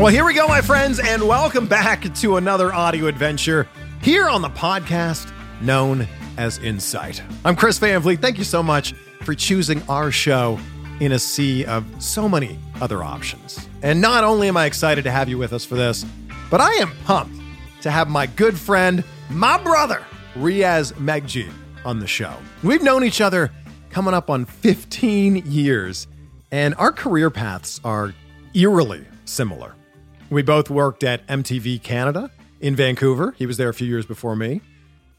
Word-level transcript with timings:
Well, 0.00 0.10
here 0.10 0.24
we 0.24 0.32
go, 0.32 0.48
my 0.48 0.62
friends, 0.62 0.98
and 0.98 1.28
welcome 1.28 1.66
back 1.66 2.14
to 2.14 2.38
another 2.38 2.72
audio 2.72 3.06
adventure 3.06 3.68
here 4.00 4.30
on 4.30 4.40
the 4.40 4.48
podcast 4.48 5.30
known 5.60 6.08
as 6.38 6.56
Insight. 6.56 7.22
I'm 7.44 7.54
Chris 7.54 7.76
Van 7.76 8.00
Vliet. 8.00 8.22
Thank 8.22 8.38
you 8.38 8.44
so 8.44 8.62
much 8.62 8.94
for 9.24 9.34
choosing 9.34 9.82
our 9.90 10.10
show 10.10 10.58
in 11.00 11.12
a 11.12 11.18
sea 11.18 11.66
of 11.66 11.84
so 12.02 12.30
many 12.30 12.58
other 12.80 13.04
options. 13.04 13.68
And 13.82 14.00
not 14.00 14.24
only 14.24 14.48
am 14.48 14.56
I 14.56 14.64
excited 14.64 15.04
to 15.04 15.10
have 15.10 15.28
you 15.28 15.36
with 15.36 15.52
us 15.52 15.66
for 15.66 15.74
this, 15.74 16.06
but 16.50 16.62
I 16.62 16.72
am 16.76 16.92
pumped 17.04 17.38
to 17.82 17.90
have 17.90 18.08
my 18.08 18.24
good 18.24 18.58
friend, 18.58 19.04
my 19.28 19.62
brother, 19.62 20.02
Riaz 20.34 20.94
Meghji, 20.94 21.52
on 21.84 21.98
the 21.98 22.06
show. 22.06 22.34
We've 22.62 22.82
known 22.82 23.04
each 23.04 23.20
other 23.20 23.52
coming 23.90 24.14
up 24.14 24.30
on 24.30 24.46
15 24.46 25.42
years, 25.44 26.06
and 26.50 26.74
our 26.76 26.90
career 26.90 27.28
paths 27.28 27.82
are 27.84 28.14
eerily 28.54 29.04
similar. 29.26 29.74
We 30.30 30.42
both 30.42 30.70
worked 30.70 31.02
at 31.02 31.26
MTV 31.26 31.82
Canada 31.82 32.30
in 32.60 32.76
Vancouver. 32.76 33.34
He 33.36 33.46
was 33.46 33.56
there 33.56 33.68
a 33.68 33.74
few 33.74 33.88
years 33.88 34.06
before 34.06 34.36
me. 34.36 34.60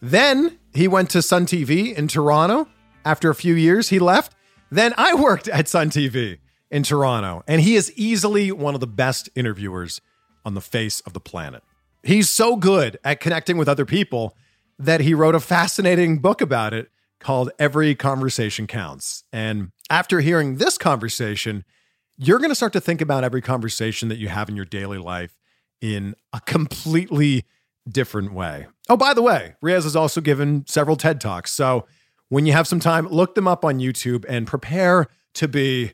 Then 0.01 0.57
he 0.73 0.87
went 0.87 1.09
to 1.11 1.21
Sun 1.21 1.47
TV 1.47 1.93
in 1.93 2.07
Toronto. 2.07 2.67
After 3.03 3.29
a 3.29 3.35
few 3.35 3.53
years, 3.53 3.89
he 3.89 3.99
left. 3.99 4.33
Then 4.71 4.93
I 4.97 5.13
worked 5.13 5.49
at 5.49 5.67
Sun 5.67 5.89
TV 5.89 6.37
in 6.69 6.83
Toronto, 6.83 7.43
and 7.45 7.59
he 7.59 7.75
is 7.75 7.91
easily 7.97 8.53
one 8.53 8.73
of 8.73 8.79
the 8.79 8.87
best 8.87 9.29
interviewers 9.35 9.99
on 10.45 10.53
the 10.53 10.61
face 10.61 11.01
of 11.01 11.11
the 11.11 11.19
planet. 11.19 11.61
He's 12.03 12.29
so 12.29 12.55
good 12.55 12.97
at 13.03 13.19
connecting 13.19 13.57
with 13.57 13.67
other 13.67 13.85
people 13.85 14.35
that 14.79 15.01
he 15.01 15.13
wrote 15.13 15.35
a 15.35 15.41
fascinating 15.41 16.19
book 16.19 16.39
about 16.39 16.73
it 16.73 16.89
called 17.19 17.51
Every 17.59 17.93
Conversation 17.95 18.65
Counts. 18.65 19.25
And 19.33 19.71
after 19.89 20.21
hearing 20.21 20.55
this 20.55 20.77
conversation, 20.77 21.65
you're 22.17 22.39
going 22.39 22.49
to 22.51 22.55
start 22.55 22.73
to 22.73 22.81
think 22.81 23.01
about 23.01 23.23
every 23.23 23.41
conversation 23.41 24.09
that 24.09 24.17
you 24.17 24.27
have 24.27 24.49
in 24.49 24.55
your 24.55 24.65
daily 24.65 24.97
life 24.97 25.37
in 25.81 26.15
a 26.33 26.39
completely 26.41 27.45
different 27.89 28.33
way. 28.33 28.67
Oh, 28.89 28.97
by 28.97 29.13
the 29.13 29.21
way, 29.21 29.55
Riaz 29.63 29.83
has 29.83 29.95
also 29.95 30.21
given 30.21 30.65
several 30.67 30.95
TED 30.95 31.19
Talks. 31.19 31.51
So 31.51 31.85
when 32.29 32.45
you 32.45 32.53
have 32.53 32.67
some 32.67 32.79
time, 32.79 33.07
look 33.07 33.35
them 33.35 33.47
up 33.47 33.65
on 33.65 33.79
YouTube 33.79 34.25
and 34.29 34.45
prepare 34.45 35.07
to 35.35 35.47
be 35.47 35.93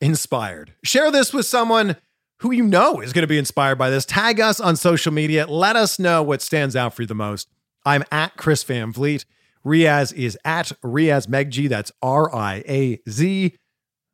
inspired. 0.00 0.74
Share 0.82 1.10
this 1.10 1.32
with 1.32 1.46
someone 1.46 1.96
who 2.40 2.52
you 2.52 2.64
know 2.64 3.00
is 3.00 3.12
going 3.12 3.22
to 3.22 3.28
be 3.28 3.38
inspired 3.38 3.76
by 3.76 3.90
this. 3.90 4.04
Tag 4.04 4.40
us 4.40 4.60
on 4.60 4.76
social 4.76 5.12
media. 5.12 5.46
Let 5.46 5.76
us 5.76 5.98
know 5.98 6.22
what 6.22 6.42
stands 6.42 6.76
out 6.76 6.94
for 6.94 7.02
you 7.02 7.06
the 7.06 7.14
most. 7.14 7.48
I'm 7.84 8.04
at 8.12 8.36
Chris 8.36 8.62
Van 8.64 8.92
Vliet. 8.92 9.24
Riaz 9.64 10.12
is 10.12 10.38
at 10.44 10.72
Riaz 10.84 11.26
Meghji. 11.26 11.68
That's 11.68 11.92
R 12.00 12.34
I 12.34 12.62
A 12.66 13.00
Z. 13.08 13.56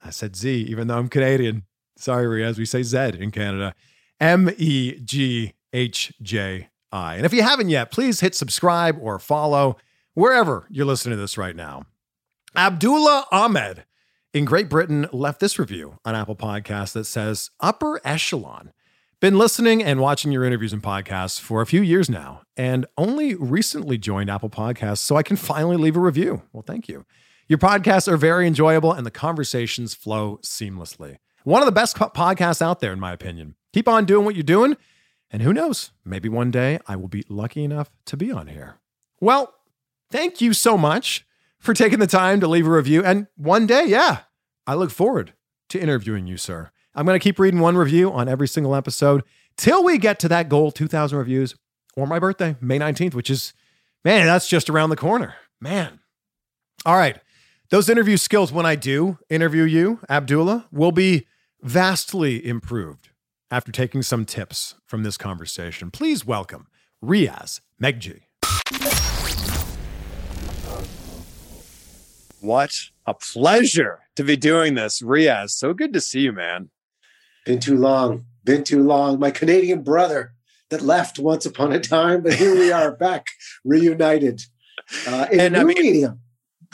I 0.05 0.11
said 0.11 0.37
Z, 0.37 0.67
even 0.69 0.87
though 0.87 0.99
I'm 0.99 1.09
Canadian. 1.09 1.65
Sorry, 1.97 2.27
Riaz, 2.27 2.59
we 2.59 2.67
say 2.67 2.83
Z 2.83 3.13
in 3.19 3.31
Canada. 3.31 3.75
M 4.21 4.51
E 4.59 5.01
G 5.03 5.55
H 5.73 6.13
J 6.23 6.69
I. 6.93 7.17
And 7.17 7.27
if 7.27 7.33
you 7.33 7.43
haven't 7.43 7.71
yet, 7.71 7.91
please 7.91 8.21
hit 8.21 8.35
subscribe 8.35 8.99
or 9.01 9.19
follow 9.19 9.77
wherever 10.15 10.67
you're 10.71 10.87
listening 10.87 11.17
to 11.17 11.21
this 11.21 11.39
right 11.39 11.57
now. 11.57 11.85
Abdullah 12.55 13.27
Ahmed 13.33 13.85
in 14.33 14.45
Great 14.45 14.69
Britain 14.69 15.09
left 15.13 15.41
this 15.41 15.59
review 15.59 15.99
on 16.05 16.15
Apple 16.15 16.37
Podcasts 16.37 16.93
that 16.93 17.05
says 17.05 17.51
Upper 17.61 18.01
Echelon. 18.05 18.73
Been 19.21 19.39
listening 19.39 19.83
and 19.83 20.01
watching 20.01 20.33
your 20.33 20.45
interviews 20.45 20.73
and 20.73 20.83
podcasts 20.83 21.41
for 21.41 21.63
a 21.63 21.67
few 21.67 21.81
years 21.81 22.11
now, 22.11 22.43
and 22.57 22.85
only 22.99 23.35
recently 23.35 23.97
joined 23.97 24.29
Apple 24.29 24.51
Podcasts 24.51 24.99
so 24.99 25.17
I 25.17 25.23
can 25.23 25.37
finally 25.37 25.77
leave 25.77 25.97
a 25.97 26.01
review. 26.01 26.43
Well, 26.53 26.65
thank 26.67 26.89
you. 26.89 27.07
Your 27.47 27.59
podcasts 27.59 28.09
are 28.09 28.17
very 28.17 28.47
enjoyable 28.47 28.93
and 28.93 29.07
the 29.07 29.11
conversations 29.11 29.95
flow 29.95 30.39
seamlessly. 30.43 31.19
One 31.45 31.61
of 31.61 31.67
the 31.67 31.73
best 31.73 31.97
podcasts 31.97 32.63
out 32.63 32.81
there, 32.81 32.93
in 32.93 33.01
my 33.01 33.13
opinion. 33.13 33.55
Keep 33.75 33.87
on 33.89 34.07
doing 34.07 34.25
what 34.25 34.35
you're 34.35 34.43
doing. 34.43 34.77
And 35.31 35.43
who 35.43 35.53
knows, 35.53 35.91
maybe 36.05 36.29
one 36.29 36.51
day 36.51 36.79
I 36.87 36.97
will 36.97 37.09
be 37.09 37.25
lucky 37.29 37.65
enough 37.65 37.91
to 38.07 38.17
be 38.17 38.31
on 38.31 38.47
here. 38.47 38.77
Well, 39.21 39.53
thank 40.11 40.41
you 40.41 40.53
so 40.53 40.79
much 40.79 41.27
for 41.59 41.75
taking 41.75 41.99
the 41.99 42.07
time 42.07 42.41
to 42.41 42.49
leave 42.49 42.67
a 42.67 42.71
review. 42.71 43.05
And 43.05 43.27
one 43.37 43.67
day, 43.67 43.85
yeah, 43.87 44.21
I 44.67 44.75
look 44.75 44.91
forward 44.91 45.35
to 45.71 45.81
interviewing 45.81 46.27
you, 46.27 46.37
sir. 46.37 46.71
I'm 46.95 47.05
going 47.05 47.19
to 47.19 47.23
keep 47.23 47.39
reading 47.39 47.61
one 47.61 47.77
review 47.77 48.13
on 48.13 48.29
every 48.29 48.49
single 48.49 48.75
episode 48.75 49.25
till 49.57 49.83
we 49.83 49.99
get 49.99 50.19
to 50.21 50.29
that 50.29 50.49
goal 50.49 50.71
2,000 50.71 51.19
reviews 51.19 51.55
or 51.97 52.07
my 52.07 52.19
birthday, 52.19 52.57
May 52.61 52.79
19th, 52.79 53.15
which 53.15 53.29
is, 53.29 53.53
man, 54.05 54.27
that's 54.27 54.49
just 54.49 54.71
around 54.71 54.91
the 54.91 54.97
corner. 54.97 55.35
Man. 55.61 56.01
All 56.87 56.97
right. 56.97 57.19
Those 57.75 57.89
interview 57.89 58.19
skills, 58.19 58.53
when 58.53 58.65
I 58.65 58.77
do 58.77 59.19
interview 59.29 59.65
you, 59.65 59.99
Abdullah, 60.09 60.69
will 60.71 60.93
be 60.93 61.27
vastly 61.61 62.47
improved 62.47 63.09
after 63.51 63.73
taking 63.73 64.01
some 64.01 64.25
tips 64.25 64.77
from 64.87 65.03
this 65.03 65.17
conversation. 65.17 65.91
Please 65.91 66.25
welcome 66.25 66.69
Riaz 67.05 67.63
Meghji. 67.83 68.21
What 72.41 72.79
a 73.07 73.15
pleasure 73.15 74.03
to 74.15 74.23
be 74.23 74.37
doing 74.37 74.77
this, 74.77 75.03
Riaz. 75.03 75.51
So 75.51 75.75
good 75.75 75.93
to 75.95 76.01
see 76.01 76.21
you, 76.21 76.33
man. 76.33 76.71
Been 77.45 77.59
too 77.59 77.77
long. 77.77 78.27
Been 78.45 78.63
too 78.63 78.85
long. 78.85 79.19
My 79.19 79.33
Canadian 79.33 79.83
brother 79.83 80.35
that 80.71 80.83
left 80.83 81.19
once 81.19 81.45
upon 81.45 81.73
a 81.73 81.81
time, 81.81 82.23
but 82.23 82.35
here 82.35 82.55
we 82.55 82.71
are 82.71 82.95
back, 82.95 83.27
reunited 83.65 84.43
uh, 85.09 85.27
in 85.33 85.41
And, 85.41 85.57
a 85.57 85.59
I 85.59 85.63
new 85.63 85.67
mean, 85.67 85.83
medium. 85.83 86.21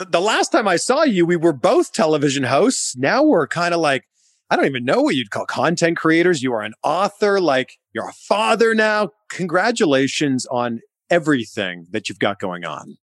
The, 0.09 0.21
last 0.21 0.51
time 0.51 0.67
I 0.67 0.75
saw 0.77 1.03
you, 1.03 1.25
we 1.25 1.35
were 1.35 1.53
both 1.53 1.93
television 1.93 2.43
hosts. 2.43 2.95
Now 2.95 3.23
we're 3.23 3.47
kind 3.47 3.73
of 3.73 3.79
like, 3.79 4.07
I 4.49 4.55
don't 4.55 4.65
even 4.65 4.85
know 4.85 5.01
what 5.01 5.15
you'd 5.15 5.31
call 5.31 5.45
content 5.45 5.97
creators. 5.97 6.43
You 6.43 6.53
are 6.53 6.61
an 6.61 6.73
author, 6.83 7.39
like 7.39 7.77
you're 7.93 8.09
a 8.09 8.13
father 8.13 8.75
now. 8.75 9.11
Congratulations 9.29 10.45
on 10.47 10.81
everything 11.09 11.87
that 11.91 12.09
you've 12.09 12.19
got 12.19 12.39
going 12.39 12.65
on. 12.65 12.97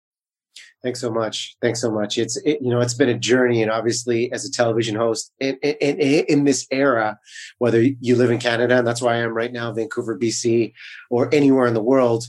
Thanks 0.83 1.01
so 1.01 1.11
much. 1.11 1.57
Thanks 1.63 1.81
so 1.81 1.89
much. 1.89 2.19
It's 2.19 2.37
it, 2.37 2.61
you 2.61 2.69
know 2.69 2.79
it's 2.79 2.93
been 2.93 3.09
a 3.09 3.17
journey, 3.17 3.63
and 3.63 3.71
obviously 3.71 4.31
as 4.31 4.45
a 4.45 4.51
television 4.51 4.95
host 4.95 5.31
in, 5.39 5.57
in, 5.63 5.97
in, 5.99 6.43
this 6.43 6.67
era, 6.69 7.17
whether 7.57 7.81
you 7.81 8.15
live 8.15 8.29
in 8.29 8.37
Canada, 8.37 8.77
and 8.77 8.85
that's 8.85 9.01
where 9.01 9.11
I 9.11 9.17
am 9.17 9.33
right 9.33 9.51
now, 9.51 9.73
Vancouver, 9.73 10.15
BC, 10.15 10.73
or 11.09 11.33
anywhere 11.33 11.65
in 11.65 11.73
the 11.73 11.81
world, 11.81 12.27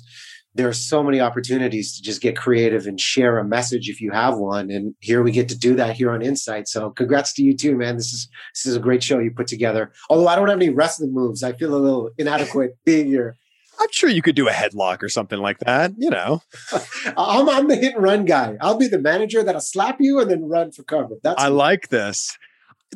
there 0.57 0.69
are 0.69 0.73
so 0.73 1.03
many 1.03 1.21
opportunities 1.21 1.97
to 1.97 2.03
just 2.03 2.21
get 2.21 2.37
creative 2.37 2.87
and 2.87 3.01
share 3.01 3.39
a 3.39 3.45
message 3.45 3.89
if 3.89 4.01
you 4.01 4.11
have 4.13 4.37
one. 4.37 4.71
And 4.71 4.95
here 5.01 5.23
we 5.23 5.31
get 5.31 5.49
to 5.51 5.59
do 5.59 5.75
that 5.77 5.97
here 5.97 6.11
on 6.11 6.23
Insight. 6.23 6.69
So 6.69 6.91
congrats 6.91 7.33
to 7.35 7.43
you 7.43 7.57
too, 7.57 7.77
man. 7.77 7.97
This 7.97 8.13
is 8.13 8.29
this 8.55 8.67
is 8.67 8.77
a 8.77 8.81
great 8.81 9.03
show 9.03 9.19
you 9.19 9.31
put 9.31 9.47
together. 9.47 9.93
Although 10.09 10.29
I 10.29 10.37
don't 10.37 10.49
have 10.49 10.59
any 10.59 10.71
wrestling 10.71 11.13
moves, 11.13 11.43
I 11.43 11.53
feel 11.53 11.75
a 11.75 11.77
little 11.77 12.11
inadequate 12.19 12.79
being 12.85 13.07
here. 13.07 13.37
I'm 13.79 13.93
sure 13.93 14.09
you 14.09 14.23
could 14.23 14.37
do 14.37 14.49
a 14.49 14.53
headlock 14.53 15.03
or 15.03 15.11
something 15.11 15.39
like 15.39 15.59
that, 15.61 15.93
you 15.99 16.09
know. 16.09 16.41
I'm, 17.17 17.47
I'm 17.47 17.69
the 17.69 17.77
hit 17.77 17.95
and 17.95 18.03
run 18.03 18.25
guy. 18.25 18.57
I'll 18.63 18.79
be 18.79 18.89
the 18.89 18.99
manager 18.99 19.43
that'll 19.43 19.61
slap 19.61 19.99
you 20.01 20.19
and 20.19 20.31
then 20.31 20.49
run 20.49 20.73
for 20.73 20.83
cover. 20.83 21.17
That's 21.23 21.43
I 21.43 21.51
me. 21.51 21.57
like 21.57 21.89
this. 21.89 22.39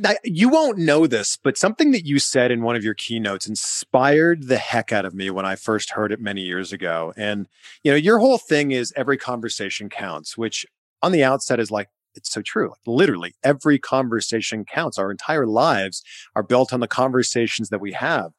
Now, 0.02 0.12
you 0.24 0.48
won't 0.48 0.78
know 0.78 1.06
this, 1.06 1.36
but 1.36 1.58
something 1.58 1.90
that 1.90 2.06
you 2.06 2.18
said 2.18 2.50
in 2.50 2.62
one 2.62 2.74
of 2.74 2.82
your 2.82 2.94
keynotes 2.94 3.46
inspired 3.46 4.48
the 4.48 4.56
heck 4.56 4.92
out 4.92 5.04
of 5.04 5.14
me 5.14 5.28
when 5.28 5.44
I 5.44 5.56
first 5.56 5.90
heard 5.90 6.10
it 6.10 6.22
many 6.22 6.40
years 6.40 6.72
ago. 6.72 7.12
And, 7.18 7.46
you 7.84 7.92
know, 7.92 7.98
your 7.98 8.18
whole 8.18 8.38
thing 8.38 8.70
is 8.70 8.94
every 8.96 9.18
conversation 9.18 9.90
counts, 9.90 10.38
which 10.38 10.64
on 11.02 11.12
the 11.12 11.22
outset 11.22 11.60
is 11.60 11.70
like, 11.70 11.90
it's 12.14 12.32
so 12.32 12.40
true. 12.40 12.70
Like 12.70 12.78
literally 12.86 13.34
every 13.44 13.78
conversation 13.78 14.64
counts. 14.64 14.98
Our 14.98 15.10
entire 15.10 15.46
lives 15.46 16.02
are 16.34 16.42
built 16.42 16.72
on 16.72 16.80
the 16.80 16.88
conversations 16.88 17.68
that 17.68 17.82
we 17.82 17.92
have. 17.92 18.32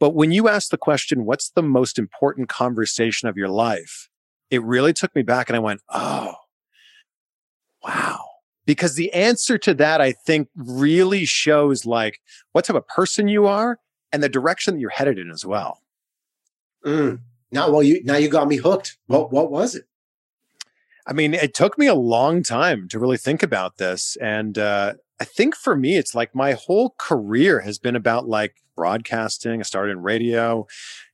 But 0.00 0.16
when 0.16 0.32
you 0.32 0.48
ask 0.48 0.70
the 0.70 0.76
question, 0.76 1.26
what's 1.26 1.50
the 1.50 1.62
most 1.62 1.96
important 1.96 2.48
conversation 2.48 3.28
of 3.28 3.36
your 3.36 3.48
life? 3.48 4.08
It 4.50 4.64
really 4.64 4.92
took 4.92 5.14
me 5.14 5.22
back 5.22 5.48
and 5.48 5.54
I 5.54 5.60
went, 5.60 5.80
oh, 5.90 6.34
wow. 7.84 8.33
Because 8.66 8.94
the 8.94 9.12
answer 9.12 9.58
to 9.58 9.74
that, 9.74 10.00
I 10.00 10.12
think, 10.12 10.48
really 10.56 11.24
shows 11.24 11.84
like 11.84 12.20
what 12.52 12.64
type 12.64 12.76
of 12.76 12.86
person 12.88 13.28
you 13.28 13.46
are 13.46 13.78
and 14.12 14.22
the 14.22 14.28
direction 14.28 14.74
that 14.74 14.80
you're 14.80 14.90
headed 14.90 15.18
in 15.18 15.30
as 15.30 15.44
well. 15.44 15.80
Mm. 16.84 17.20
Now, 17.50 17.70
well, 17.70 17.82
you 17.82 18.02
now 18.04 18.16
you 18.16 18.28
got 18.28 18.48
me 18.48 18.56
hooked. 18.56 18.96
What 19.06 19.32
what 19.32 19.50
was 19.50 19.74
it? 19.74 19.84
I 21.06 21.12
mean, 21.12 21.34
it 21.34 21.54
took 21.54 21.78
me 21.78 21.86
a 21.86 21.94
long 21.94 22.42
time 22.42 22.88
to 22.88 22.98
really 22.98 23.18
think 23.18 23.42
about 23.42 23.76
this, 23.76 24.16
and 24.20 24.56
uh, 24.56 24.94
I 25.20 25.24
think 25.24 25.54
for 25.54 25.76
me, 25.76 25.96
it's 25.96 26.14
like 26.14 26.34
my 26.34 26.52
whole 26.52 26.94
career 26.98 27.60
has 27.60 27.78
been 27.78 27.94
about 27.94 28.28
like 28.28 28.56
broadcasting. 28.74 29.60
I 29.60 29.62
started 29.62 29.92
in 29.92 30.02
radio, 30.02 30.66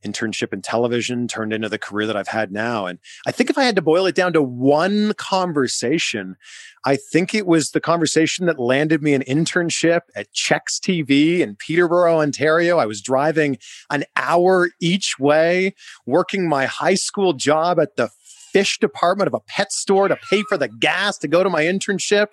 internship 0.04 0.52
in 0.52 0.62
television, 0.62 1.28
turned 1.28 1.52
into 1.52 1.68
the 1.68 1.78
career 1.78 2.06
that 2.06 2.16
I've 2.16 2.28
had 2.28 2.50
now. 2.52 2.86
And 2.86 2.98
I 3.26 3.32
think 3.32 3.50
if 3.50 3.58
I 3.58 3.64
had 3.64 3.76
to 3.76 3.82
boil 3.82 4.06
it 4.06 4.14
down 4.14 4.32
to 4.32 4.42
one 4.42 5.12
conversation, 5.14 6.36
I 6.84 6.96
think 6.96 7.34
it 7.34 7.46
was 7.46 7.70
the 7.70 7.80
conversation 7.80 8.46
that 8.46 8.58
landed 8.58 9.02
me 9.02 9.12
an 9.12 9.22
internship 9.22 10.00
at 10.16 10.32
Chex 10.32 10.80
TV 10.80 11.40
in 11.40 11.56
Peterborough, 11.56 12.20
Ontario. 12.20 12.78
I 12.78 12.86
was 12.86 13.02
driving 13.02 13.58
an 13.90 14.04
hour 14.16 14.70
each 14.80 15.18
way, 15.18 15.74
working 16.06 16.48
my 16.48 16.66
high 16.66 16.94
school 16.94 17.34
job 17.34 17.78
at 17.78 17.96
the 17.96 18.10
fish 18.52 18.78
department 18.78 19.28
of 19.28 19.34
a 19.34 19.40
pet 19.40 19.72
store 19.72 20.08
to 20.08 20.16
pay 20.28 20.42
for 20.48 20.56
the 20.56 20.68
gas 20.68 21.18
to 21.18 21.28
go 21.28 21.44
to 21.44 21.50
my 21.50 21.62
internship. 21.62 22.28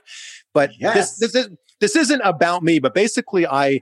But 0.58 0.72
yes. 0.80 1.18
this, 1.18 1.34
this 1.34 1.46
is 1.46 1.58
this 1.80 1.96
isn't 1.96 2.22
about 2.22 2.64
me, 2.64 2.80
but 2.80 2.96
basically 2.96 3.46
I 3.46 3.82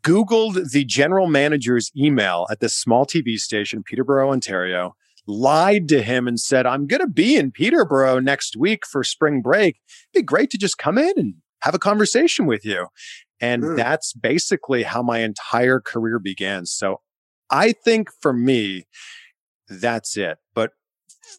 Googled 0.00 0.70
the 0.70 0.82
general 0.86 1.26
manager's 1.26 1.92
email 1.94 2.46
at 2.50 2.60
this 2.60 2.74
small 2.74 3.04
TV 3.04 3.36
station, 3.36 3.82
Peterborough, 3.82 4.32
Ontario, 4.32 4.96
lied 5.26 5.86
to 5.88 6.00
him 6.00 6.26
and 6.26 6.40
said, 6.40 6.64
I'm 6.64 6.86
going 6.86 7.02
to 7.02 7.06
be 7.06 7.36
in 7.36 7.52
Peterborough 7.52 8.20
next 8.20 8.56
week 8.56 8.86
for 8.86 9.04
spring 9.04 9.42
break. 9.42 9.76
It'd 10.14 10.22
be 10.22 10.26
great 10.26 10.48
to 10.52 10.56
just 10.56 10.78
come 10.78 10.96
in 10.96 11.12
and 11.18 11.34
have 11.60 11.74
a 11.74 11.78
conversation 11.78 12.46
with 12.46 12.64
you. 12.64 12.86
And 13.38 13.62
mm. 13.62 13.76
that's 13.76 14.14
basically 14.14 14.84
how 14.84 15.02
my 15.02 15.18
entire 15.18 15.78
career 15.78 16.18
began. 16.18 16.64
So 16.64 17.02
I 17.50 17.72
think 17.72 18.08
for 18.22 18.32
me, 18.32 18.86
that's 19.68 20.16
it. 20.16 20.38
But 20.54 20.70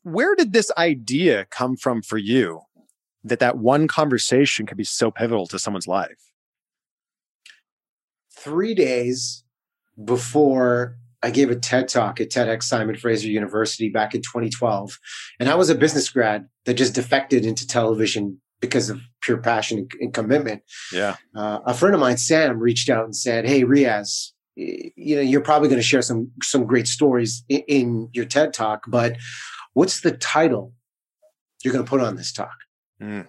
where 0.03 0.35
did 0.35 0.53
this 0.53 0.71
idea 0.77 1.47
come 1.49 1.75
from 1.75 2.03
for 2.03 2.19
you 2.19 2.61
that 3.23 3.39
that 3.39 3.57
one 3.57 3.87
conversation 3.87 4.65
could 4.65 4.77
be 4.77 4.83
so 4.83 5.11
pivotal 5.11 5.47
to 5.47 5.59
someone's 5.59 5.87
life? 5.87 6.29
three 8.39 8.73
days 8.73 9.43
before 10.03 10.95
I 11.21 11.31
gave 11.31 11.51
a 11.51 11.55
TED 11.55 11.89
talk 11.89 12.21
at 12.21 12.29
TEDx 12.29 12.63
Simon 12.63 12.95
Fraser 12.95 13.27
University 13.27 13.89
back 13.89 14.15
in 14.15 14.21
2012. 14.21 14.97
And 15.39 15.49
I 15.49 15.55
was 15.55 15.69
a 15.69 15.75
business 15.75 16.09
grad 16.09 16.47
that 16.65 16.75
just 16.75 16.95
defected 16.95 17.45
into 17.45 17.67
television 17.67 18.39
because 18.61 18.89
of 18.89 19.01
pure 19.21 19.37
passion 19.37 19.87
and, 19.99 20.13
commitment. 20.13 20.63
Yeah. 20.93 21.17
Uh, 21.35 21.59
a 21.65 21.73
friend 21.73 21.93
of 21.93 21.99
mine, 21.99 22.17
Sam, 22.17 22.59
reached 22.59 22.89
out 22.89 23.03
and 23.03 23.15
said, 23.15 23.45
Hey, 23.45 23.63
Riaz, 23.63 24.31
you 24.55 25.15
know, 25.15 25.21
you're 25.21 25.41
probably 25.41 25.67
going 25.67 25.79
to 25.79 25.87
share 25.87 26.01
some, 26.01 26.31
some 26.41 26.65
great 26.65 26.87
stories 26.87 27.43
in, 27.49 27.63
in, 27.67 28.09
your 28.13 28.25
TED 28.25 28.53
talk, 28.53 28.83
but 28.87 29.15
what's 29.73 30.01
the 30.01 30.11
title 30.11 30.73
you're 31.63 31.73
going 31.73 31.85
to 31.85 31.89
put 31.89 32.01
on 32.01 32.15
this 32.15 32.33
talk? 32.33 32.55
Mm. 33.01 33.27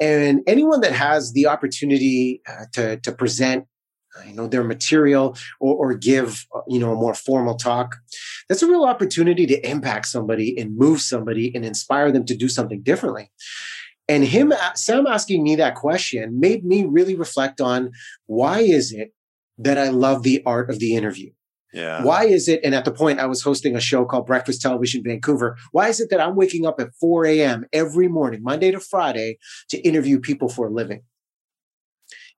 And 0.00 0.40
anyone 0.46 0.80
that 0.80 0.92
has 0.92 1.32
the 1.32 1.46
opportunity 1.46 2.42
uh, 2.48 2.64
to, 2.72 2.96
to 2.98 3.12
present 3.12 3.66
you 4.26 4.34
know 4.34 4.46
their 4.46 4.64
material 4.64 5.36
or, 5.60 5.74
or 5.74 5.94
give 5.94 6.46
uh, 6.54 6.60
you 6.68 6.78
know 6.78 6.92
a 6.92 6.96
more 6.96 7.14
formal 7.14 7.56
talk 7.56 7.96
that's 8.48 8.62
a 8.62 8.66
real 8.68 8.84
opportunity 8.84 9.46
to 9.46 9.68
impact 9.68 10.06
somebody 10.06 10.58
and 10.58 10.76
move 10.76 11.00
somebody 11.00 11.52
and 11.54 11.64
inspire 11.64 12.12
them 12.12 12.24
to 12.24 12.36
do 12.36 12.48
something 12.48 12.82
differently 12.82 13.30
and 14.08 14.24
him 14.24 14.52
sam 14.74 15.06
asking 15.06 15.42
me 15.42 15.56
that 15.56 15.74
question 15.74 16.38
made 16.38 16.64
me 16.64 16.84
really 16.84 17.16
reflect 17.16 17.60
on 17.60 17.90
why 18.26 18.60
is 18.60 18.92
it 18.92 19.12
that 19.58 19.78
i 19.78 19.88
love 19.88 20.22
the 20.22 20.42
art 20.46 20.70
of 20.70 20.78
the 20.78 20.94
interview 20.94 21.30
yeah. 21.74 22.04
Why 22.04 22.24
is 22.24 22.48
it? 22.48 22.60
And 22.62 22.74
at 22.74 22.84
the 22.84 22.92
point, 22.92 23.18
I 23.18 23.26
was 23.26 23.42
hosting 23.42 23.74
a 23.74 23.80
show 23.80 24.04
called 24.04 24.26
Breakfast 24.26 24.62
Television 24.62 25.02
Vancouver. 25.02 25.56
Why 25.72 25.88
is 25.88 26.00
it 26.00 26.08
that 26.10 26.20
I'm 26.20 26.36
waking 26.36 26.64
up 26.66 26.80
at 26.80 26.94
4 27.00 27.26
a.m. 27.26 27.66
every 27.72 28.06
morning, 28.06 28.42
Monday 28.44 28.70
to 28.70 28.78
Friday, 28.78 29.38
to 29.70 29.78
interview 29.78 30.20
people 30.20 30.48
for 30.48 30.68
a 30.68 30.70
living? 30.70 31.02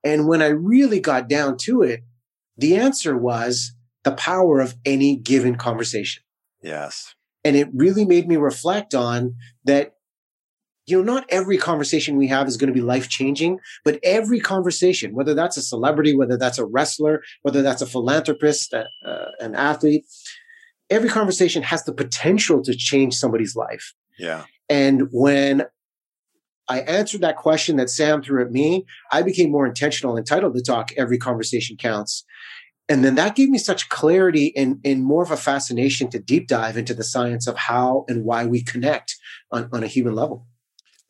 And 0.03 0.27
when 0.27 0.41
I 0.41 0.49
really 0.49 1.01
got 1.01 1.29
down 1.29 1.59
to 1.63 1.83
it, 1.83 2.01
the 2.57 2.77
answer 2.77 3.17
was 3.17 3.73
the 4.05 4.13
power 4.13 4.61
of 4.61 4.75
any 4.87 5.17
given 5.17 5.57
conversation. 5.57 6.23
Yes. 6.63 7.15
And 7.45 7.57
it 7.57 7.69
really 7.75 8.07
made 8.07 8.27
me 8.27 8.37
reflect 8.37 8.95
on 8.95 9.35
that, 9.65 9.96
you 10.87 10.97
know, 10.97 11.15
not 11.15 11.25
every 11.29 11.59
conversation 11.59 12.17
we 12.17 12.29
have 12.29 12.47
is 12.47 12.57
going 12.57 12.69
to 12.69 12.75
be 12.75 12.81
life 12.81 13.09
changing, 13.09 13.59
but 13.85 13.99
every 14.03 14.41
conversation, 14.41 15.15
whether 15.15 15.35
that's 15.35 15.57
a 15.57 15.63
celebrity, 15.63 16.17
whether 16.17 16.37
that's 16.37 16.59
a 16.59 16.65
wrestler, 16.65 17.23
whether 17.43 17.61
that's 17.61 17.83
a 17.83 17.87
philanthropist, 17.87 18.73
uh, 18.73 18.85
an 19.41 19.55
athlete, 19.55 20.05
every 20.89 21.09
conversation 21.09 21.63
has 21.63 21.85
the 21.85 21.93
potential 21.93 22.63
to 22.63 22.75
change 22.75 23.15
somebody's 23.15 23.57
life. 23.57 23.93
Yeah. 24.19 24.45
And 24.69 25.09
when 25.11 25.65
I 26.69 26.81
answered 26.81 27.21
that 27.21 27.37
question 27.37 27.77
that 27.77 27.91
Sam 27.91 28.23
threw 28.23 28.43
at 28.43 28.51
me, 28.51 28.87
I 29.13 29.23
became 29.23 29.51
more 29.51 29.67
intentional, 29.67 30.17
and 30.17 30.21
entitled 30.21 30.55
to 30.55 30.63
talk. 30.63 30.93
Every 30.97 31.19
conversation 31.19 31.77
counts. 31.77 32.25
And 32.89 33.05
then 33.05 33.17
that 33.17 33.35
gave 33.35 33.49
me 33.49 33.59
such 33.59 33.89
clarity 33.89 34.57
and, 34.57 34.79
and 34.85 35.03
more 35.03 35.23
of 35.23 35.33
a 35.33 35.37
fascination 35.37 36.09
to 36.11 36.21
deep 36.21 36.47
dive 36.47 36.77
into 36.77 36.95
the 36.95 37.03
science 37.03 37.49
of 37.49 37.57
how 37.57 38.05
and 38.09 38.25
why 38.25 38.47
we 38.47 38.63
connect 38.63 39.17
on, 39.51 39.69
on 39.73 39.83
a 39.83 39.89
human 39.89 40.15
level. 40.15 40.47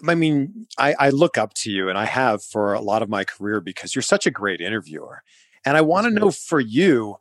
I 0.06 0.14
mean, 0.14 0.66
I, 0.78 0.94
I 0.98 1.10
look 1.10 1.38
up 1.38 1.54
to 1.54 1.70
you 1.70 1.88
and 1.88 1.96
I 1.96 2.04
have 2.04 2.42
for 2.42 2.74
a 2.74 2.80
lot 2.80 3.02
of 3.02 3.08
my 3.08 3.24
career 3.24 3.60
because 3.60 3.94
you're 3.94 4.02
such 4.02 4.26
a 4.26 4.30
great 4.30 4.60
interviewer. 4.60 5.22
And 5.64 5.76
I 5.76 5.80
want 5.80 6.06
to 6.06 6.10
know 6.10 6.30
for 6.30 6.60
you, 6.60 7.16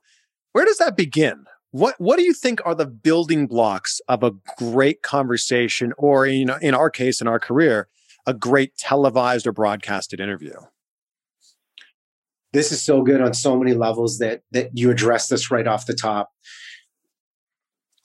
where 0.51 0.65
does 0.65 0.77
that 0.77 0.97
begin? 0.97 1.45
What 1.71 1.95
what 1.99 2.17
do 2.17 2.23
you 2.23 2.33
think 2.33 2.61
are 2.65 2.75
the 2.75 2.85
building 2.85 3.47
blocks 3.47 3.99
of 4.07 4.23
a 4.23 4.31
great 4.57 5.01
conversation, 5.01 5.93
or 5.97 6.25
you 6.25 6.45
know, 6.45 6.57
in 6.61 6.73
our 6.73 6.89
case, 6.89 7.19
in 7.19 7.27
our 7.27 7.39
career, 7.39 7.89
a 8.25 8.33
great 8.33 8.77
televised 8.77 9.45
or 9.45 9.51
broadcasted 9.51 10.19
interview. 10.19 10.55
This 12.53 12.71
is 12.71 12.81
so 12.81 13.01
good 13.01 13.21
on 13.21 13.33
so 13.33 13.57
many 13.57 13.73
levels 13.73 14.19
that 14.19 14.41
that 14.51 14.71
you 14.73 14.89
address 14.89 15.27
this 15.27 15.51
right 15.51 15.67
off 15.67 15.85
the 15.85 15.93
top. 15.93 16.31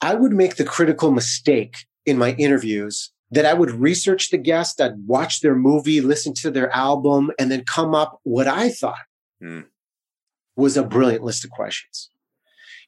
I 0.01 0.15
would 0.15 0.33
make 0.33 0.57
the 0.57 0.65
critical 0.65 1.13
mistake 1.13 1.77
in 2.07 2.19
my 2.19 2.33
interviews 2.33 3.13
that 3.31 3.47
I 3.47 3.55
would 3.55 3.71
research 3.71 4.31
the 4.31 4.39
guest, 4.39 4.81
I'd 4.81 5.07
watch 5.07 5.41
their 5.41 5.55
movie, 5.55 6.01
listen 6.01 6.35
to 6.35 6.51
their 6.51 6.75
album, 6.75 7.31
and 7.39 7.51
then 7.51 7.65
come 7.65 7.95
up 7.95 8.21
what 8.25 8.49
I 8.49 8.71
thought 8.71 8.99
mm. 9.43 9.65
was 10.57 10.77
a 10.77 10.83
brilliant 10.83 11.25
list 11.25 11.45
of 11.45 11.51
questions. 11.51 12.11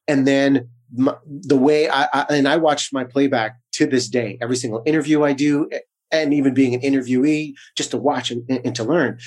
And 0.09 0.27
then 0.27 0.69
my, 0.93 1.15
the 1.25 1.57
way 1.57 1.89
I, 1.89 2.09
I, 2.13 2.27
and 2.31 2.49
I 2.49 2.57
watch 2.57 2.93
my 2.93 3.05
playback 3.05 3.57
to 3.75 3.87
this 3.87 4.09
day, 4.09 4.39
every 4.43 4.57
single 4.57 4.83
interview 4.85 5.23
I 5.23 5.33
do, 5.33 5.71
and 6.11 6.35
even 6.35 6.55
being 6.55 6.75
an 6.75 6.81
interviewee 6.81 7.55
just 7.77 7.91
to 7.93 7.97
watch 7.97 8.31
and, 8.31 8.49
and 8.49 8.75
to 8.75 8.85
learn. 8.85 9.19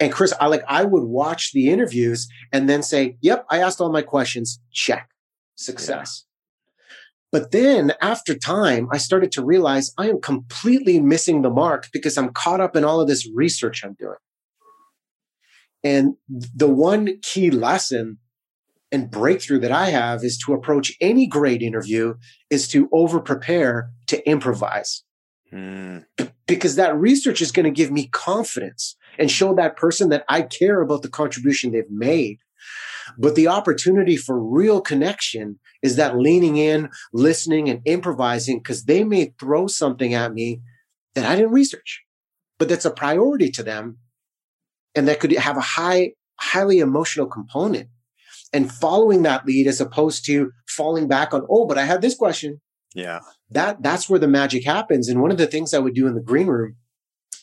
And 0.00 0.12
Chris, 0.12 0.32
I 0.40 0.46
like 0.46 0.64
I 0.66 0.84
would 0.84 1.04
watch 1.04 1.52
the 1.52 1.70
interviews 1.70 2.26
and 2.50 2.68
then 2.68 2.82
say, 2.82 3.16
"Yep, 3.20 3.46
I 3.50 3.58
asked 3.58 3.80
all 3.80 3.92
my 3.92 4.02
questions. 4.02 4.58
Check, 4.72 5.08
success." 5.54 6.24
But 7.32 7.50
then 7.50 7.94
after 8.02 8.36
time, 8.36 8.88
I 8.92 8.98
started 8.98 9.32
to 9.32 9.44
realize 9.44 9.92
I 9.96 10.08
am 10.08 10.20
completely 10.20 11.00
missing 11.00 11.40
the 11.42 11.50
mark 11.50 11.88
because 11.92 12.18
I'm 12.18 12.32
caught 12.32 12.60
up 12.60 12.76
in 12.76 12.84
all 12.84 13.00
of 13.00 13.08
this 13.08 13.28
research 13.34 13.82
I'm 13.82 13.94
doing. 13.94 14.16
And 15.82 16.14
the 16.28 16.68
one 16.68 17.18
key 17.22 17.50
lesson 17.50 18.18
and 18.92 19.10
breakthrough 19.10 19.60
that 19.60 19.72
I 19.72 19.88
have 19.88 20.22
is 20.22 20.36
to 20.38 20.52
approach 20.52 20.94
any 21.00 21.26
great 21.26 21.62
interview 21.62 22.14
is 22.50 22.68
to 22.68 22.88
over 22.92 23.18
prepare 23.18 23.90
to 24.08 24.28
improvise. 24.28 25.02
Mm. 25.52 26.06
because 26.46 26.76
that 26.76 26.96
research 26.96 27.42
is 27.42 27.52
going 27.52 27.64
to 27.64 27.70
give 27.70 27.90
me 27.90 28.06
confidence 28.08 28.96
and 29.18 29.30
show 29.30 29.54
that 29.54 29.76
person 29.76 30.08
that 30.08 30.24
I 30.26 30.40
care 30.40 30.80
about 30.80 31.02
the 31.02 31.10
contribution 31.10 31.72
they've 31.72 31.90
made. 31.90 32.38
But 33.18 33.34
the 33.34 33.48
opportunity 33.48 34.16
for 34.16 34.42
real 34.42 34.80
connection 34.80 35.58
is 35.82 35.96
that 35.96 36.18
leaning 36.18 36.56
in, 36.56 36.90
listening, 37.12 37.68
and 37.68 37.80
improvising 37.84 38.58
because 38.58 38.84
they 38.84 39.04
may 39.04 39.34
throw 39.38 39.66
something 39.66 40.14
at 40.14 40.32
me 40.32 40.60
that 41.14 41.26
I 41.26 41.36
didn't 41.36 41.52
research, 41.52 42.02
but 42.58 42.68
that's 42.68 42.84
a 42.84 42.90
priority 42.90 43.50
to 43.50 43.62
them. 43.62 43.98
And 44.94 45.08
that 45.08 45.20
could 45.20 45.32
have 45.32 45.56
a 45.56 45.62
high, 45.62 46.12
highly 46.38 46.78
emotional 46.78 47.26
component. 47.26 47.88
And 48.52 48.70
following 48.70 49.22
that 49.22 49.46
lead 49.46 49.66
as 49.66 49.80
opposed 49.80 50.26
to 50.26 50.50
falling 50.68 51.08
back 51.08 51.32
on, 51.32 51.46
oh, 51.48 51.66
but 51.66 51.78
I 51.78 51.84
had 51.84 52.02
this 52.02 52.14
question. 52.14 52.60
Yeah. 52.94 53.20
That 53.50 53.82
that's 53.82 54.08
where 54.10 54.18
the 54.18 54.28
magic 54.28 54.64
happens. 54.64 55.08
And 55.08 55.22
one 55.22 55.30
of 55.30 55.38
the 55.38 55.46
things 55.46 55.72
I 55.72 55.78
would 55.78 55.94
do 55.94 56.06
in 56.06 56.14
the 56.14 56.20
green 56.20 56.48
room 56.48 56.76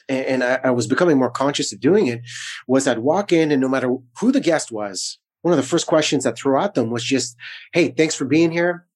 and, 0.07 0.43
I, 0.43 0.59
I 0.63 0.71
was 0.71 0.87
becoming 0.87 1.17
more 1.17 1.29
conscious 1.29 1.71
of 1.71 1.79
doing 1.79 2.07
it, 2.07 2.21
was 2.67 2.87
I'd 2.87 2.99
walk 2.99 3.31
in 3.31 3.51
and 3.51 3.61
no 3.61 3.69
matter 3.69 3.95
who 4.19 4.31
the 4.31 4.41
guest 4.41 4.71
was, 4.71 5.18
one 5.41 5.53
of 5.53 5.57
the 5.57 5.63
first 5.63 5.87
questions 5.87 6.25
I 6.25 6.31
threw 6.31 6.59
at 6.59 6.73
them 6.73 6.89
was 6.89 7.03
just, 7.03 7.35
"Hey, 7.73 7.89
thanks 7.89 8.15
for 8.15 8.25
being 8.25 8.51
here. 8.51 8.87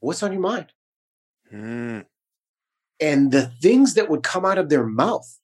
What's 0.00 0.22
on 0.22 0.32
your 0.32 0.40
mind?" 0.40 0.72
Mm. 1.52 2.06
And 3.00 3.32
the 3.32 3.52
things 3.60 3.94
that 3.94 4.08
would 4.08 4.22
come 4.22 4.44
out 4.44 4.58
of 4.58 4.68
their 4.68 4.86
mouth 4.86 5.38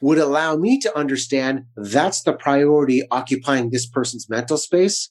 would 0.00 0.18
allow 0.18 0.56
me 0.56 0.78
to 0.80 0.96
understand 0.96 1.64
that's 1.76 2.22
the 2.22 2.32
priority 2.32 3.02
occupying 3.10 3.70
this 3.70 3.86
person's 3.86 4.28
mental 4.28 4.56
space. 4.56 5.10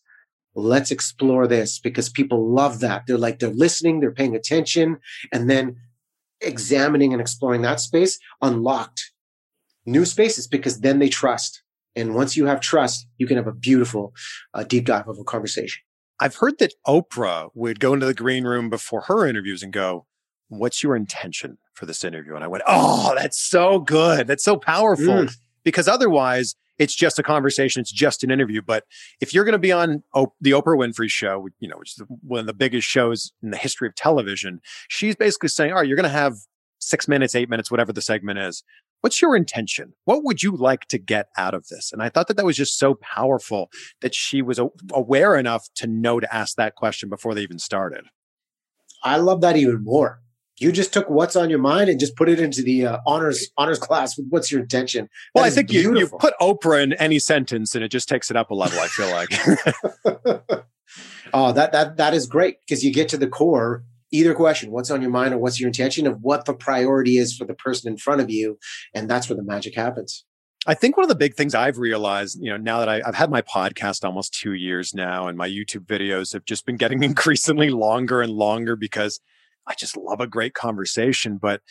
Let's 0.56 0.92
explore 0.92 1.48
this 1.48 1.80
because 1.80 2.10
people 2.10 2.54
love 2.54 2.80
that. 2.80 3.04
They're 3.06 3.18
like, 3.18 3.40
they're 3.40 3.50
listening, 3.50 4.00
they're 4.00 4.12
paying 4.12 4.36
attention. 4.36 4.98
And 5.32 5.50
then 5.50 5.78
examining 6.42 7.14
and 7.14 7.22
exploring 7.22 7.64
that 7.64 7.80
space 7.80 8.20
unlocked 8.42 9.12
new 9.86 10.06
spaces 10.06 10.48
because 10.48 10.82
then 10.82 11.00
they 11.00 11.10
trust. 11.10 11.64
And 11.98 12.14
once 12.14 12.38
you 12.38 12.46
have 12.46 12.62
trust, 12.62 13.08
you 13.18 13.26
can 13.28 13.38
have 13.38 13.48
a 13.48 13.52
beautiful 13.52 14.14
uh, 14.54 14.64
deep 14.64 14.86
dive 14.86 15.08
of 15.08 15.18
a 15.20 15.24
conversation. 15.24 15.82
I've 16.20 16.36
heard 16.36 16.60
that 16.60 16.74
Oprah 16.88 17.50
would 17.54 17.80
go 17.80 17.94
into 17.94 18.06
the 18.06 18.14
green 18.14 18.44
room 18.44 18.70
before 18.70 19.02
her 19.02 19.26
interviews 19.26 19.64
and 19.64 19.74
go, 19.74 20.06
What's 20.50 20.82
your 20.82 20.96
intention 20.96 21.58
for 21.74 21.86
this 21.86 22.06
interview? 22.06 22.36
And 22.36 22.44
I 22.44 22.48
went, 22.48 22.64
Oh, 22.68 23.14
that's 23.18 23.38
so 23.38 23.80
good. 23.80 24.28
That's 24.28 24.44
so 24.44 24.58
powerful. 24.58 25.06
Mm. 25.06 25.36
Because 25.64 25.88
otherwise, 25.88 26.56
it's 26.78 26.96
just 26.96 27.20
a 27.20 27.24
conversation. 27.24 27.82
It's 27.82 27.92
just 27.92 28.24
an 28.24 28.32
interview. 28.32 28.62
But 28.62 28.86
if 29.20 29.34
you're 29.34 29.44
going 29.44 29.54
to 29.54 29.60
be 29.60 29.72
on 29.72 30.04
o- 30.14 30.34
the 30.40 30.52
Oprah 30.52 30.78
Winfrey 30.78 31.10
show, 31.10 31.48
you 31.60 31.68
know, 31.68 31.78
which 31.78 31.98
is 31.98 32.04
one 32.22 32.40
of 32.40 32.46
the 32.46 32.54
biggest 32.54 32.88
shows 32.88 33.34
in 33.42 33.50
the 33.50 33.58
history 33.58 33.88
of 33.88 33.96
television, 33.96 34.62
she's 34.88 35.16
basically 35.16 35.50
saying, 35.50 35.72
all 35.72 35.80
right, 35.80 35.88
you're 35.88 35.98
going 35.98 36.04
to 36.04 36.10
have 36.10 36.36
six 36.80 37.08
minutes, 37.08 37.36
eight 37.36 37.50
minutes, 37.50 37.72
whatever 37.72 37.92
the 37.92 38.02
segment 38.02 38.40
is. 38.40 38.64
What's 39.02 39.22
your 39.22 39.36
intention? 39.36 39.94
What 40.06 40.24
would 40.24 40.44
you 40.44 40.56
like 40.56 40.88
to 40.88 40.98
get 40.98 41.28
out 41.38 41.54
of 41.54 41.68
this? 41.68 41.92
And 41.94 42.02
I 42.02 42.10
thought 42.10 42.28
that 42.28 42.38
that 42.38 42.46
was 42.46 42.58
just 42.58 42.80
so 42.80 42.96
powerful 42.96 43.70
that 44.02 44.16
she 44.16 44.42
was 44.42 44.60
a- 44.60 44.70
aware 44.92 45.36
enough 45.36 45.68
to 45.76 45.88
know 45.88 46.20
to 46.20 46.36
ask 46.36 46.56
that 46.58 46.76
question 46.76 47.08
before 47.10 47.34
they 47.34 47.42
even 47.42 47.60
started. 47.60 48.06
I 49.04 49.18
love 49.18 49.42
that 49.42 49.56
even 49.56 49.84
more 49.84 50.22
you 50.60 50.72
just 50.72 50.92
took 50.92 51.10
what's 51.10 51.36
on 51.36 51.50
your 51.50 51.60
mind 51.60 51.90
and 51.90 52.00
just 52.00 52.16
put 52.16 52.30
it 52.30 52.40
into 52.40 52.62
the 52.62 52.86
uh, 52.86 52.98
honors 53.06 53.50
honors 53.58 53.80
class. 53.80 54.20
What's 54.30 54.52
your 54.52 54.62
intention? 54.62 55.08
Well, 55.36 55.44
I 55.44 55.50
think 55.50 55.72
you, 55.72 55.98
you 55.98 56.08
put 56.08 56.34
Oprah 56.42 56.84
in 56.84 56.94
any 56.94 57.20
sentence 57.20 57.76
and 57.76 57.84
it 57.84 57.90
just 57.90 58.10
takes 58.10 58.32
it 58.32 58.38
up 58.38 58.50
a 58.50 58.56
level. 58.56 58.80
I 58.80 58.88
feel 58.88 59.12
like. 59.12 59.30
oh, 61.34 61.52
that 61.54 61.72
that 61.72 61.98
that 61.98 62.14
is 62.14 62.26
great 62.26 62.58
because 62.66 62.84
you 62.84 62.92
get 62.92 63.10
to 63.10 63.18
the 63.18 63.28
core. 63.28 63.84
Either 64.12 64.34
question, 64.34 64.72
what's 64.72 64.90
on 64.90 65.02
your 65.02 65.12
mind 65.12 65.34
or 65.34 65.38
what's 65.38 65.60
your 65.60 65.68
intention 65.68 66.08
of 66.08 66.22
what 66.22 66.46
the 66.46 66.54
priority 66.54 67.18
is 67.18 67.36
for 67.36 67.46
the 67.46 67.54
person 67.54 67.92
in 67.92 67.98
front 67.98 68.22
of 68.22 68.30
you, 68.30 68.58
and 68.94 69.10
that's 69.10 69.30
where 69.30 69.36
the 69.36 69.44
magic 69.44 69.76
happens. 69.76 70.26
I 70.66 70.74
think 70.74 70.98
one 70.98 71.06
of 71.06 71.10
the 71.10 71.16
big 71.16 71.36
things 71.36 71.56
I've 71.56 71.78
realized, 71.78 72.40
you 72.42 72.50
know, 72.50 72.58
now 72.58 72.80
that 72.80 72.90
I, 72.90 73.02
have 73.06 73.16
had 73.16 73.32
my 73.32 73.42
podcast 73.42 74.04
almost 74.04 74.34
two 74.34 74.54
years 74.54 74.94
now, 74.94 75.28
and 75.28 75.38
my 75.38 75.48
YouTube 75.48 75.86
videos 75.86 76.34
have 76.34 76.46
just 76.46 76.66
been 76.66 76.76
getting 76.76 77.04
increasingly 77.12 77.70
longer 77.70 78.22
and 78.22 78.34
longer 78.34 78.76
because 78.76 79.22
I 79.68 79.74
just 79.76 79.98
love 79.98 80.20
a 80.20 80.28
great 80.28 80.54
conversation. 80.54 81.38
But 81.38 81.62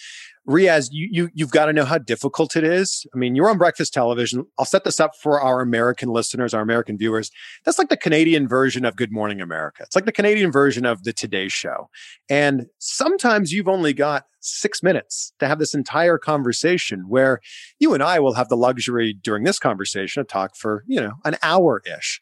Riaz, 0.48 0.88
you, 0.92 1.08
you 1.10 1.30
you've 1.34 1.50
got 1.50 1.66
to 1.66 1.72
know 1.72 1.84
how 1.84 1.98
difficult 1.98 2.56
it 2.56 2.62
is. 2.62 3.04
I 3.14 3.18
mean, 3.18 3.34
you're 3.34 3.50
on 3.50 3.58
breakfast 3.58 3.92
television. 3.92 4.46
I'll 4.58 4.64
set 4.64 4.84
this 4.84 5.00
up 5.00 5.12
for 5.20 5.40
our 5.40 5.60
American 5.60 6.10
listeners, 6.10 6.54
our 6.54 6.62
American 6.62 6.96
viewers. 6.96 7.30
That's 7.64 7.78
like 7.78 7.88
the 7.88 7.96
Canadian 7.96 8.46
version 8.46 8.84
of 8.84 8.96
Good 8.96 9.12
Morning 9.12 9.40
America. 9.40 9.82
It's 9.82 9.96
like 9.96 10.04
the 10.04 10.12
Canadian 10.12 10.52
version 10.52 10.84
of 10.84 11.02
the 11.04 11.12
Today 11.12 11.48
Show. 11.48 11.88
And 12.28 12.66
sometimes 12.78 13.52
you've 13.52 13.68
only 13.68 13.92
got 13.92 14.26
six 14.40 14.82
minutes 14.82 15.32
to 15.40 15.48
have 15.48 15.58
this 15.58 15.74
entire 15.74 16.18
conversation 16.18 17.06
where 17.08 17.40
you 17.80 17.94
and 17.94 18.02
I 18.02 18.20
will 18.20 18.34
have 18.34 18.48
the 18.48 18.56
luxury 18.56 19.12
during 19.12 19.42
this 19.42 19.58
conversation 19.58 20.22
to 20.22 20.26
talk 20.26 20.56
for, 20.56 20.84
you 20.86 21.00
know, 21.00 21.14
an 21.24 21.36
hour 21.42 21.82
ish 21.84 22.20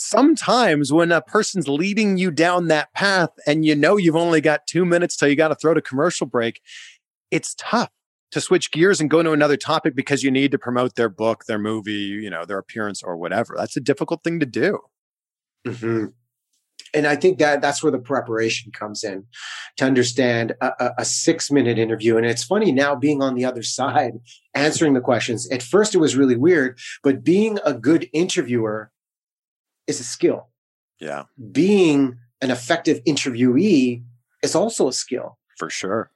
sometimes 0.00 0.92
when 0.92 1.12
a 1.12 1.20
person's 1.20 1.68
leading 1.68 2.16
you 2.16 2.30
down 2.30 2.68
that 2.68 2.92
path 2.94 3.30
and 3.46 3.64
you 3.64 3.74
know 3.74 3.96
you've 3.96 4.16
only 4.16 4.40
got 4.40 4.66
two 4.66 4.84
minutes 4.84 5.16
till 5.16 5.28
you 5.28 5.36
got 5.36 5.48
to 5.48 5.54
throw 5.54 5.74
to 5.74 5.82
commercial 5.82 6.26
break, 6.26 6.60
it's 7.30 7.54
tough 7.58 7.90
to 8.30 8.40
switch 8.40 8.70
gears 8.70 9.00
and 9.00 9.10
go 9.10 9.22
to 9.22 9.32
another 9.32 9.56
topic 9.56 9.94
because 9.94 10.22
you 10.22 10.30
need 10.30 10.52
to 10.52 10.58
promote 10.58 10.94
their 10.94 11.08
book, 11.08 11.44
their 11.46 11.58
movie, 11.58 11.92
you 11.92 12.30
know, 12.30 12.44
their 12.44 12.58
appearance 12.58 13.02
or 13.02 13.16
whatever. 13.16 13.54
That's 13.58 13.76
a 13.76 13.80
difficult 13.80 14.24
thing 14.24 14.40
to 14.40 14.46
do. 14.46 14.78
Mm-hmm. 15.66 16.06
And 16.94 17.06
I 17.06 17.14
think 17.14 17.38
that 17.38 17.60
that's 17.60 17.82
where 17.82 17.92
the 17.92 17.98
preparation 17.98 18.72
comes 18.72 19.04
in 19.04 19.26
to 19.76 19.84
understand 19.84 20.54
a, 20.60 20.72
a, 20.80 20.90
a 20.98 21.04
six 21.04 21.50
minute 21.50 21.78
interview. 21.78 22.16
And 22.16 22.24
it's 22.24 22.42
funny 22.42 22.72
now 22.72 22.96
being 22.96 23.22
on 23.22 23.34
the 23.34 23.44
other 23.44 23.62
side, 23.62 24.14
answering 24.54 24.94
the 24.94 25.00
questions. 25.00 25.48
At 25.50 25.62
first, 25.62 25.94
it 25.94 25.98
was 25.98 26.16
really 26.16 26.36
weird, 26.36 26.78
but 27.02 27.22
being 27.22 27.58
a 27.64 27.74
good 27.74 28.08
interviewer 28.12 28.90
is 29.90 30.00
a 30.00 30.04
skill. 30.04 30.48
Yeah. 30.98 31.24
Being 31.52 32.16
an 32.40 32.50
effective 32.50 33.02
interviewee 33.04 34.02
is 34.42 34.54
also 34.54 34.88
a 34.88 34.92
skill. 34.92 35.38
For 35.58 35.68
sure. 35.68 36.10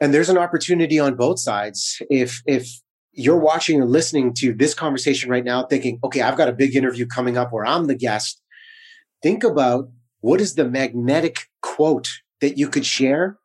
And 0.00 0.14
there's 0.14 0.30
an 0.30 0.38
opportunity 0.38 0.98
on 0.98 1.14
both 1.14 1.38
sides. 1.38 2.00
If 2.08 2.42
if 2.46 2.68
you're 3.12 3.38
watching 3.38 3.80
or 3.80 3.86
listening 3.86 4.34
to 4.34 4.52
this 4.52 4.74
conversation 4.74 5.30
right 5.30 5.44
now 5.44 5.64
thinking, 5.64 5.98
okay, 6.04 6.20
I've 6.20 6.36
got 6.36 6.48
a 6.48 6.52
big 6.52 6.76
interview 6.76 7.06
coming 7.06 7.36
up 7.36 7.50
where 7.50 7.64
I'm 7.64 7.86
the 7.86 7.94
guest, 7.94 8.42
think 9.22 9.42
about 9.42 9.88
what 10.20 10.40
is 10.40 10.54
the 10.54 10.68
magnetic 10.68 11.48
quote 11.62 12.10
that 12.40 12.58
you 12.58 12.68
could 12.68 12.84
share 12.84 13.38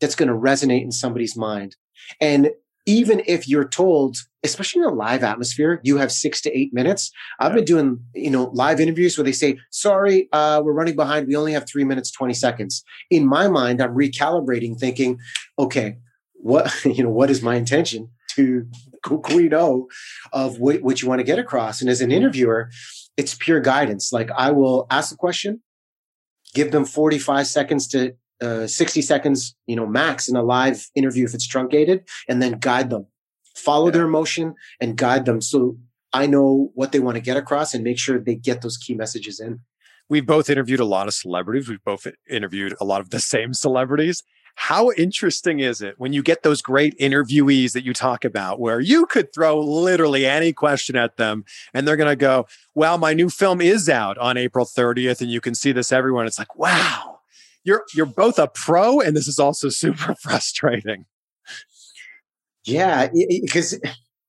that's 0.00 0.14
going 0.14 0.28
to 0.28 0.34
resonate 0.34 0.82
in 0.82 0.92
somebody's 0.92 1.36
mind. 1.36 1.76
And 2.20 2.50
even 2.90 3.22
if 3.28 3.46
you're 3.46 3.68
told, 3.68 4.16
especially 4.42 4.82
in 4.82 4.88
a 4.88 4.92
live 4.92 5.22
atmosphere, 5.22 5.80
you 5.84 5.98
have 5.98 6.10
six 6.10 6.40
to 6.40 6.58
eight 6.58 6.74
minutes. 6.74 7.12
I've 7.38 7.54
been 7.54 7.64
doing, 7.64 8.04
you 8.16 8.30
know, 8.30 8.50
live 8.52 8.80
interviews 8.80 9.16
where 9.16 9.24
they 9.24 9.30
say, 9.30 9.60
sorry, 9.70 10.28
uh, 10.32 10.60
we're 10.64 10.72
running 10.72 10.96
behind. 10.96 11.28
We 11.28 11.36
only 11.36 11.52
have 11.52 11.68
three 11.68 11.84
minutes, 11.84 12.10
20 12.10 12.34
seconds. 12.34 12.82
In 13.08 13.28
my 13.28 13.46
mind, 13.46 13.80
I'm 13.80 13.94
recalibrating 13.94 14.76
thinking, 14.76 15.20
okay, 15.56 15.98
what, 16.32 16.74
you 16.84 17.04
know, 17.04 17.10
what 17.10 17.30
is 17.30 17.42
my 17.42 17.54
intention 17.54 18.10
to 18.30 18.66
we 19.32 19.48
know 19.48 19.88
of 20.32 20.58
what, 20.58 20.82
what 20.82 21.00
you 21.00 21.08
want 21.08 21.20
to 21.20 21.24
get 21.24 21.38
across? 21.38 21.80
And 21.80 21.88
as 21.88 22.00
an 22.00 22.10
interviewer, 22.10 22.70
it's 23.16 23.36
pure 23.36 23.60
guidance. 23.60 24.12
Like 24.12 24.32
I 24.32 24.50
will 24.50 24.88
ask 24.90 25.14
a 25.14 25.16
question, 25.16 25.62
give 26.54 26.72
them 26.72 26.84
45 26.84 27.46
seconds 27.46 27.86
to 27.88 28.16
uh, 28.40 28.66
60 28.66 29.02
seconds, 29.02 29.54
you 29.66 29.76
know, 29.76 29.86
max 29.86 30.28
in 30.28 30.36
a 30.36 30.42
live 30.42 30.88
interview 30.94 31.24
if 31.24 31.34
it's 31.34 31.46
truncated, 31.46 32.04
and 32.28 32.42
then 32.42 32.58
guide 32.58 32.90
them, 32.90 33.06
follow 33.54 33.86
yeah. 33.86 33.92
their 33.92 34.04
emotion 34.04 34.54
and 34.80 34.96
guide 34.96 35.24
them. 35.24 35.40
So 35.40 35.76
I 36.12 36.26
know 36.26 36.70
what 36.74 36.92
they 36.92 37.00
want 37.00 37.16
to 37.16 37.20
get 37.20 37.36
across 37.36 37.74
and 37.74 37.84
make 37.84 37.98
sure 37.98 38.18
they 38.18 38.34
get 38.34 38.62
those 38.62 38.76
key 38.76 38.94
messages 38.94 39.40
in. 39.40 39.60
We've 40.08 40.26
both 40.26 40.50
interviewed 40.50 40.80
a 40.80 40.84
lot 40.84 41.06
of 41.06 41.14
celebrities. 41.14 41.68
We've 41.68 41.84
both 41.84 42.06
interviewed 42.28 42.74
a 42.80 42.84
lot 42.84 43.00
of 43.00 43.10
the 43.10 43.20
same 43.20 43.54
celebrities. 43.54 44.24
How 44.56 44.90
interesting 44.96 45.60
is 45.60 45.80
it 45.80 45.94
when 45.98 46.12
you 46.12 46.22
get 46.22 46.42
those 46.42 46.60
great 46.60 46.98
interviewees 46.98 47.72
that 47.72 47.84
you 47.84 47.94
talk 47.94 48.24
about 48.24 48.58
where 48.58 48.80
you 48.80 49.06
could 49.06 49.32
throw 49.32 49.60
literally 49.60 50.26
any 50.26 50.52
question 50.52 50.96
at 50.96 51.16
them 51.16 51.44
and 51.72 51.86
they're 51.86 51.96
going 51.96 52.10
to 52.10 52.16
go, 52.16 52.46
Well, 52.74 52.98
my 52.98 53.14
new 53.14 53.30
film 53.30 53.60
is 53.60 53.88
out 53.88 54.18
on 54.18 54.36
April 54.36 54.66
30th 54.66 55.20
and 55.20 55.30
you 55.30 55.40
can 55.40 55.54
see 55.54 55.70
this 55.70 55.92
everywhere. 55.92 56.22
And 56.22 56.28
it's 56.28 56.38
like, 56.38 56.56
wow, 56.56 57.19
you're 57.64 57.84
you're 57.94 58.06
both 58.06 58.38
a 58.38 58.48
pro 58.48 59.00
and 59.00 59.16
this 59.16 59.28
is 59.28 59.38
also 59.38 59.68
super 59.84 60.14
frustrating. 60.22 61.04
Yeah, 62.64 63.08
because 63.42 63.78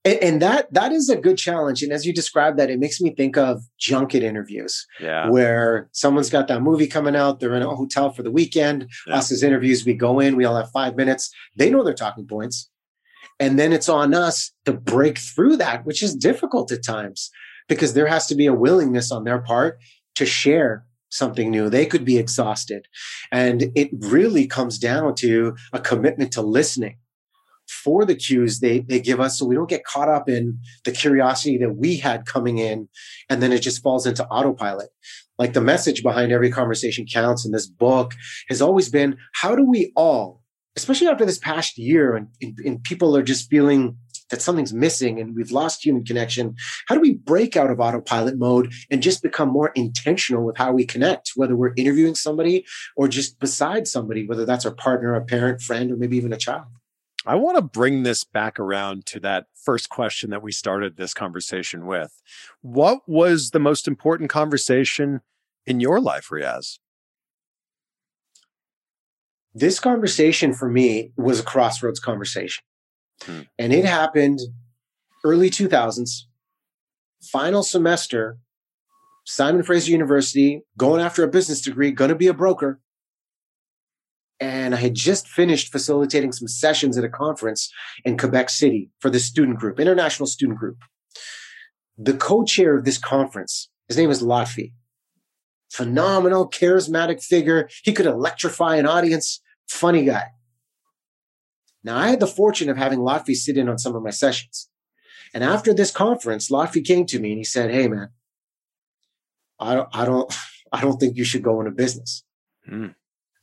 And, 0.03 0.41
that 0.41 0.73
that 0.73 0.91
is 0.91 1.09
a 1.09 1.15
good 1.15 1.37
challenge. 1.37 1.83
And 1.83 1.91
as 1.91 2.05
you 2.05 2.13
describe 2.13 2.57
that, 2.57 2.69
it 2.71 2.79
makes 2.79 2.99
me 3.01 3.13
think 3.13 3.37
of 3.37 3.61
junket 3.77 4.23
interviews 4.23 4.85
Yeah. 4.99 5.29
where 5.29 5.89
someone's 5.91 6.29
got 6.29 6.47
that 6.47 6.61
movie 6.61 6.87
coming 6.87 7.15
out, 7.15 7.39
they're 7.39 7.53
in 7.53 7.61
a 7.61 7.75
hotel 7.75 8.09
for 8.11 8.23
the 8.23 8.31
weekend. 8.31 8.87
Yeah. 9.07 9.17
Us 9.17 9.31
as 9.31 9.43
interviews, 9.43 9.85
we 9.85 9.93
go 9.93 10.19
in, 10.19 10.35
we 10.37 10.45
all 10.45 10.55
have 10.55 10.71
five 10.71 10.95
minutes. 10.95 11.29
They 11.55 11.69
know 11.69 11.83
their 11.83 11.93
talking 11.93 12.25
points. 12.25 12.69
And 13.39 13.59
then 13.59 13.73
it's 13.73 13.89
on 13.89 14.13
us 14.13 14.51
to 14.65 14.73
break 14.73 15.17
through 15.17 15.57
that, 15.57 15.85
which 15.85 16.01
is 16.01 16.15
difficult 16.15 16.71
at 16.71 16.83
times 16.83 17.29
because 17.67 17.93
there 17.93 18.07
has 18.07 18.27
to 18.27 18.35
be 18.35 18.45
a 18.45 18.53
willingness 18.53 19.11
on 19.11 19.23
their 19.23 19.39
part 19.39 19.77
to 20.15 20.25
share 20.25 20.85
something 21.11 21.51
new. 21.51 21.69
They 21.69 21.85
could 21.85 22.05
be 22.05 22.17
exhausted. 22.17 22.87
And 23.31 23.71
it 23.75 23.89
really 23.93 24.47
comes 24.47 24.79
down 24.79 25.15
to 25.15 25.55
a 25.73 25.79
commitment 25.79 26.31
to 26.33 26.41
listening 26.41 26.97
for 27.71 28.05
the 28.05 28.15
cues 28.15 28.59
they, 28.59 28.79
they 28.79 28.99
give 28.99 29.19
us 29.19 29.39
so 29.39 29.45
we 29.45 29.55
don't 29.55 29.69
get 29.69 29.85
caught 29.85 30.09
up 30.09 30.27
in 30.27 30.59
the 30.83 30.91
curiosity 30.91 31.57
that 31.57 31.75
we 31.75 31.97
had 31.97 32.25
coming 32.25 32.57
in 32.57 32.89
and 33.29 33.41
then 33.41 33.53
it 33.53 33.61
just 33.61 33.81
falls 33.81 34.05
into 34.05 34.25
autopilot. 34.27 34.89
Like 35.39 35.53
the 35.53 35.61
message 35.61 36.03
behind 36.03 36.31
every 36.31 36.51
conversation 36.51 37.05
counts 37.11 37.45
in 37.45 37.51
this 37.51 37.67
book 37.67 38.13
has 38.49 38.61
always 38.61 38.89
been 38.89 39.17
how 39.33 39.55
do 39.55 39.63
we 39.63 39.91
all, 39.95 40.41
especially 40.75 41.07
after 41.07 41.25
this 41.25 41.39
past 41.39 41.77
year 41.77 42.15
and, 42.15 42.27
and, 42.41 42.57
and 42.59 42.83
people 42.83 43.15
are 43.15 43.23
just 43.23 43.49
feeling 43.49 43.97
that 44.31 44.41
something's 44.41 44.73
missing 44.73 45.19
and 45.19 45.35
we've 45.35 45.51
lost 45.51 45.85
human 45.85 46.03
connection, 46.03 46.55
how 46.87 46.95
do 46.95 47.01
we 47.01 47.13
break 47.13 47.55
out 47.55 47.69
of 47.69 47.79
autopilot 47.79 48.37
mode 48.37 48.73
and 48.89 49.03
just 49.03 49.21
become 49.21 49.49
more 49.49 49.71
intentional 49.75 50.43
with 50.43 50.57
how 50.57 50.71
we 50.71 50.85
connect, 50.85 51.33
whether 51.35 51.55
we're 51.55 51.73
interviewing 51.75 52.15
somebody 52.15 52.65
or 52.95 53.07
just 53.07 53.39
beside 53.39 53.87
somebody, 53.87 54.25
whether 54.25 54.45
that's 54.45 54.65
our 54.65 54.73
partner, 54.73 55.13
a 55.13 55.23
parent, 55.23 55.61
friend, 55.61 55.91
or 55.91 55.95
maybe 55.95 56.17
even 56.17 56.33
a 56.33 56.37
child? 56.37 56.65
I 57.25 57.35
want 57.35 57.57
to 57.57 57.61
bring 57.61 58.01
this 58.01 58.23
back 58.23 58.59
around 58.59 59.05
to 59.07 59.19
that 59.19 59.45
first 59.53 59.89
question 59.89 60.31
that 60.31 60.41
we 60.41 60.51
started 60.51 60.97
this 60.97 61.13
conversation 61.13 61.85
with. 61.85 62.19
What 62.61 63.07
was 63.07 63.51
the 63.51 63.59
most 63.59 63.87
important 63.87 64.31
conversation 64.31 65.21
in 65.67 65.79
your 65.79 65.99
life, 65.99 66.29
Riaz? 66.29 66.79
This 69.53 69.79
conversation 69.79 70.53
for 70.53 70.69
me 70.69 71.11
was 71.15 71.41
a 71.41 71.43
crossroads 71.43 71.99
conversation. 71.99 72.63
Hmm. 73.23 73.41
And 73.57 73.73
it 73.73 73.85
happened 73.85 74.39
early 75.23 75.49
2000s, 75.49 76.23
final 77.21 77.63
semester, 77.63 78.37
Simon 79.25 79.63
Fraser 79.63 79.91
University, 79.91 80.61
going 80.77 81.01
after 81.01 81.23
a 81.23 81.27
business 81.27 81.61
degree, 81.61 81.91
going 81.91 82.09
to 82.09 82.15
be 82.15 82.27
a 82.27 82.33
broker. 82.33 82.79
And 84.39 84.73
I 84.73 84.77
had 84.77 84.95
just 84.95 85.27
finished 85.27 85.71
facilitating 85.71 86.31
some 86.31 86.47
sessions 86.47 86.97
at 86.97 87.03
a 87.03 87.09
conference 87.09 87.71
in 88.03 88.17
Quebec 88.17 88.49
City 88.49 88.89
for 88.99 89.11
the 89.11 89.19
student 89.19 89.59
group, 89.59 89.79
international 89.79 90.25
student 90.25 90.57
group. 90.57 90.77
The 91.97 92.15
co-chair 92.15 92.75
of 92.75 92.83
this 92.83 92.97
conference, 92.97 93.69
his 93.87 93.97
name 93.97 94.09
is 94.09 94.23
Lotfi. 94.23 94.73
Phenomenal, 95.71 96.49
charismatic 96.49 97.23
figure. 97.23 97.69
He 97.83 97.93
could 97.93 98.07
electrify 98.07 98.77
an 98.77 98.87
audience. 98.87 99.41
Funny 99.69 100.03
guy. 100.05 100.23
Now, 101.83 101.97
I 101.97 102.09
had 102.09 102.19
the 102.19 102.27
fortune 102.27 102.69
of 102.69 102.77
having 102.77 102.99
Lotfi 102.99 103.35
sit 103.35 103.57
in 103.57 103.69
on 103.69 103.77
some 103.77 103.95
of 103.95 104.03
my 104.03 104.11
sessions. 104.11 104.69
And 105.33 105.43
after 105.43 105.73
this 105.73 105.91
conference, 105.91 106.49
Lotfi 106.49 106.85
came 106.85 107.05
to 107.07 107.19
me 107.19 107.29
and 107.31 107.37
he 107.37 107.43
said, 107.43 107.71
Hey, 107.71 107.87
man, 107.87 108.09
I 109.59 109.75
don't, 109.75 109.89
I 109.93 110.05
don't, 110.05 110.33
I 110.71 110.81
don't 110.81 110.99
think 110.99 111.17
you 111.17 111.23
should 111.23 111.43
go 111.43 111.59
into 111.59 111.71
business. 111.71 112.23
Hmm. 112.65 112.87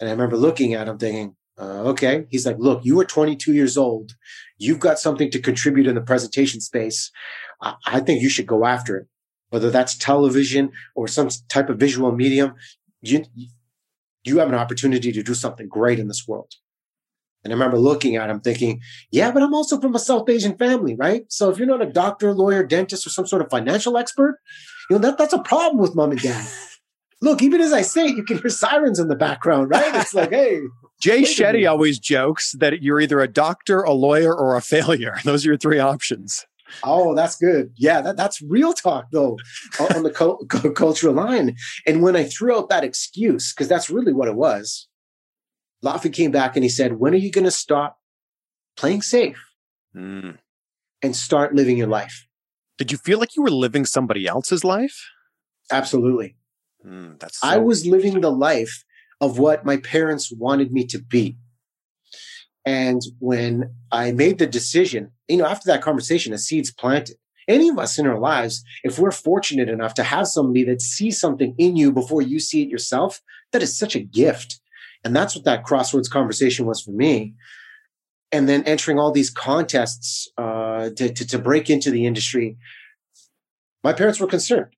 And 0.01 0.09
I 0.09 0.13
remember 0.13 0.37
looking 0.37 0.75
at 0.75 0.89
him 0.89 0.99
thinking, 0.99 1.37
uh, 1.59 1.83
okay. 1.91 2.27
He's 2.31 2.47
like, 2.47 2.57
look, 2.59 2.85
you 2.85 2.99
are 3.01 3.05
22 3.05 3.53
years 3.53 3.77
old. 3.77 4.13
You've 4.59 4.79
got 4.79 4.99
something 4.99 5.31
to 5.33 5.41
contribute 5.41 5.87
in 5.87 5.97
the 5.97 6.01
presentation 6.01 6.61
space. 6.61 7.11
I, 7.61 7.75
I 7.85 8.01
think 8.01 8.23
you 8.23 8.29
should 8.29 8.47
go 8.47 8.65
after 8.65 8.97
it, 8.97 9.07
whether 9.51 9.71
that's 9.71 9.97
television 9.97 10.71
or 10.95 11.09
some 11.09 11.29
type 11.49 11.69
of 11.69 11.79
visual 11.79 12.13
medium. 12.13 12.55
You, 13.03 13.25
you 14.23 14.39
have 14.39 14.49
an 14.49 14.55
opportunity 14.55 15.11
to 15.13 15.23
do 15.23 15.35
something 15.35 15.69
great 15.69 15.99
in 15.99 16.07
this 16.07 16.27
world. 16.29 16.53
And 17.49 17.55
I 17.55 17.57
remember 17.65 17.79
looking 17.79 18.17
at 18.17 18.29
him 18.29 18.41
thinking, 18.41 18.83
yeah, 19.11 19.31
but 19.31 19.43
I'm 19.43 19.55
also 19.55 19.81
from 19.81 19.95
a 19.95 19.99
South 19.99 20.29
Asian 20.29 20.57
family, 20.59 20.95
right? 20.97 21.25
So 21.29 21.49
if 21.49 21.57
you're 21.57 21.67
not 21.67 21.81
a 21.81 21.91
doctor, 21.91 22.35
lawyer, 22.35 22.63
dentist, 22.63 23.07
or 23.07 23.11
some 23.11 23.27
sort 23.27 23.41
of 23.41 23.49
financial 23.49 23.97
expert, 23.97 24.39
you 24.91 24.97
know, 24.97 25.01
that, 25.01 25.17
that's 25.17 25.33
a 25.33 25.43
problem 25.43 25.79
with 25.81 25.95
mom 25.95 26.11
and 26.11 26.21
dad. 26.21 26.47
Look, 27.21 27.43
even 27.43 27.61
as 27.61 27.73
I 27.73 27.83
say 27.83 28.07
it, 28.07 28.17
you 28.17 28.23
can 28.23 28.39
hear 28.39 28.51
sirens 28.51 28.99
in 28.99 29.09
the 29.09 29.17
background, 29.17 29.71
right? 29.71 29.95
It's 29.95 30.15
like, 30.15 30.31
hey, 30.31 30.61
Jay 31.01 31.23
Wait 31.23 31.39
a 31.39 31.43
minute. 31.43 31.57
Shetty 31.63 31.71
always 31.71 31.99
jokes 31.99 32.53
that 32.59 32.83
you're 32.83 33.01
either 33.01 33.21
a 33.21 33.29
doctor, 33.29 33.83
a 33.83 33.93
lawyer, 33.93 34.35
or 34.35 34.57
a 34.57 34.61
failure. 34.61 35.17
Those 35.25 35.45
are 35.47 35.51
your 35.51 35.57
three 35.57 35.79
options. 35.79 36.45
Oh, 36.83 37.15
that's 37.15 37.37
good. 37.37 37.73
Yeah, 37.77 38.01
that, 38.03 38.17
that's 38.17 38.43
real 38.43 38.73
talk 38.73 39.07
though 39.11 39.39
on 39.95 40.03
the 40.03 40.11
cul- 40.11 40.45
cu- 40.49 40.73
cultural 40.73 41.15
line. 41.15 41.57
And 41.87 42.03
when 42.03 42.17
I 42.17 42.25
threw 42.25 42.57
out 42.57 42.69
that 42.69 42.85
excuse, 42.85 43.55
because 43.55 43.69
that's 43.69 43.89
really 43.89 44.13
what 44.13 44.29
it 44.29 44.35
was, 44.35 44.88
Lotfi 45.85 46.13
came 46.13 46.31
back 46.31 46.57
and 46.57 46.63
he 46.65 46.69
said, 46.69 46.99
"When 46.99 47.15
are 47.15 47.19
you 47.19 47.31
going 47.31 47.45
to 47.45 47.51
stop 47.51 47.99
playing 48.77 49.03
safe 49.03 49.39
Hmm. 49.93 50.33
and 51.03 51.15
start 51.15 51.55
living 51.55 51.79
your 51.79 51.87
life?" 51.87 52.27
Did 52.79 52.93
you 52.93 52.99
feel 52.99 53.19
like 53.19 53.37
you 53.37 53.43
were 53.43 53.51
living 53.51 53.85
somebody 53.85 54.27
else's 54.27 54.65
life? 54.65 54.97
Absolutely. 55.71 56.37
Hmm, 56.83 57.13
that's 57.19 57.43
I 57.43 57.59
was 57.59 57.87
living 57.87 58.21
the 58.21 58.31
life 58.31 58.85
of 59.21 59.39
what 59.39 59.65
my 59.65 59.77
parents 59.79 60.33
wanted 60.33 60.73
me 60.73 60.87
to 60.87 60.99
be. 61.01 61.37
And 62.65 63.03
when 63.19 63.75
I 63.91 64.13
made 64.13 64.39
the 64.39 64.47
decision, 64.47 65.13
you 65.27 65.39
know, 65.39 65.47
after 65.47 65.67
that 65.67 65.83
conversation, 65.83 66.33
a 66.33 66.39
seed's 66.39 66.73
planted. 66.73 67.17
Any 67.49 67.69
of 67.71 67.79
us 67.79 67.99
in 67.99 68.07
our 68.07 68.19
lives, 68.19 68.63
if 68.85 68.99
we're 68.99 69.11
fortunate 69.11 69.71
enough 69.71 69.95
to 69.95 70.03
have 70.03 70.27
somebody 70.27 70.65
that 70.65 70.83
sees 70.83 71.19
something 71.19 71.55
in 71.57 71.77
you 71.77 71.91
before 71.91 72.21
you 72.21 72.39
see 72.39 72.63
it 72.63 72.69
yourself, 72.69 73.23
that 73.53 73.63
is 73.63 73.77
such 73.77 73.97
a 73.97 74.01
gift. 74.01 74.61
And 75.09 75.17
that's 75.17 75.35
what 75.35 75.47
that 75.47 75.65
crossroads 75.65 76.07
conversation 76.07 76.67
was 76.67 76.83
for 76.83 76.91
me. 76.91 77.35
And 78.31 78.47
then 78.47 78.63
entering 78.65 78.99
all 78.99 79.11
these 79.11 79.31
contests 79.31 80.29
uh, 80.37 80.91
to, 80.91 81.11
to, 81.11 81.27
to 81.27 81.39
break 81.39 81.71
into 81.71 81.91
the 81.91 82.05
industry, 82.05 82.59
my 83.83 83.95
parents 83.95 84.21
were 84.21 84.27
concerned. 84.27 84.77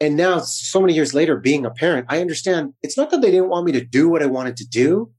And 0.00 0.14
now, 0.14 0.38
so 0.38 0.80
many 0.80 0.94
years 0.94 1.12
later, 1.12 1.36
being 1.36 1.66
a 1.66 1.72
parent, 1.72 2.06
I 2.08 2.20
understand 2.20 2.74
it's 2.84 2.96
not 2.96 3.10
that 3.10 3.20
they 3.20 3.32
didn't 3.32 3.48
want 3.48 3.66
me 3.66 3.72
to 3.72 3.84
do 3.84 4.08
what 4.08 4.22
I 4.22 4.26
wanted 4.26 4.56
to 4.58 4.68
do. 4.68 5.10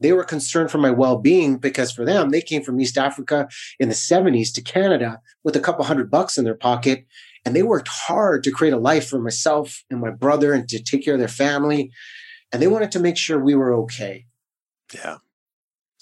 They 0.00 0.14
were 0.14 0.24
concerned 0.24 0.70
for 0.70 0.78
my 0.78 0.90
well 0.90 1.18
being 1.18 1.58
because 1.58 1.92
for 1.92 2.06
them, 2.06 2.30
they 2.30 2.40
came 2.40 2.62
from 2.62 2.80
East 2.80 2.96
Africa 2.96 3.48
in 3.78 3.90
the 3.90 3.94
70s 3.94 4.50
to 4.54 4.62
Canada 4.62 5.20
with 5.44 5.56
a 5.56 5.60
couple 5.60 5.84
hundred 5.84 6.10
bucks 6.10 6.38
in 6.38 6.44
their 6.44 6.54
pocket. 6.54 7.04
And 7.44 7.54
they 7.54 7.62
worked 7.62 7.88
hard 7.88 8.44
to 8.44 8.50
create 8.50 8.72
a 8.72 8.78
life 8.78 9.08
for 9.08 9.18
myself 9.18 9.84
and 9.90 10.00
my 10.00 10.10
brother 10.10 10.54
and 10.54 10.66
to 10.70 10.82
take 10.82 11.04
care 11.04 11.14
of 11.14 11.20
their 11.20 11.28
family. 11.28 11.90
And 12.52 12.60
they 12.60 12.66
wanted 12.66 12.92
to 12.92 13.00
make 13.00 13.16
sure 13.16 13.38
we 13.38 13.54
were 13.54 13.72
okay. 13.74 14.26
yeah. 14.94 15.18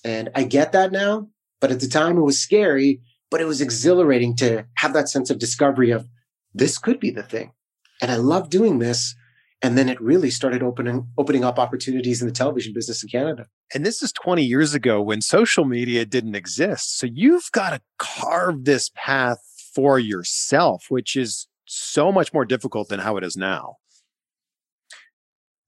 And 0.04 0.30
I 0.34 0.44
get 0.44 0.72
that 0.72 0.92
now. 0.92 1.28
But 1.60 1.70
at 1.70 1.80
the 1.80 1.88
time, 1.88 2.16
it 2.16 2.22
was 2.22 2.40
scary, 2.40 3.02
but 3.30 3.40
it 3.40 3.46
was 3.46 3.60
exhilarating 3.60 4.34
to 4.36 4.64
have 4.76 4.94
that 4.94 5.08
sense 5.08 5.30
of 5.30 5.38
discovery 5.38 5.90
of 5.90 6.08
this 6.54 6.78
could 6.78 6.98
be 6.98 7.10
the 7.10 7.22
thing. 7.22 7.52
And 8.00 8.10
I 8.10 8.16
love 8.16 8.50
doing 8.50 8.78
this. 8.78 9.14
And 9.62 9.76
then 9.76 9.90
it 9.90 10.00
really 10.00 10.30
started 10.30 10.62
opening 10.62 11.06
opening 11.18 11.44
up 11.44 11.58
opportunities 11.58 12.22
in 12.22 12.26
the 12.26 12.32
television 12.32 12.72
business 12.72 13.02
in 13.02 13.10
Canada. 13.10 13.46
And 13.74 13.84
this 13.84 14.02
is 14.02 14.10
20 14.10 14.42
years 14.42 14.72
ago 14.72 15.02
when 15.02 15.20
social 15.20 15.66
media 15.66 16.06
didn't 16.06 16.34
exist. 16.34 16.98
So 16.98 17.06
you've 17.06 17.50
got 17.52 17.70
to 17.70 17.82
carve 17.98 18.64
this 18.64 18.90
path 18.94 19.38
for 19.74 19.98
yourself, 19.98 20.86
which 20.88 21.14
is 21.14 21.46
so 21.66 22.10
much 22.10 22.32
more 22.32 22.46
difficult 22.46 22.88
than 22.88 23.00
how 23.00 23.18
it 23.18 23.22
is 23.22 23.36
now. 23.36 23.76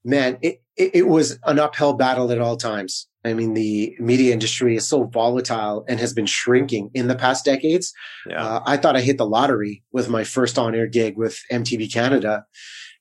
Man, 0.05 0.39
it, 0.43 0.63
it, 0.77 0.95
it 0.95 1.09
was 1.09 1.39
an 1.45 1.59
uphill 1.59 1.93
battle 1.93 2.31
at 2.33 2.41
all 2.41 2.57
times. 2.57 3.09
I 3.25 3.35
mean, 3.35 3.55
the 3.55 3.97
media 4.01 4.33
industry 4.33 4.77
is 4.77 4.89
so 4.89 5.05
volatile 5.05 5.85
and 5.89 6.01
has 6.01 6.13
been 6.13 6.27
shrinking 6.27 6.91
in 6.93 7.07
the 7.07 7.15
past 7.15 7.45
decades. 7.45 7.93
Yeah. 8.29 8.45
Uh, 8.45 8.63
I 8.67 8.77
thought 8.77 8.97
I 8.97 9.01
hit 9.01 9.19
the 9.19 9.27
lottery 9.27 9.83
with 9.93 10.09
my 10.09 10.25
first 10.25 10.59
on 10.59 10.75
air 10.75 10.89
gig 10.89 11.17
with 11.17 11.39
MTV 11.53 11.93
Canada. 11.93 12.45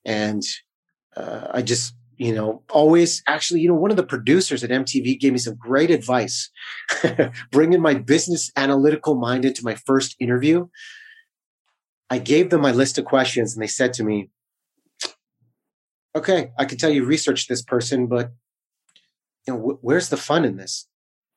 And 0.06 0.44
uh, 1.18 1.48
I 1.52 1.64
just, 1.64 1.96
you 2.18 2.36
know, 2.36 2.62
always 2.70 3.24
actually, 3.28 3.62
you 3.62 3.68
know, 3.68 3.76
one 3.76 3.90
of 3.90 3.98
the 3.98 4.04
producers 4.04 4.64
at 4.64 4.70
MTV 4.70 5.20
gave 5.20 5.34
me 5.34 5.40
some 5.40 5.56
great 5.56 5.90
advice, 5.90 6.52
bringing 7.52 7.82
my 7.82 7.96
business 7.96 8.52
analytical 8.56 9.16
mind 9.16 9.44
into 9.44 9.64
my 9.64 9.74
first 9.74 10.16
interview. 10.20 10.68
I 12.12 12.20
gave 12.20 12.52
them 12.52 12.62
my 12.62 12.72
list 12.72 13.00
of 13.00 13.06
questions 13.06 13.56
and 13.56 13.64
they 13.64 13.68
said 13.68 13.94
to 13.94 14.04
me, 14.04 14.30
okay, 16.16 16.52
I 16.58 16.66
can 16.66 16.78
tell 16.78 16.90
you 16.90 17.06
research 17.06 17.48
this 17.48 17.62
person, 17.62 18.08
but 18.08 18.32
you 19.48 19.54
know, 19.54 19.60
wh- 19.60 19.84
where's 19.84 20.10
the 20.10 20.18
fun 20.18 20.46
in 20.46 20.58
this? 20.58 20.88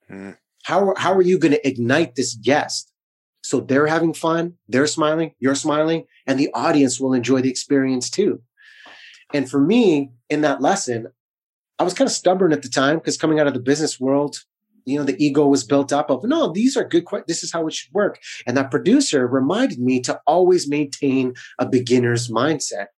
Hmm. 0.09 0.33
How, 0.65 0.95
how 0.97 1.13
are 1.15 1.23
you 1.23 1.39
going 1.39 1.53
to 1.53 1.69
ignite 1.69 2.15
this 2.15 2.35
guest? 2.35 2.91
So 3.43 3.61
they're 3.61 3.87
having 3.87 4.15
fun, 4.15 4.55
they're 4.69 4.87
smiling, 4.87 5.35
you're 5.39 5.55
smiling, 5.55 6.05
and 6.27 6.41
the 6.41 6.51
audience 6.55 6.99
will 6.99 7.13
enjoy 7.13 7.43
the 7.43 7.51
experience 7.51 8.09
too. 8.09 8.41
And 9.35 9.51
for 9.51 9.61
me, 9.61 10.13
in 10.31 10.41
that 10.41 10.63
lesson, 10.63 11.09
I 11.79 11.85
was 11.85 11.93
kind 11.93 12.09
of 12.09 12.13
stubborn 12.13 12.53
at 12.53 12.63
the 12.63 12.69
time 12.69 12.97
because 12.97 13.19
coming 13.19 13.41
out 13.41 13.47
of 13.47 13.53
the 13.53 13.61
business 13.61 14.01
world, 14.01 14.39
you 14.85 14.99
know 14.99 15.05
the 15.05 15.23
ego 15.25 15.47
was 15.47 15.65
built 15.65 15.93
up 15.93 16.11
of 16.11 16.25
no 16.25 16.53
these 16.53 16.77
are 16.77 16.85
good 16.85 17.05
this 17.27 17.43
is 17.43 17.53
how 17.53 17.67
it 17.67 17.73
should 17.73 17.93
work 17.93 18.21
and 18.47 18.57
that 18.57 18.71
producer 18.71 19.27
reminded 19.27 19.79
me 19.79 20.01
to 20.01 20.21
always 20.27 20.69
maintain 20.69 21.35
a 21.59 21.67
beginner's 21.67 22.29
mindset 22.29 22.89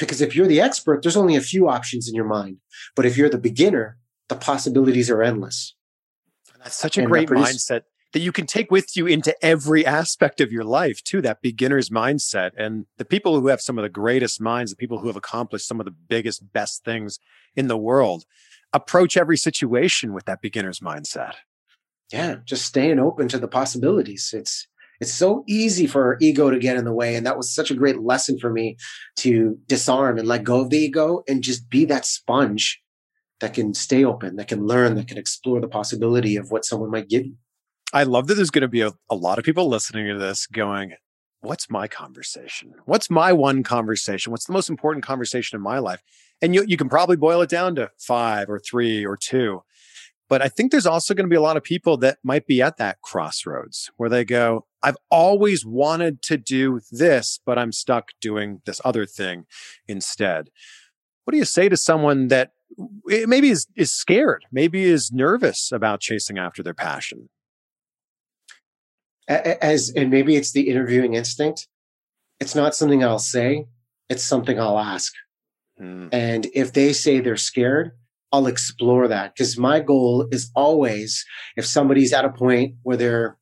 because 0.00 0.20
if 0.20 0.34
you're 0.34 0.48
the 0.48 0.60
expert 0.60 1.02
there's 1.02 1.16
only 1.16 1.36
a 1.36 1.40
few 1.52 1.68
options 1.68 2.08
in 2.08 2.14
your 2.16 2.24
mind 2.24 2.56
but 2.96 3.06
if 3.06 3.16
you're 3.16 3.28
the 3.30 3.38
beginner 3.38 3.96
the 4.28 4.34
possibilities 4.36 5.08
are 5.10 5.22
endless 5.22 5.76
That's 6.58 6.74
such 6.76 6.98
a 6.98 7.02
And 7.02 7.10
great 7.10 7.28
that 7.28 7.34
produce- 7.34 7.56
mindset 7.68 7.82
that 8.12 8.20
you 8.20 8.32
can 8.32 8.46
take 8.46 8.72
with 8.72 8.96
you 8.96 9.06
into 9.06 9.32
every 9.40 9.86
aspect 9.86 10.40
of 10.40 10.50
your 10.50 10.64
life, 10.64 11.00
too. 11.04 11.20
That 11.22 11.40
beginner's 11.42 11.90
mindset. 11.90 12.50
And 12.58 12.86
the 12.98 13.04
people 13.04 13.38
who 13.40 13.46
have 13.46 13.60
some 13.60 13.78
of 13.78 13.84
the 13.84 13.88
greatest 13.88 14.40
minds, 14.40 14.72
the 14.72 14.76
people 14.76 14.98
who 14.98 15.06
have 15.06 15.14
accomplished 15.14 15.68
some 15.68 15.78
of 15.78 15.86
the 15.86 15.94
biggest, 16.08 16.52
best 16.52 16.82
things 16.84 17.20
in 17.54 17.68
the 17.68 17.76
world, 17.78 18.24
approach 18.72 19.16
every 19.16 19.36
situation 19.36 20.12
with 20.12 20.24
that 20.24 20.42
beginner's 20.42 20.80
mindset. 20.80 21.34
yeah 22.12 22.36
just 22.44 22.64
staying 22.66 22.98
open 22.98 23.28
to 23.28 23.38
the 23.38 23.46
possibilities 23.48 24.34
it's 24.36 24.66
it's 25.00 25.12
so 25.12 25.44
easy 25.46 25.86
for 25.86 26.04
our 26.04 26.16
ego 26.20 26.50
to 26.50 26.58
get 26.58 26.76
in 26.76 26.84
the 26.84 26.92
way 26.92 27.14
and 27.14 27.26
that 27.26 27.36
was 27.36 27.52
such 27.52 27.70
a 27.70 27.74
great 27.74 28.00
lesson 28.00 28.38
for 28.38 28.50
me 28.50 28.76
to 29.16 29.58
disarm 29.66 30.18
and 30.18 30.28
let 30.28 30.44
go 30.44 30.60
of 30.60 30.70
the 30.70 30.78
ego 30.78 31.22
and 31.28 31.42
just 31.42 31.68
be 31.70 31.84
that 31.84 32.04
sponge 32.04 32.80
that 33.40 33.54
can 33.54 33.72
stay 33.72 34.04
open 34.04 34.36
that 34.36 34.48
can 34.48 34.66
learn 34.66 34.94
that 34.94 35.08
can 35.08 35.18
explore 35.18 35.60
the 35.60 35.68
possibility 35.68 36.36
of 36.36 36.50
what 36.50 36.64
someone 36.64 36.90
might 36.90 37.08
give 37.08 37.24
you 37.24 37.36
I 37.92 38.04
love 38.04 38.28
that 38.28 38.34
there's 38.34 38.50
going 38.50 38.62
to 38.62 38.68
be 38.68 38.82
a, 38.82 38.92
a 39.10 39.16
lot 39.16 39.38
of 39.38 39.44
people 39.44 39.68
listening 39.68 40.06
to 40.06 40.18
this 40.18 40.46
going, 40.46 40.94
What's 41.42 41.70
my 41.70 41.88
conversation? 41.88 42.74
What's 42.84 43.08
my 43.08 43.32
one 43.32 43.62
conversation? 43.62 44.30
What's 44.30 44.44
the 44.44 44.52
most 44.52 44.68
important 44.68 45.04
conversation 45.04 45.56
in 45.56 45.62
my 45.62 45.78
life? 45.78 46.02
And 46.42 46.54
you, 46.54 46.64
you 46.66 46.76
can 46.76 46.90
probably 46.90 47.16
boil 47.16 47.40
it 47.40 47.48
down 47.48 47.76
to 47.76 47.90
five 47.98 48.50
or 48.50 48.58
three 48.58 49.06
or 49.06 49.16
two. 49.16 49.62
But 50.28 50.42
I 50.42 50.48
think 50.48 50.70
there's 50.70 50.86
also 50.86 51.14
going 51.14 51.24
to 51.24 51.30
be 51.30 51.36
a 51.36 51.40
lot 51.40 51.56
of 51.56 51.62
people 51.62 51.96
that 51.98 52.18
might 52.22 52.46
be 52.46 52.60
at 52.60 52.76
that 52.76 53.00
crossroads 53.00 53.90
where 53.96 54.10
they 54.10 54.22
go, 54.22 54.66
I've 54.82 54.96
always 55.10 55.64
wanted 55.64 56.22
to 56.22 56.36
do 56.36 56.80
this, 56.90 57.40
but 57.44 57.58
I'm 57.58 57.72
stuck 57.72 58.10
doing 58.20 58.62
this 58.64 58.80
other 58.84 59.06
thing 59.06 59.44
instead. 59.86 60.50
What 61.24 61.32
do 61.32 61.38
you 61.38 61.44
say 61.44 61.68
to 61.68 61.76
someone 61.76 62.28
that 62.28 62.52
maybe 63.04 63.50
is, 63.50 63.66
is 63.76 63.92
scared, 63.92 64.44
maybe 64.50 64.84
is 64.84 65.12
nervous 65.12 65.70
about 65.72 66.00
chasing 66.00 66.38
after 66.38 66.62
their 66.62 66.74
passion? 66.74 67.28
As 69.28 69.92
and 69.94 70.10
maybe 70.10 70.34
it's 70.34 70.52
the 70.52 70.68
interviewing 70.68 71.14
instinct 71.14 71.68
it's 72.40 72.54
not 72.54 72.74
something 72.74 73.04
i'll 73.04 73.18
say 73.20 73.66
it's 74.08 74.24
something 74.24 74.58
i'll 74.58 74.78
ask 74.78 75.12
Hmm. 75.78 76.08
and 76.12 76.46
if 76.52 76.74
they 76.74 76.92
say 76.92 77.20
they're 77.20 77.38
scared 77.38 77.92
i'll 78.32 78.46
explore 78.48 79.08
that 79.08 79.32
because 79.34 79.56
my 79.56 79.80
goal 79.80 80.26
is 80.30 80.50
always 80.54 81.24
if 81.56 81.64
somebody's 81.64 82.12
at 82.12 82.24
a 82.26 82.30
point 82.30 82.74
where 82.82 82.98
they're 82.98 83.38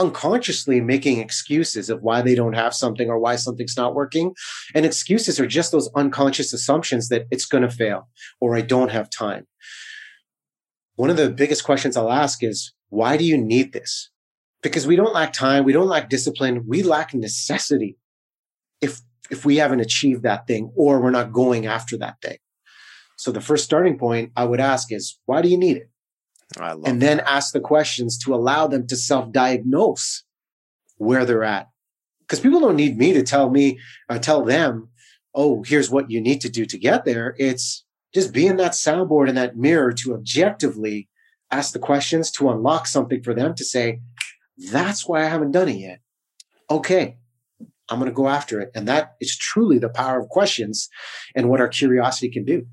unconsciously 0.00 0.80
making 0.80 1.20
excuses 1.20 1.90
of 1.90 2.02
why 2.02 2.22
they 2.22 2.34
don't 2.34 2.54
have 2.54 2.74
something 2.74 3.10
or 3.10 3.18
why 3.18 3.36
something's 3.36 3.76
not 3.76 3.94
working. 3.94 4.32
And 4.74 4.86
excuses 4.86 5.38
are 5.38 5.46
just 5.46 5.72
those 5.72 5.90
unconscious 5.94 6.52
assumptions 6.52 7.08
that 7.10 7.26
it's 7.30 7.44
going 7.44 7.62
to 7.62 7.70
fail 7.70 8.08
or 8.40 8.56
i 8.56 8.62
don't 8.62 8.90
have 8.90 9.10
time. 9.10 9.46
One 10.96 11.10
of 11.10 11.16
the 11.16 11.30
biggest 11.30 11.64
questions 11.64 11.96
i'll 11.96 12.10
ask 12.10 12.42
is 12.42 12.72
why 12.88 13.16
do 13.16 13.24
you 13.24 13.36
need 13.36 13.72
this? 13.72 14.10
Because 14.62 14.86
we 14.86 14.96
don't 14.96 15.14
lack 15.14 15.32
time 15.32 15.64
we 15.64 15.72
don't 15.72 15.88
lack 15.88 16.08
discipline 16.08 16.64
we 16.66 16.82
lack 16.82 17.12
necessity 17.14 17.98
if 18.80 19.00
if 19.30 19.44
we 19.44 19.56
haven't 19.56 19.80
achieved 19.80 20.22
that 20.22 20.46
thing 20.46 20.72
or 20.74 21.00
we're 21.00 21.10
not 21.10 21.32
going 21.32 21.66
after 21.66 21.96
that 21.98 22.16
thing. 22.22 22.38
So 23.16 23.30
the 23.30 23.42
first 23.42 23.64
starting 23.64 23.98
point 23.98 24.32
i 24.34 24.44
would 24.44 24.60
ask 24.60 24.90
is 24.92 25.18
why 25.26 25.42
do 25.42 25.48
you 25.48 25.58
need 25.58 25.76
it 25.76 25.89
and 26.58 27.00
then 27.00 27.18
that. 27.18 27.30
ask 27.30 27.52
the 27.52 27.60
questions 27.60 28.18
to 28.18 28.34
allow 28.34 28.66
them 28.66 28.86
to 28.88 28.96
self-diagnose 28.96 30.24
where 30.96 31.24
they're 31.24 31.44
at. 31.44 31.68
Because 32.20 32.40
people 32.40 32.60
don't 32.60 32.76
need 32.76 32.98
me 32.98 33.12
to 33.12 33.22
tell 33.22 33.50
me 33.50 33.78
or 34.08 34.18
tell 34.18 34.44
them 34.44 34.88
oh 35.34 35.62
here's 35.62 35.90
what 35.90 36.10
you 36.10 36.20
need 36.20 36.40
to 36.40 36.48
do 36.48 36.64
to 36.66 36.78
get 36.78 37.04
there. 37.04 37.34
It's 37.38 37.84
just 38.12 38.32
being 38.32 38.56
that 38.56 38.72
soundboard 38.72 39.28
and 39.28 39.38
that 39.38 39.56
mirror 39.56 39.92
to 39.92 40.14
objectively 40.14 41.08
ask 41.50 41.72
the 41.72 41.78
questions 41.78 42.30
to 42.32 42.50
unlock 42.50 42.86
something 42.86 43.22
for 43.22 43.34
them 43.34 43.54
to 43.54 43.64
say 43.64 44.00
that's 44.72 45.08
why 45.08 45.24
i 45.24 45.28
haven't 45.28 45.52
done 45.52 45.68
it 45.68 45.76
yet. 45.76 46.00
Okay 46.68 47.16
i'm 47.90 47.98
going 47.98 48.10
to 48.10 48.14
go 48.14 48.28
after 48.28 48.60
it. 48.60 48.70
And 48.74 48.88
that 48.88 49.16
is 49.20 49.36
truly 49.36 49.78
the 49.78 49.88
power 49.88 50.20
of 50.20 50.28
questions 50.28 50.88
and 51.34 51.48
what 51.48 51.60
our 51.60 51.68
curiosity 51.68 52.30
can 52.30 52.44
do 52.44 52.66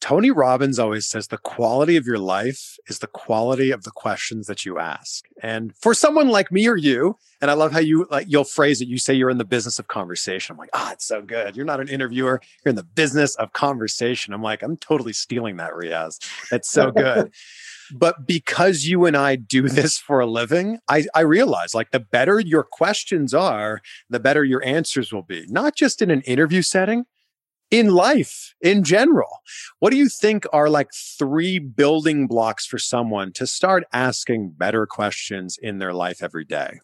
Tony 0.00 0.30
Robbins 0.30 0.78
always 0.78 1.06
says 1.06 1.28
the 1.28 1.38
quality 1.38 1.96
of 1.96 2.06
your 2.06 2.18
life 2.18 2.76
is 2.86 2.98
the 2.98 3.06
quality 3.06 3.70
of 3.70 3.82
the 3.84 3.90
questions 3.90 4.46
that 4.46 4.64
you 4.64 4.78
ask. 4.78 5.24
And 5.42 5.74
for 5.76 5.94
someone 5.94 6.28
like 6.28 6.52
me 6.52 6.68
or 6.68 6.76
you, 6.76 7.16
and 7.40 7.50
I 7.50 7.54
love 7.54 7.72
how 7.72 7.80
you 7.80 8.06
like 8.10 8.26
you'll 8.28 8.44
phrase 8.44 8.80
it, 8.80 8.88
you 8.88 8.98
say 8.98 9.14
you're 9.14 9.30
in 9.30 9.38
the 9.38 9.44
business 9.44 9.78
of 9.78 9.88
conversation. 9.88 10.54
I'm 10.54 10.58
like, 10.58 10.70
ah, 10.74 10.92
it's 10.92 11.06
so 11.06 11.22
good. 11.22 11.56
You're 11.56 11.66
not 11.66 11.80
an 11.80 11.88
interviewer, 11.88 12.40
you're 12.64 12.70
in 12.70 12.76
the 12.76 12.82
business 12.82 13.34
of 13.36 13.52
conversation. 13.52 14.32
I'm 14.32 14.42
like, 14.42 14.62
I'm 14.62 14.76
totally 14.76 15.12
stealing 15.12 15.56
that, 15.56 15.72
Riaz. 15.72 16.18
That's 16.50 16.70
so 16.70 16.90
good. 16.90 17.32
but 17.94 18.26
because 18.26 18.84
you 18.84 19.06
and 19.06 19.16
I 19.16 19.36
do 19.36 19.68
this 19.68 19.98
for 19.98 20.20
a 20.20 20.26
living, 20.26 20.78
I, 20.88 21.06
I 21.14 21.20
realize 21.20 21.74
like 21.74 21.90
the 21.90 22.00
better 22.00 22.38
your 22.40 22.64
questions 22.64 23.34
are, 23.34 23.80
the 24.10 24.20
better 24.20 24.44
your 24.44 24.64
answers 24.64 25.12
will 25.12 25.22
be. 25.22 25.46
Not 25.48 25.76
just 25.76 26.02
in 26.02 26.10
an 26.10 26.22
interview 26.22 26.62
setting, 26.62 27.04
in 27.70 27.90
life 27.90 28.54
in 28.60 28.84
general. 28.84 29.40
What 29.78 29.90
do 29.90 29.96
you 29.96 30.08
think 30.08 30.46
are 30.52 30.68
like 30.68 30.90
three 30.94 31.58
building 31.58 32.26
blocks 32.26 32.66
for 32.66 32.78
someone 32.78 33.32
to 33.32 33.46
start 33.46 33.84
asking 33.92 34.54
better 34.56 34.86
questions 34.86 35.58
in 35.60 35.78
their 35.78 35.92
life 35.92 36.22
every 36.22 36.44
day? 36.44 36.78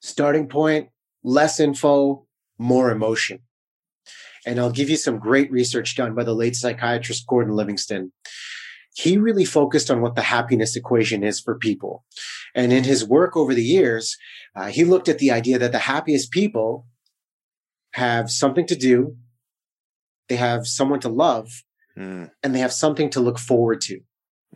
starting 0.00 0.48
point, 0.48 0.88
less 1.22 1.60
info, 1.60 2.26
more 2.58 2.90
emotion. 2.90 3.40
And 4.46 4.58
I'll 4.58 4.70
give 4.70 4.88
you 4.88 4.96
some 4.96 5.18
great 5.18 5.50
research 5.50 5.96
done 5.96 6.14
by 6.14 6.24
the 6.24 6.34
late 6.34 6.56
psychiatrist 6.56 7.26
Gordon 7.26 7.54
Livingston. 7.54 8.12
He 8.94 9.18
really 9.18 9.44
focused 9.44 9.90
on 9.90 10.00
what 10.00 10.14
the 10.14 10.22
happiness 10.22 10.74
equation 10.74 11.22
is 11.22 11.40
for 11.40 11.58
people. 11.58 12.04
And 12.54 12.72
in 12.72 12.84
his 12.84 13.06
work 13.06 13.36
over 13.36 13.54
the 13.54 13.62
years, 13.62 14.16
uh, 14.56 14.66
he 14.66 14.84
looked 14.84 15.08
at 15.08 15.18
the 15.18 15.30
idea 15.30 15.58
that 15.58 15.72
the 15.72 15.78
happiest 15.78 16.30
people 16.30 16.86
have 17.92 18.30
something 18.30 18.66
to 18.66 18.76
do, 18.76 19.16
they 20.28 20.36
have 20.36 20.66
someone 20.66 21.00
to 21.00 21.08
love, 21.08 21.64
Mm, 21.96 22.30
and 22.44 22.54
they 22.54 22.60
have 22.60 22.72
something 22.72 23.10
to 23.10 23.20
look 23.20 23.38
forward 23.40 23.80
to. 23.80 24.00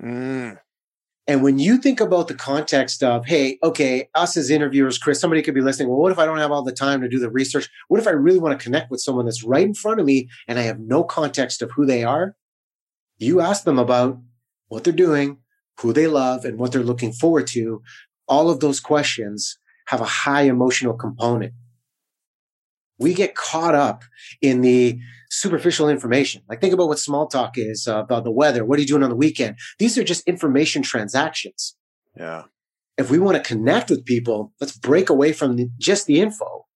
mm, 0.00 0.56
And 1.26 1.42
when 1.42 1.58
you 1.58 1.76
think 1.78 2.00
about 2.00 2.28
the 2.28 2.34
context 2.34 3.02
of, 3.02 3.26
hey, 3.26 3.58
okay, 3.62 4.08
us 4.14 4.36
as 4.36 4.50
interviewers, 4.50 4.98
Chris, 4.98 5.20
somebody 5.20 5.42
could 5.42 5.54
be 5.54 5.60
listening. 5.60 5.88
Well, 5.88 5.98
what 5.98 6.12
if 6.12 6.18
I 6.18 6.26
don't 6.26 6.38
have 6.38 6.52
all 6.52 6.62
the 6.62 6.72
time 6.72 7.00
to 7.00 7.08
do 7.08 7.18
the 7.18 7.30
research? 7.30 7.68
What 7.88 8.00
if 8.00 8.06
I 8.06 8.10
really 8.10 8.38
want 8.38 8.58
to 8.58 8.62
connect 8.62 8.90
with 8.90 9.00
someone 9.00 9.24
that's 9.24 9.42
right 9.44 9.64
in 9.66 9.74
front 9.74 9.98
of 10.00 10.06
me 10.06 10.28
and 10.48 10.58
I 10.58 10.62
have 10.62 10.78
no 10.80 11.02
context 11.04 11.62
of 11.62 11.70
who 11.72 11.84
they 11.86 12.04
are? 12.04 12.36
You 13.18 13.40
ask 13.40 13.64
them 13.64 13.78
about 13.78 14.20
what 14.68 14.84
they're 14.84 14.92
doing, 14.92 15.38
who 15.80 15.92
they 15.92 16.06
love, 16.06 16.44
and 16.44 16.58
what 16.58 16.70
they're 16.72 16.82
looking 16.82 17.12
forward 17.12 17.46
to. 17.48 17.82
All 18.28 18.50
of 18.50 18.60
those 18.60 18.80
questions 18.80 19.58
have 19.86 20.00
a 20.00 20.04
high 20.04 20.42
emotional 20.42 20.94
component. 20.94 21.54
We 23.02 23.14
get 23.14 23.34
caught 23.34 23.74
up 23.74 24.04
in 24.40 24.60
the 24.60 24.98
superficial 25.30 25.88
information. 25.88 26.42
Like 26.48 26.60
think 26.60 26.74
about 26.74 26.88
what 26.88 26.98
small 26.98 27.26
talk 27.26 27.52
is 27.56 27.88
uh, 27.88 27.98
about 27.98 28.24
the 28.24 28.30
weather. 28.30 28.64
What 28.64 28.78
are 28.78 28.82
you 28.82 28.86
doing 28.86 29.02
on 29.02 29.10
the 29.10 29.16
weekend? 29.16 29.56
These 29.78 29.96
are 29.98 30.04
just 30.04 30.26
information 30.28 30.82
transactions. 30.82 31.74
yeah. 32.16 32.44
If 32.98 33.10
we 33.10 33.18
want 33.18 33.38
to 33.38 33.42
connect 33.42 33.88
with 33.88 34.04
people, 34.04 34.52
let's 34.60 34.76
break 34.76 35.08
away 35.08 35.32
from 35.32 35.56
the, 35.56 35.70
just 35.78 36.06
the 36.06 36.20
info 36.20 36.66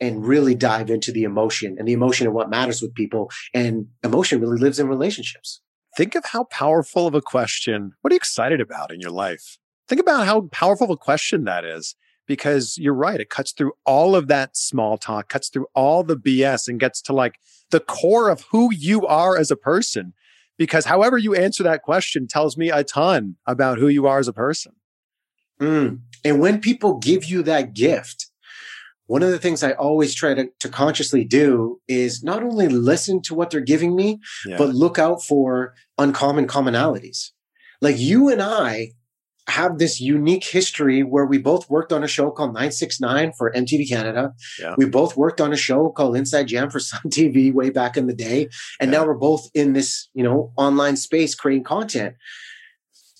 and 0.00 0.26
really 0.26 0.56
dive 0.56 0.90
into 0.90 1.12
the 1.12 1.22
emotion 1.22 1.76
and 1.78 1.86
the 1.86 1.92
emotion 1.92 2.26
of 2.26 2.32
what 2.32 2.50
matters 2.50 2.82
with 2.82 2.92
people. 2.94 3.30
And 3.54 3.86
emotion 4.02 4.40
really 4.40 4.58
lives 4.58 4.80
in 4.80 4.88
relationships. 4.88 5.60
Think 5.96 6.16
of 6.16 6.24
how 6.24 6.44
powerful 6.44 7.06
of 7.06 7.14
a 7.14 7.22
question. 7.22 7.92
What 8.00 8.12
are 8.12 8.14
you 8.14 8.18
excited 8.18 8.60
about 8.60 8.92
in 8.92 9.00
your 9.00 9.12
life? 9.12 9.58
Think 9.88 10.00
about 10.00 10.26
how 10.26 10.42
powerful 10.52 10.86
of 10.86 10.90
a 10.90 10.96
question 10.96 11.44
that 11.44 11.64
is 11.64 11.94
because 12.28 12.78
you're 12.78 12.94
right. 12.94 13.20
It 13.20 13.30
cuts 13.30 13.50
through 13.50 13.72
all 13.84 14.14
of 14.14 14.28
that 14.28 14.56
small 14.56 14.96
talk, 14.98 15.28
cuts 15.28 15.48
through 15.48 15.66
all 15.74 16.04
the 16.04 16.16
BS 16.16 16.68
and 16.68 16.78
gets 16.78 17.02
to 17.02 17.12
like 17.12 17.40
the 17.70 17.80
core 17.80 18.28
of 18.28 18.44
who 18.52 18.72
you 18.72 19.04
are 19.06 19.36
as 19.36 19.50
a 19.50 19.56
person. 19.56 20.12
Because 20.56 20.84
however 20.84 21.18
you 21.18 21.34
answer 21.34 21.62
that 21.64 21.82
question 21.82 22.26
tells 22.28 22.56
me 22.56 22.70
a 22.70 22.84
ton 22.84 23.36
about 23.46 23.78
who 23.78 23.88
you 23.88 24.06
are 24.06 24.18
as 24.18 24.28
a 24.28 24.32
person. 24.32 24.72
Mm. 25.60 26.00
And 26.24 26.40
when 26.40 26.60
people 26.60 26.98
give 26.98 27.24
you 27.24 27.42
that 27.44 27.74
gift, 27.74 28.26
one 29.06 29.22
of 29.22 29.30
the 29.30 29.38
things 29.38 29.62
I 29.62 29.72
always 29.72 30.14
try 30.14 30.34
to, 30.34 30.48
to 30.60 30.68
consciously 30.68 31.24
do 31.24 31.80
is 31.88 32.22
not 32.22 32.42
only 32.42 32.68
listen 32.68 33.22
to 33.22 33.34
what 33.34 33.50
they're 33.50 33.60
giving 33.60 33.96
me, 33.96 34.20
Yeah. 34.46 34.58
but 34.58 34.74
look 34.74 34.98
out 34.98 35.22
for 35.22 35.74
uncommon 35.96 36.46
commonalities. 36.46 37.30
Like 37.80 37.98
you 37.98 38.28
and 38.28 38.42
I 38.42 38.92
have 39.48 39.78
this 39.78 40.00
unique 40.00 40.44
history 40.44 41.02
where 41.02 41.24
we 41.24 41.38
both 41.38 41.68
worked 41.70 41.92
on 41.92 42.04
a 42.04 42.08
show 42.08 42.30
called 42.30 42.52
969 42.52 43.32
for 43.36 43.50
MTV 43.52 43.88
Canada. 43.88 44.34
Yeah. 44.60 44.74
We 44.76 44.84
both 44.84 45.16
worked 45.16 45.40
on 45.40 45.52
a 45.52 45.56
show 45.56 45.88
called 45.90 46.16
Inside 46.16 46.48
Jam 46.48 46.70
for 46.70 46.80
Sun 46.90 47.00
TV 47.06 47.52
way 47.52 47.70
back 47.70 47.96
in 47.96 48.06
the 48.06 48.14
day. 48.14 48.48
And 48.78 48.92
Yeah. 48.92 48.98
now 49.00 49.06
we're 49.06 49.14
both 49.14 49.48
in 49.54 49.72
this, 49.72 50.08
you 50.14 50.22
know, 50.22 50.52
online 50.56 50.96
space 50.96 51.34
creating 51.34 51.64
content. 51.64 52.14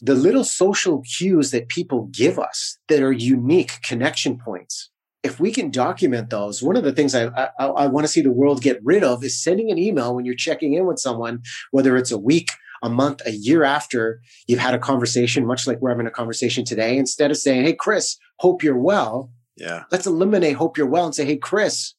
The 0.00 0.14
little 0.14 0.44
social 0.44 1.02
cues 1.02 1.50
that 1.50 1.68
people 1.68 2.08
give 2.12 2.38
us 2.38 2.78
that 2.88 3.02
are 3.02 3.10
unique 3.12 3.80
connection 3.82 4.38
points. 4.38 4.90
If 5.24 5.40
we 5.40 5.50
can 5.50 5.70
document 5.72 6.30
those, 6.30 6.62
one 6.62 6.76
of 6.76 6.84
the 6.84 6.92
things 6.92 7.14
I, 7.14 7.26
I, 7.58 7.66
I 7.66 7.86
want 7.88 8.04
to 8.04 8.08
see 8.12 8.20
the 8.20 8.30
world 8.30 8.62
get 8.62 8.78
rid 8.84 9.02
of 9.02 9.24
is 9.24 9.42
sending 9.42 9.72
an 9.72 9.78
email 9.78 10.14
when 10.14 10.24
you're 10.24 10.36
checking 10.36 10.74
in 10.74 10.86
with 10.86 11.00
someone, 11.00 11.42
whether 11.72 11.96
it's 11.96 12.12
a 12.12 12.18
week, 12.18 12.50
a 12.82 12.88
month, 12.88 13.22
a 13.26 13.30
year 13.32 13.64
after 13.64 14.20
you've 14.46 14.58
had 14.58 14.74
a 14.74 14.78
conversation, 14.78 15.46
much 15.46 15.66
like 15.66 15.80
we're 15.80 15.90
having 15.90 16.06
a 16.06 16.10
conversation 16.10 16.64
today, 16.64 16.96
instead 16.96 17.30
of 17.30 17.36
saying, 17.36 17.64
Hey, 17.64 17.72
Chris, 17.74 18.16
hope 18.38 18.62
you're 18.62 18.78
well, 18.78 19.30
Yeah. 19.56 19.84
let's 19.90 20.06
eliminate 20.06 20.56
hope 20.56 20.76
you're 20.78 20.86
well 20.86 21.04
and 21.06 21.14
say, 21.14 21.24
Hey, 21.24 21.36
Chris, 21.36 21.94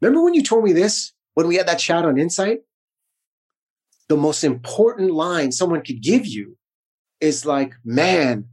remember 0.00 0.22
when 0.22 0.34
you 0.34 0.42
told 0.42 0.64
me 0.64 0.72
this 0.72 1.12
when 1.34 1.46
we 1.48 1.56
had 1.56 1.68
that 1.68 1.78
chat 1.78 2.04
on 2.04 2.18
Insight? 2.18 2.60
The 4.08 4.16
most 4.16 4.44
important 4.44 5.12
line 5.12 5.52
someone 5.52 5.82
could 5.82 6.02
give 6.02 6.26
you 6.26 6.56
is 7.20 7.46
like, 7.46 7.74
Man, 7.84 8.46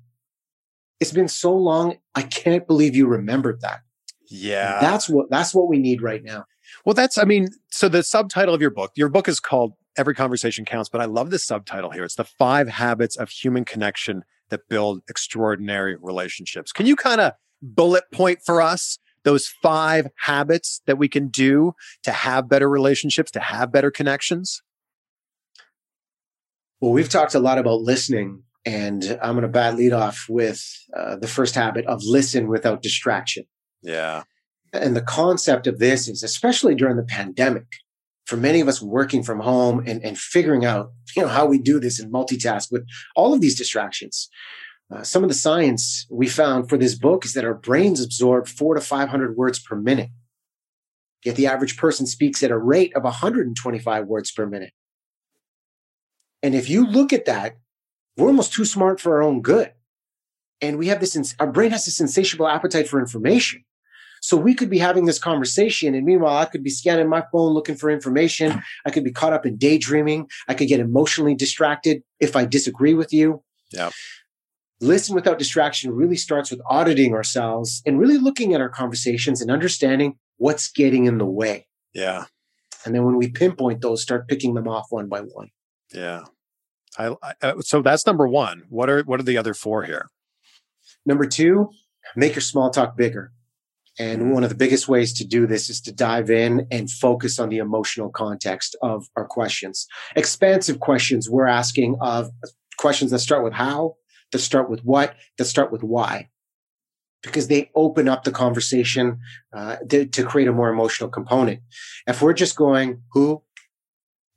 it's 0.99 1.11
been 1.11 1.27
so 1.27 1.53
long. 1.55 1.97
I 2.15 2.21
can't 2.21 2.67
believe 2.67 2.95
you 2.95 3.07
remembered 3.07 3.61
that. 3.61 3.81
Yeah. 4.29 4.79
That's 4.79 5.09
what 5.09 5.29
that's 5.29 5.53
what 5.53 5.67
we 5.67 5.77
need 5.77 6.01
right 6.01 6.23
now. 6.23 6.45
Well, 6.85 6.93
that's, 6.93 7.17
I 7.17 7.25
mean, 7.25 7.49
so 7.69 7.89
the 7.89 8.01
subtitle 8.01 8.55
of 8.55 8.61
your 8.61 8.69
book, 8.69 8.91
your 8.95 9.09
book 9.09 9.27
is 9.27 9.39
called 9.41 9.73
Every 9.97 10.15
Conversation 10.15 10.65
Counts, 10.65 10.89
but 10.89 11.01
I 11.01 11.05
love 11.05 11.31
the 11.31 11.39
subtitle 11.39 11.91
here. 11.91 12.03
It's 12.03 12.15
the 12.15 12.23
five 12.23 12.67
habits 12.69 13.15
of 13.15 13.29
human 13.29 13.65
connection 13.65 14.23
that 14.49 14.67
build 14.69 15.01
extraordinary 15.09 15.95
relationships. 15.95 16.71
Can 16.71 16.85
you 16.85 16.95
kind 16.95 17.21
of 17.21 17.33
bullet 17.61 18.05
point 18.11 18.39
for 18.45 18.61
us 18.61 18.97
those 19.23 19.47
five 19.47 20.07
habits 20.17 20.81
that 20.87 20.97
we 20.97 21.07
can 21.07 21.27
do 21.27 21.73
to 22.03 22.11
have 22.11 22.49
better 22.49 22.69
relationships, 22.69 23.31
to 23.31 23.39
have 23.39 23.71
better 23.71 23.91
connections? 23.91 24.61
Well, 26.79 26.91
we've 26.91 27.09
talked 27.09 27.35
a 27.35 27.39
lot 27.39 27.59
about 27.59 27.81
listening, 27.81 28.43
and 28.65 29.19
I'm 29.21 29.33
going 29.33 29.43
to 29.43 29.47
bad 29.47 29.75
lead 29.75 29.93
off 29.93 30.25
with 30.27 30.65
uh, 30.95 31.17
the 31.17 31.27
first 31.27 31.53
habit 31.53 31.85
of 31.85 32.01
listen 32.03 32.47
without 32.47 32.81
distraction. 32.81 33.45
Yeah. 33.83 34.23
And 34.73 34.95
the 34.95 35.01
concept 35.01 35.67
of 35.67 35.79
this 35.79 36.07
is, 36.07 36.23
especially 36.23 36.75
during 36.75 36.97
the 36.97 37.03
pandemic, 37.03 37.67
for 38.31 38.37
many 38.37 38.61
of 38.61 38.69
us 38.69 38.81
working 38.81 39.23
from 39.23 39.41
home 39.41 39.83
and, 39.85 40.01
and 40.05 40.17
figuring 40.17 40.63
out, 40.63 40.93
you 41.17 41.21
know, 41.21 41.27
how 41.27 41.45
we 41.45 41.59
do 41.59 41.81
this 41.81 41.99
and 41.99 42.13
multitask 42.13 42.71
with 42.71 42.87
all 43.13 43.33
of 43.33 43.41
these 43.41 43.57
distractions. 43.57 44.29
Uh, 44.89 45.03
some 45.03 45.21
of 45.21 45.27
the 45.27 45.35
science 45.35 46.07
we 46.09 46.29
found 46.29 46.69
for 46.69 46.77
this 46.77 46.95
book 46.95 47.25
is 47.25 47.33
that 47.33 47.43
our 47.43 47.53
brains 47.53 48.01
absorb 48.01 48.47
four 48.47 48.73
to 48.73 48.79
500 48.79 49.35
words 49.35 49.59
per 49.59 49.75
minute. 49.75 50.11
Yet 51.25 51.35
the 51.35 51.47
average 51.47 51.75
person 51.75 52.07
speaks 52.07 52.41
at 52.41 52.51
a 52.51 52.57
rate 52.57 52.95
of 52.95 53.03
125 53.03 54.05
words 54.05 54.31
per 54.31 54.47
minute. 54.47 54.71
And 56.41 56.55
if 56.55 56.69
you 56.69 56.87
look 56.87 57.11
at 57.11 57.25
that, 57.25 57.57
we're 58.15 58.27
almost 58.27 58.53
too 58.53 58.63
smart 58.63 59.01
for 59.01 59.17
our 59.17 59.23
own 59.23 59.41
good. 59.41 59.73
And 60.61 60.77
we 60.77 60.87
have 60.87 61.01
this, 61.01 61.35
our 61.37 61.51
brain 61.51 61.71
has 61.71 61.83
this 61.83 61.99
insatiable 61.99 62.47
appetite 62.47 62.87
for 62.87 63.01
information. 63.01 63.65
So 64.21 64.37
we 64.37 64.53
could 64.53 64.69
be 64.69 64.77
having 64.77 65.05
this 65.05 65.17
conversation, 65.17 65.95
and 65.95 66.05
meanwhile, 66.05 66.37
I 66.37 66.45
could 66.45 66.63
be 66.63 66.69
scanning 66.69 67.09
my 67.09 67.23
phone 67.31 67.53
looking 67.53 67.75
for 67.75 67.89
information. 67.89 68.61
I 68.85 68.91
could 68.91 69.03
be 69.03 69.11
caught 69.11 69.33
up 69.33 69.47
in 69.47 69.57
daydreaming. 69.57 70.29
I 70.47 70.53
could 70.53 70.67
get 70.67 70.79
emotionally 70.79 71.33
distracted 71.33 72.03
if 72.19 72.35
I 72.35 72.45
disagree 72.45 72.93
with 72.93 73.11
you. 73.11 73.43
Yeah. 73.71 73.89
Listen 74.79 75.15
without 75.15 75.39
distraction 75.39 75.91
really 75.91 76.17
starts 76.17 76.51
with 76.51 76.61
auditing 76.69 77.13
ourselves 77.13 77.81
and 77.85 77.99
really 77.99 78.17
looking 78.17 78.53
at 78.53 78.61
our 78.61 78.69
conversations 78.69 79.41
and 79.41 79.49
understanding 79.49 80.17
what's 80.37 80.71
getting 80.71 81.05
in 81.05 81.17
the 81.17 81.25
way. 81.25 81.67
Yeah. 81.93 82.25
And 82.85 82.93
then 82.95 83.03
when 83.05 83.15
we 83.15 83.29
pinpoint 83.29 83.81
those, 83.81 84.01
start 84.01 84.27
picking 84.27 84.53
them 84.53 84.67
off 84.67 84.87
one 84.89 85.07
by 85.07 85.21
one. 85.21 85.49
Yeah. 85.93 86.21
I, 86.97 87.15
I 87.23 87.33
uh, 87.41 87.61
so 87.61 87.81
that's 87.81 88.05
number 88.05 88.27
one. 88.27 88.63
What 88.69 88.89
are 88.89 89.01
what 89.03 89.19
are 89.19 89.23
the 89.23 89.37
other 89.37 89.53
four 89.53 89.83
here? 89.83 90.09
Number 91.05 91.25
two, 91.25 91.69
make 92.15 92.35
your 92.35 92.41
small 92.41 92.69
talk 92.69 92.97
bigger. 92.97 93.31
And 93.99 94.31
one 94.31 94.43
of 94.43 94.49
the 94.49 94.55
biggest 94.55 94.87
ways 94.87 95.13
to 95.13 95.25
do 95.25 95.45
this 95.45 95.69
is 95.69 95.81
to 95.81 95.91
dive 95.91 96.29
in 96.29 96.65
and 96.71 96.89
focus 96.89 97.39
on 97.39 97.49
the 97.49 97.57
emotional 97.57 98.09
context 98.09 98.75
of 98.81 99.05
our 99.15 99.25
questions. 99.25 99.85
Expansive 100.15 100.79
questions 100.79 101.29
we're 101.29 101.47
asking 101.47 101.97
of 102.01 102.29
questions 102.77 103.11
that 103.11 103.19
start 103.19 103.43
with 103.43 103.53
how, 103.53 103.95
that 104.31 104.39
start 104.39 104.69
with 104.69 104.81
what, 104.81 105.15
that 105.37 105.45
start 105.45 105.71
with 105.71 105.83
why, 105.83 106.29
because 107.21 107.47
they 107.47 107.69
open 107.75 108.07
up 108.07 108.23
the 108.23 108.31
conversation 108.31 109.19
uh, 109.53 109.75
to, 109.89 110.05
to 110.05 110.23
create 110.23 110.47
a 110.47 110.53
more 110.53 110.69
emotional 110.69 111.09
component. 111.09 111.59
If 112.07 112.21
we're 112.21 112.33
just 112.33 112.55
going 112.55 113.03
who, 113.11 113.43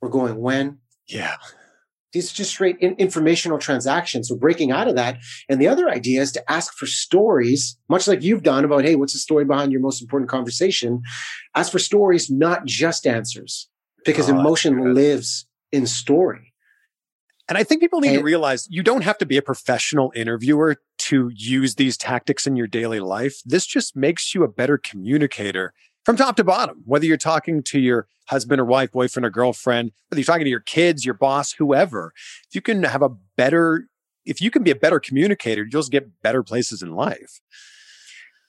we're 0.01 0.09
going 0.09 0.37
when, 0.41 0.79
Yeah. 1.07 1.35
These 2.15 2.31
are 2.31 2.35
just 2.35 2.51
straight 2.51 2.77
in- 2.79 2.95
informational 2.95 3.59
transactions. 3.59 4.29
So 4.29 4.35
breaking 4.37 4.71
out 4.71 4.87
of 4.87 4.95
that. 4.95 5.19
And 5.49 5.61
the 5.61 5.67
other 5.67 5.89
idea 5.89 6.21
is 6.21 6.31
to 6.31 6.51
ask 6.51 6.73
for 6.73 6.85
stories, 6.85 7.77
much 7.89 8.07
like 8.07 8.23
you've 8.23 8.41
done 8.41 8.63
about, 8.63 8.85
hey, 8.85 8.95
what's 8.95 9.13
the 9.13 9.19
story 9.19 9.43
behind 9.43 9.73
your 9.73 9.81
most 9.81 10.01
important 10.01 10.29
conversation? 10.29 11.01
Ask 11.55 11.73
for 11.73 11.79
stories, 11.79 12.31
not 12.31 12.65
just 12.65 13.05
answers, 13.05 13.67
because 14.05 14.29
Oh, 14.29 14.39
emotion 14.39 14.93
lives 14.93 15.45
in 15.73 15.85
story. 15.85 16.53
And 17.49 17.57
I 17.57 17.63
think 17.63 17.81
people 17.81 17.99
need 17.99 18.13
to 18.13 18.23
realize 18.23 18.65
you 18.71 18.81
don't 18.81 19.03
have 19.03 19.19
to 19.19 19.25
be 19.25 19.37
a 19.37 19.41
professional 19.41 20.11
interviewer 20.15 20.77
to 20.97 21.29
use 21.35 21.75
these 21.75 21.97
tactics 21.97 22.47
in 22.47 22.55
your 22.55 22.65
daily 22.65 22.99
life. 22.99 23.41
This 23.45 23.65
just 23.67 23.95
makes 23.95 24.33
you 24.33 24.43
a 24.43 24.47
better 24.47 24.77
communicator 24.77 25.73
from 26.05 26.15
top 26.15 26.35
to 26.37 26.43
bottom, 26.43 26.83
whether 26.85 27.05
you're 27.05 27.17
talking 27.17 27.63
to 27.63 27.79
your 27.79 28.07
husband 28.27 28.61
or 28.61 28.65
wife, 28.65 28.91
boyfriend 28.91 29.25
or 29.25 29.29
girlfriend, 29.29 29.91
whether 30.09 30.19
you're 30.19 30.25
talking 30.25 30.45
to 30.45 30.49
your 30.49 30.59
kids, 30.61 31.03
your 31.03 31.15
boss, 31.15 31.53
whoever. 31.53 32.13
If 32.47 32.55
you 32.55 32.61
can 32.61 32.83
have 32.83 33.01
a 33.01 33.09
better, 33.35 33.87
if 34.25 34.41
you 34.41 34.49
can 34.51 34.63
be 34.63 34.71
a 34.71 34.75
better 34.75 34.99
communicator, 34.99 35.63
you'll 35.63 35.81
just 35.81 35.91
get 35.91 36.21
better 36.21 36.43
places 36.43 36.81
in 36.81 36.91
life. 36.95 37.41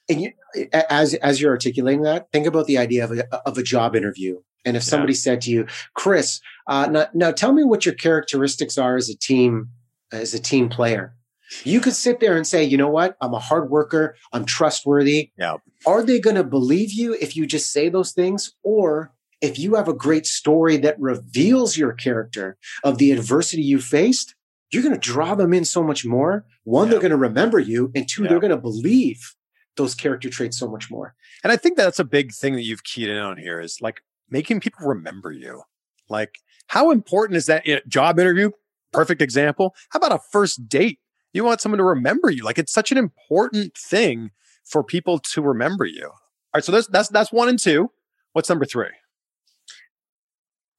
And 0.08 0.20
you, 0.20 0.32
as 0.72 1.14
as 1.14 1.40
you're 1.40 1.50
articulating 1.50 2.02
that, 2.02 2.30
think 2.32 2.46
about 2.46 2.66
the 2.66 2.78
idea 2.78 3.04
of 3.04 3.12
a, 3.12 3.34
of 3.44 3.58
a 3.58 3.62
job 3.62 3.96
interview. 3.96 4.40
And 4.64 4.76
if 4.76 4.84
Yeah. 4.84 4.90
somebody 4.90 5.14
said 5.14 5.40
to 5.42 5.50
you, 5.50 5.66
Chris, 5.94 6.40
uh, 6.68 6.86
now, 6.86 7.06
now 7.12 7.32
tell 7.32 7.52
me 7.52 7.64
what 7.64 7.84
your 7.84 7.94
characteristics 7.94 8.78
are 8.78 8.96
as 8.96 9.08
a 9.08 9.16
team 9.16 9.70
as 10.12 10.32
a 10.32 10.38
team 10.38 10.68
player. 10.68 11.15
You 11.64 11.80
could 11.80 11.94
sit 11.94 12.20
there 12.20 12.36
and 12.36 12.46
say, 12.46 12.64
you 12.64 12.76
know 12.76 12.88
what? 12.88 13.16
I'm 13.20 13.34
a 13.34 13.38
hard 13.38 13.70
worker. 13.70 14.16
I'm 14.32 14.44
trustworthy. 14.44 15.30
Yeah. 15.38 15.56
Are 15.86 16.02
they 16.02 16.18
going 16.20 16.36
to 16.36 16.44
believe 16.44 16.92
you 16.92 17.14
if 17.20 17.36
you 17.36 17.46
just 17.46 17.72
say 17.72 17.88
those 17.88 18.12
things? 18.12 18.52
Or 18.62 19.12
if 19.40 19.58
you 19.58 19.74
have 19.74 19.88
a 19.88 19.94
great 19.94 20.26
story 20.26 20.76
that 20.78 20.98
reveals 21.00 21.76
your 21.76 21.92
character 21.92 22.56
of 22.84 22.98
the 22.98 23.12
adversity 23.12 23.62
you 23.62 23.80
faced, 23.80 24.34
you're 24.72 24.82
going 24.82 24.94
to 24.94 25.00
draw 25.00 25.34
them 25.34 25.52
in 25.54 25.64
so 25.64 25.82
much 25.82 26.04
more. 26.04 26.44
One, 26.64 26.86
Yeah. 26.86 26.92
they're 26.92 27.00
going 27.00 27.10
to 27.10 27.16
remember 27.16 27.58
you. 27.60 27.92
And 27.94 28.08
two, 28.08 28.22
Yeah. 28.24 28.30
they're 28.30 28.40
going 28.40 28.50
to 28.50 28.56
believe 28.56 29.34
those 29.76 29.94
character 29.94 30.28
traits 30.30 30.58
so 30.58 30.68
much 30.68 30.90
more. 30.90 31.14
And 31.44 31.52
I 31.52 31.56
think 31.56 31.76
that's 31.76 31.98
a 31.98 32.04
big 32.04 32.32
thing 32.32 32.54
that 32.54 32.62
you've 32.64 32.82
keyed 32.82 33.08
in 33.10 33.18
on 33.18 33.36
here 33.36 33.60
is 33.60 33.78
like 33.80 34.00
making 34.30 34.58
people 34.60 34.86
remember 34.88 35.30
you. 35.30 35.62
Like, 36.08 36.36
how 36.68 36.90
important 36.90 37.36
is 37.36 37.46
that 37.46 37.64
job 37.86 38.18
interview? 38.18 38.50
Perfect 38.92 39.20
example. 39.22 39.74
How 39.90 39.98
about 39.98 40.12
a 40.12 40.18
first 40.32 40.68
date? 40.68 40.98
You 41.36 41.44
want 41.44 41.60
someone 41.60 41.78
to 41.78 41.84
remember 41.84 42.30
you. 42.30 42.44
Like, 42.44 42.58
it's 42.58 42.72
such 42.72 42.90
an 42.90 42.98
important 42.98 43.76
thing 43.76 44.30
for 44.64 44.82
people 44.82 45.18
to 45.18 45.42
remember 45.42 45.84
you. 45.84 46.06
All 46.06 46.12
right. 46.54 46.64
So 46.64 46.72
that's 46.72 46.86
that's 46.88 47.08
that's 47.10 47.30
one 47.30 47.48
and 47.48 47.58
two. 47.58 47.90
What's 48.32 48.48
number 48.48 48.64
three? 48.64 48.88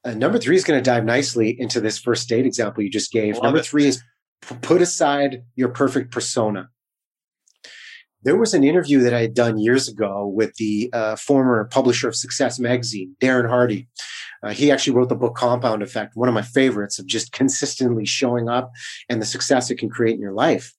Uh, 0.04 0.14
number 0.14 0.40
three 0.40 0.56
is 0.56 0.64
going 0.64 0.80
to 0.82 0.84
dive 0.84 1.06
nicely 1.06 1.60
into 1.60 1.80
this 1.80 2.00
first 2.00 2.28
date 2.28 2.46
example 2.46 2.84
you 2.84 2.90
just 2.90 3.12
gave. 3.12 3.36
Love 3.36 3.44
number 3.44 3.60
it. 3.60 3.66
three 3.66 3.88
is 3.88 4.02
p- 4.42 4.56
put 4.62 4.82
aside 4.82 5.44
your 5.56 5.70
perfect 5.70 6.12
persona. 6.12 6.70
There 8.28 8.36
was 8.36 8.54
an 8.54 8.66
interview 8.66 9.00
that 9.04 9.14
I 9.14 9.22
had 9.22 9.34
done 9.34 9.58
years 9.58 9.88
ago 9.88 10.28
with 10.28 10.54
the 10.56 10.90
uh, 10.92 11.16
former 11.16 11.64
publisher 11.64 12.10
of 12.10 12.16
Success 12.18 12.60
Magazine, 12.60 13.16
Darren 13.22 13.48
Hardy. 13.48 13.88
Uh, 14.44 14.50
he 14.50 14.70
actually 14.70 14.98
wrote 14.98 15.08
the 15.08 15.16
book 15.16 15.34
Compound 15.34 15.82
Effect, 15.82 16.18
one 16.18 16.28
of 16.28 16.36
my 16.36 16.42
favorites 16.42 17.00
of 17.00 17.06
just 17.06 17.32
consistently 17.32 18.06
showing 18.06 18.50
up 18.50 18.74
and 19.08 19.22
the 19.22 19.26
success 19.26 19.72
it 19.72 19.78
can 19.78 19.90
create 19.90 20.16
in 20.16 20.20
your 20.20 20.34
life. 20.34 20.74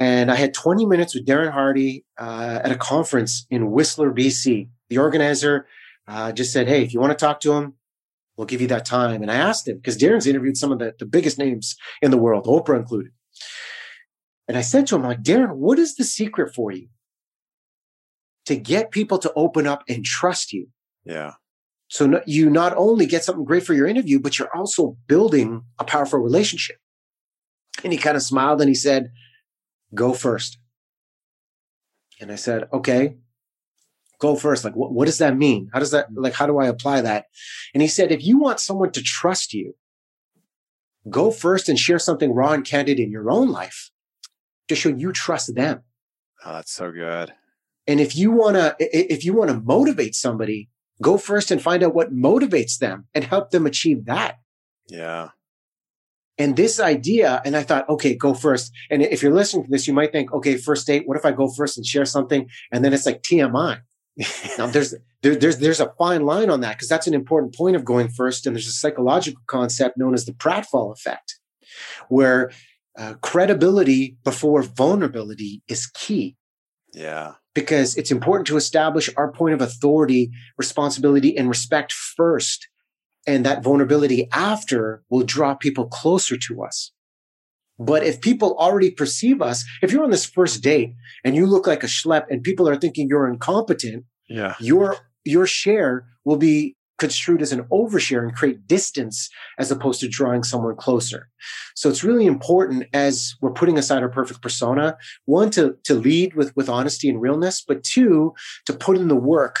And 0.00 0.32
I 0.32 0.34
had 0.34 0.52
20 0.52 0.84
minutes 0.84 1.14
with 1.14 1.24
Darren 1.24 1.52
Hardy 1.52 2.04
uh, 2.18 2.58
at 2.64 2.72
a 2.72 2.76
conference 2.76 3.46
in 3.50 3.70
Whistler, 3.70 4.10
BC. 4.10 4.68
The 4.88 4.98
organizer 4.98 5.68
uh, 6.08 6.32
just 6.32 6.52
said, 6.52 6.66
Hey, 6.66 6.82
if 6.82 6.92
you 6.92 6.98
want 6.98 7.16
to 7.16 7.24
talk 7.24 7.38
to 7.42 7.52
him, 7.52 7.74
we'll 8.36 8.48
give 8.48 8.60
you 8.60 8.66
that 8.66 8.84
time. 8.84 9.22
And 9.22 9.30
I 9.30 9.36
asked 9.36 9.68
him 9.68 9.76
because 9.76 9.96
Darren's 9.96 10.26
interviewed 10.26 10.56
some 10.56 10.72
of 10.72 10.80
the, 10.80 10.92
the 10.98 11.06
biggest 11.06 11.38
names 11.38 11.76
in 12.02 12.10
the 12.10 12.18
world, 12.18 12.46
Oprah 12.46 12.80
included. 12.80 13.12
And 14.46 14.56
I 14.56 14.60
said 14.60 14.86
to 14.88 14.96
him, 14.96 15.02
like, 15.02 15.22
Darren, 15.22 15.56
what 15.56 15.78
is 15.78 15.94
the 15.94 16.04
secret 16.04 16.54
for 16.54 16.70
you 16.70 16.88
to 18.46 18.56
get 18.56 18.90
people 18.90 19.18
to 19.18 19.32
open 19.34 19.66
up 19.66 19.84
and 19.88 20.04
trust 20.04 20.52
you? 20.52 20.68
Yeah. 21.04 21.32
So 21.88 22.06
no, 22.06 22.20
you 22.26 22.50
not 22.50 22.76
only 22.76 23.06
get 23.06 23.24
something 23.24 23.44
great 23.44 23.64
for 23.64 23.74
your 23.74 23.86
interview, 23.86 24.18
but 24.18 24.38
you're 24.38 24.54
also 24.54 24.96
building 25.06 25.62
a 25.78 25.84
powerful 25.84 26.18
relationship. 26.18 26.76
And 27.82 27.92
he 27.92 27.98
kind 27.98 28.16
of 28.16 28.22
smiled 28.22 28.60
and 28.60 28.68
he 28.68 28.74
said, 28.74 29.12
go 29.94 30.12
first. 30.12 30.58
And 32.20 32.30
I 32.30 32.36
said, 32.36 32.68
okay, 32.72 33.16
go 34.18 34.36
first. 34.36 34.64
Like, 34.64 34.76
what, 34.76 34.92
what 34.92 35.06
does 35.06 35.18
that 35.18 35.36
mean? 35.36 35.70
How 35.72 35.78
does 35.78 35.90
that, 35.90 36.12
like, 36.14 36.34
how 36.34 36.46
do 36.46 36.58
I 36.58 36.66
apply 36.66 37.00
that? 37.02 37.26
And 37.72 37.82
he 37.82 37.88
said, 37.88 38.12
if 38.12 38.24
you 38.24 38.38
want 38.38 38.60
someone 38.60 38.92
to 38.92 39.02
trust 39.02 39.52
you, 39.52 39.74
go 41.10 41.30
first 41.30 41.68
and 41.68 41.78
share 41.78 41.98
something 41.98 42.32
raw 42.32 42.52
and 42.52 42.64
candid 42.64 42.98
in 42.98 43.10
your 43.10 43.30
own 43.30 43.50
life 43.50 43.90
to 44.68 44.74
show 44.74 44.88
you 44.88 45.12
trust 45.12 45.54
them. 45.54 45.82
Oh, 46.44 46.54
that's 46.54 46.72
so 46.72 46.92
good. 46.92 47.32
And 47.86 48.00
if 48.00 48.16
you 48.16 48.30
want 48.30 48.56
to, 48.56 48.76
if 48.78 49.24
you 49.24 49.34
want 49.34 49.50
to 49.50 49.60
motivate 49.60 50.14
somebody, 50.14 50.68
go 51.02 51.18
first 51.18 51.50
and 51.50 51.60
find 51.60 51.82
out 51.82 51.94
what 51.94 52.14
motivates 52.14 52.78
them 52.78 53.06
and 53.14 53.24
help 53.24 53.50
them 53.50 53.66
achieve 53.66 54.06
that. 54.06 54.38
Yeah. 54.88 55.28
And 56.36 56.56
this 56.56 56.80
idea, 56.80 57.40
and 57.44 57.56
I 57.56 57.62
thought, 57.62 57.88
okay, 57.88 58.14
go 58.14 58.34
first. 58.34 58.72
And 58.90 59.02
if 59.02 59.22
you're 59.22 59.34
listening 59.34 59.64
to 59.64 59.70
this, 59.70 59.86
you 59.86 59.94
might 59.94 60.10
think, 60.10 60.32
okay, 60.32 60.56
first 60.56 60.86
date, 60.86 61.06
what 61.06 61.16
if 61.16 61.24
I 61.24 61.30
go 61.30 61.48
first 61.48 61.76
and 61.76 61.86
share 61.86 62.04
something? 62.04 62.48
And 62.72 62.84
then 62.84 62.92
it's 62.92 63.06
like 63.06 63.22
TMI. 63.22 63.80
now 64.58 64.66
there's 64.66 64.94
there, 65.22 65.34
there's 65.34 65.58
there's 65.58 65.80
a 65.80 65.92
fine 65.98 66.24
line 66.24 66.48
on 66.48 66.60
that 66.60 66.76
because 66.76 66.88
that's 66.88 67.08
an 67.08 67.14
important 67.14 67.54
point 67.54 67.74
of 67.76 67.84
going 67.84 68.08
first. 68.08 68.46
And 68.46 68.54
there's 68.54 68.68
a 68.68 68.72
psychological 68.72 69.42
concept 69.46 69.96
known 69.96 70.14
as 70.14 70.24
the 70.24 70.32
pratfall 70.32 70.92
effect, 70.92 71.38
where 72.08 72.50
uh, 72.98 73.14
credibility 73.22 74.16
before 74.24 74.62
vulnerability 74.62 75.62
is 75.68 75.86
key. 75.86 76.36
Yeah. 76.92 77.34
Because 77.54 77.96
it's 77.96 78.10
important 78.10 78.46
to 78.48 78.56
establish 78.56 79.10
our 79.16 79.32
point 79.32 79.54
of 79.54 79.60
authority, 79.60 80.30
responsibility, 80.58 81.36
and 81.36 81.48
respect 81.48 81.92
first. 81.92 82.68
And 83.26 83.44
that 83.46 83.62
vulnerability 83.62 84.28
after 84.32 85.02
will 85.08 85.22
draw 85.24 85.54
people 85.54 85.86
closer 85.86 86.36
to 86.36 86.62
us. 86.62 86.92
But 87.78 88.04
if 88.04 88.20
people 88.20 88.56
already 88.58 88.90
perceive 88.90 89.42
us, 89.42 89.64
if 89.82 89.90
you're 89.90 90.04
on 90.04 90.10
this 90.10 90.24
first 90.24 90.62
date 90.62 90.94
and 91.24 91.34
you 91.34 91.46
look 91.46 91.66
like 91.66 91.82
a 91.82 91.88
schlep 91.88 92.26
and 92.30 92.42
people 92.42 92.68
are 92.68 92.76
thinking 92.76 93.08
you're 93.08 93.28
incompetent, 93.28 94.04
yeah. 94.28 94.54
your 94.60 94.96
your 95.24 95.46
share 95.46 96.06
will 96.24 96.36
be 96.36 96.76
construed 96.98 97.42
as 97.42 97.52
an 97.52 97.64
overshare 97.64 98.22
and 98.22 98.34
create 98.34 98.66
distance 98.66 99.28
as 99.58 99.70
opposed 99.70 100.00
to 100.00 100.08
drawing 100.08 100.42
someone 100.44 100.76
closer. 100.76 101.28
So 101.74 101.88
it's 101.88 102.04
really 102.04 102.26
important 102.26 102.86
as 102.92 103.34
we're 103.40 103.52
putting 103.52 103.78
aside 103.78 104.02
our 104.02 104.08
perfect 104.08 104.42
persona, 104.42 104.96
one 105.24 105.50
to 105.50 105.76
to 105.84 105.94
lead 105.94 106.34
with 106.34 106.54
with 106.56 106.68
honesty 106.68 107.08
and 107.08 107.20
realness, 107.20 107.62
but 107.66 107.82
two 107.82 108.34
to 108.66 108.72
put 108.72 108.96
in 108.96 109.08
the 109.08 109.16
work 109.16 109.60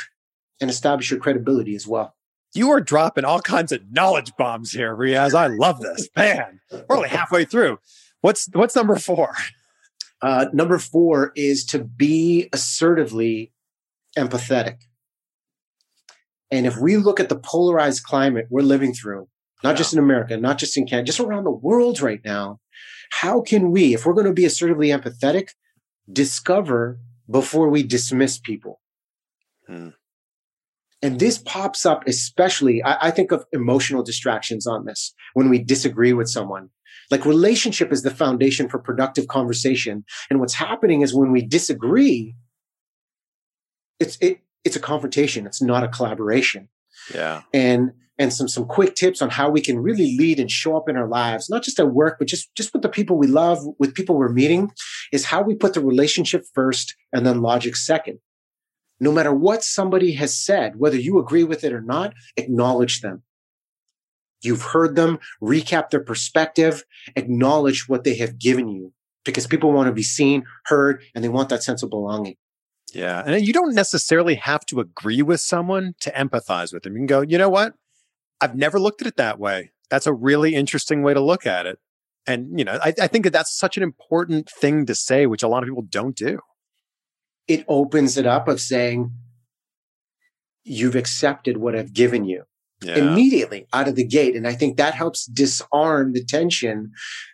and 0.60 0.70
establish 0.70 1.10
your 1.10 1.20
credibility 1.20 1.74
as 1.74 1.86
well. 1.86 2.14
You 2.54 2.70
are 2.70 2.80
dropping 2.80 3.24
all 3.24 3.40
kinds 3.40 3.72
of 3.72 3.80
knowledge 3.90 4.32
bombs 4.38 4.70
here, 4.70 4.94
Riaz. 4.94 5.34
I 5.34 5.48
love 5.48 5.80
this. 5.80 6.08
Man, 6.16 6.60
we're 6.88 6.96
only 6.96 7.08
halfway 7.08 7.44
through. 7.44 7.78
What's 8.20 8.48
what's 8.52 8.76
number 8.76 8.96
four? 8.96 9.34
Uh, 10.22 10.46
number 10.52 10.78
four 10.78 11.32
is 11.34 11.64
to 11.66 11.80
be 11.80 12.48
assertively 12.52 13.52
empathetic. 14.16 14.78
And 16.50 16.66
if 16.66 16.76
we 16.76 16.96
look 16.96 17.20
at 17.20 17.28
the 17.28 17.38
polarized 17.38 18.04
climate 18.04 18.46
we're 18.50 18.62
living 18.62 18.92
through, 18.92 19.28
not 19.62 19.70
yeah. 19.70 19.76
just 19.76 19.92
in 19.92 19.98
America, 19.98 20.36
not 20.36 20.58
just 20.58 20.76
in 20.76 20.86
Canada, 20.86 21.06
just 21.06 21.20
around 21.20 21.44
the 21.44 21.50
world 21.50 22.00
right 22.00 22.20
now, 22.24 22.60
how 23.10 23.40
can 23.40 23.70
we, 23.70 23.94
if 23.94 24.04
we're 24.04 24.12
going 24.12 24.26
to 24.26 24.32
be 24.32 24.44
assertively 24.44 24.88
empathetic, 24.88 25.50
discover 26.12 26.98
before 27.30 27.68
we 27.68 27.82
dismiss 27.82 28.38
people? 28.38 28.80
Hmm. 29.66 29.90
And 31.02 31.20
this 31.20 31.38
pops 31.38 31.84
up 31.84 32.06
especially, 32.06 32.82
I, 32.82 33.08
I, 33.08 33.10
think 33.10 33.30
of 33.30 33.44
emotional 33.52 34.02
distractions 34.02 34.66
on 34.66 34.86
this 34.86 35.14
when 35.34 35.50
we 35.50 35.58
disagree 35.58 36.14
with 36.14 36.30
someone. 36.30 36.70
Like 37.10 37.26
relationship 37.26 37.92
is 37.92 38.02
the 38.02 38.10
foundation 38.10 38.70
for 38.70 38.78
productive 38.78 39.28
conversation. 39.28 40.04
And 40.30 40.40
what's 40.40 40.54
happening 40.54 41.02
is 41.02 41.12
when 41.14 41.30
we 41.30 41.42
disagree, 41.42 42.34
it's 44.00 44.16
it 44.20 44.40
it's 44.64 44.76
a 44.76 44.80
confrontation. 44.80 45.46
It's 45.46 45.62
not 45.62 45.84
a 45.84 45.88
collaboration. 45.88 46.68
Yeah. 47.14 47.42
And 47.52 47.92
and 48.18 48.32
some 48.32 48.48
some 48.48 48.66
quick 48.66 48.94
tips 48.94 49.20
on 49.20 49.30
how 49.30 49.50
we 49.50 49.60
can 49.60 49.78
really 49.78 50.16
lead 50.16 50.38
and 50.38 50.50
show 50.50 50.76
up 50.76 50.88
in 50.88 50.96
our 50.96 51.08
lives, 51.08 51.50
not 51.50 51.62
just 51.62 51.80
at 51.80 51.90
work, 51.90 52.16
but 52.18 52.28
just 52.28 52.54
just 52.54 52.72
with 52.72 52.82
the 52.82 52.88
people 52.88 53.16
we 53.16 53.26
love, 53.26 53.58
with 53.78 53.94
people 53.94 54.16
we're 54.16 54.28
meeting, 54.28 54.70
is 55.12 55.26
how 55.26 55.42
we 55.42 55.54
put 55.54 55.74
the 55.74 55.80
relationship 55.80 56.44
first 56.54 56.94
and 57.12 57.26
then 57.26 57.42
logic 57.42 57.76
second. 57.76 58.18
No 59.00 59.10
matter 59.10 59.34
what 59.34 59.64
somebody 59.64 60.12
has 60.12 60.36
said, 60.36 60.76
whether 60.76 60.96
you 60.96 61.18
agree 61.18 61.44
with 61.44 61.64
it 61.64 61.72
or 61.72 61.80
not, 61.80 62.14
acknowledge 62.36 63.00
them. 63.00 63.22
You've 64.42 64.62
heard 64.62 64.94
them, 64.94 65.18
recap 65.42 65.90
their 65.90 66.00
perspective, 66.00 66.84
acknowledge 67.16 67.88
what 67.88 68.04
they 68.04 68.14
have 68.16 68.38
given 68.38 68.68
you 68.68 68.92
because 69.24 69.46
people 69.46 69.72
want 69.72 69.88
to 69.88 69.92
be 69.92 70.02
seen, 70.02 70.44
heard, 70.66 71.02
and 71.14 71.24
they 71.24 71.28
want 71.28 71.48
that 71.48 71.62
sense 71.62 71.82
of 71.82 71.90
belonging. 71.90 72.36
Yeah. 72.94 73.22
And 73.24 73.44
you 73.46 73.52
don't 73.52 73.74
necessarily 73.74 74.36
have 74.36 74.64
to 74.66 74.80
agree 74.80 75.22
with 75.22 75.40
someone 75.40 75.94
to 76.00 76.10
empathize 76.12 76.72
with 76.72 76.84
them. 76.84 76.94
You 76.94 77.00
can 77.00 77.06
go, 77.06 77.20
you 77.22 77.38
know 77.38 77.48
what? 77.48 77.74
I've 78.40 78.54
never 78.54 78.78
looked 78.78 79.00
at 79.00 79.08
it 79.08 79.16
that 79.16 79.38
way. 79.38 79.72
That's 79.90 80.06
a 80.06 80.12
really 80.12 80.54
interesting 80.54 81.02
way 81.02 81.14
to 81.14 81.20
look 81.20 81.46
at 81.46 81.66
it. 81.66 81.78
And, 82.26 82.58
you 82.58 82.64
know, 82.64 82.78
I, 82.82 82.94
I 83.00 83.06
think 83.06 83.24
that 83.24 83.32
that's 83.32 83.54
such 83.54 83.76
an 83.76 83.82
important 83.82 84.48
thing 84.48 84.86
to 84.86 84.94
say, 84.94 85.26
which 85.26 85.42
a 85.42 85.48
lot 85.48 85.62
of 85.62 85.68
people 85.68 85.86
don't 85.88 86.16
do. 86.16 86.38
It 87.46 87.64
opens 87.68 88.16
it 88.16 88.26
up 88.26 88.48
of 88.48 88.60
saying, 88.60 89.12
you've 90.64 90.96
accepted 90.96 91.58
what 91.58 91.76
I've 91.76 91.92
given 91.92 92.24
you 92.24 92.44
yeah. 92.82 92.96
immediately 92.96 93.66
out 93.72 93.88
of 93.88 93.96
the 93.96 94.06
gate. 94.06 94.34
And 94.34 94.46
I 94.46 94.54
think 94.54 94.76
that 94.76 94.94
helps 94.94 95.26
disarm 95.26 96.12
the 96.12 96.24
tension 96.24 96.92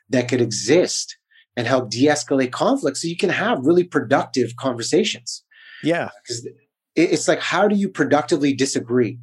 that 0.08 0.28
could 0.28 0.40
exist 0.40 1.16
and 1.56 1.66
help 1.66 1.90
de 1.90 2.06
escalate 2.06 2.52
conflict 2.52 2.96
so 2.96 3.08
you 3.08 3.16
can 3.16 3.30
have 3.30 3.64
really 3.64 3.84
productive 3.84 4.56
conversations. 4.56 5.44
Yeah. 5.82 6.10
Because 6.22 6.48
it's 6.96 7.28
like, 7.28 7.40
how 7.40 7.68
do 7.68 7.76
you 7.76 7.88
productively 7.88 8.52
disagree? 8.54 9.18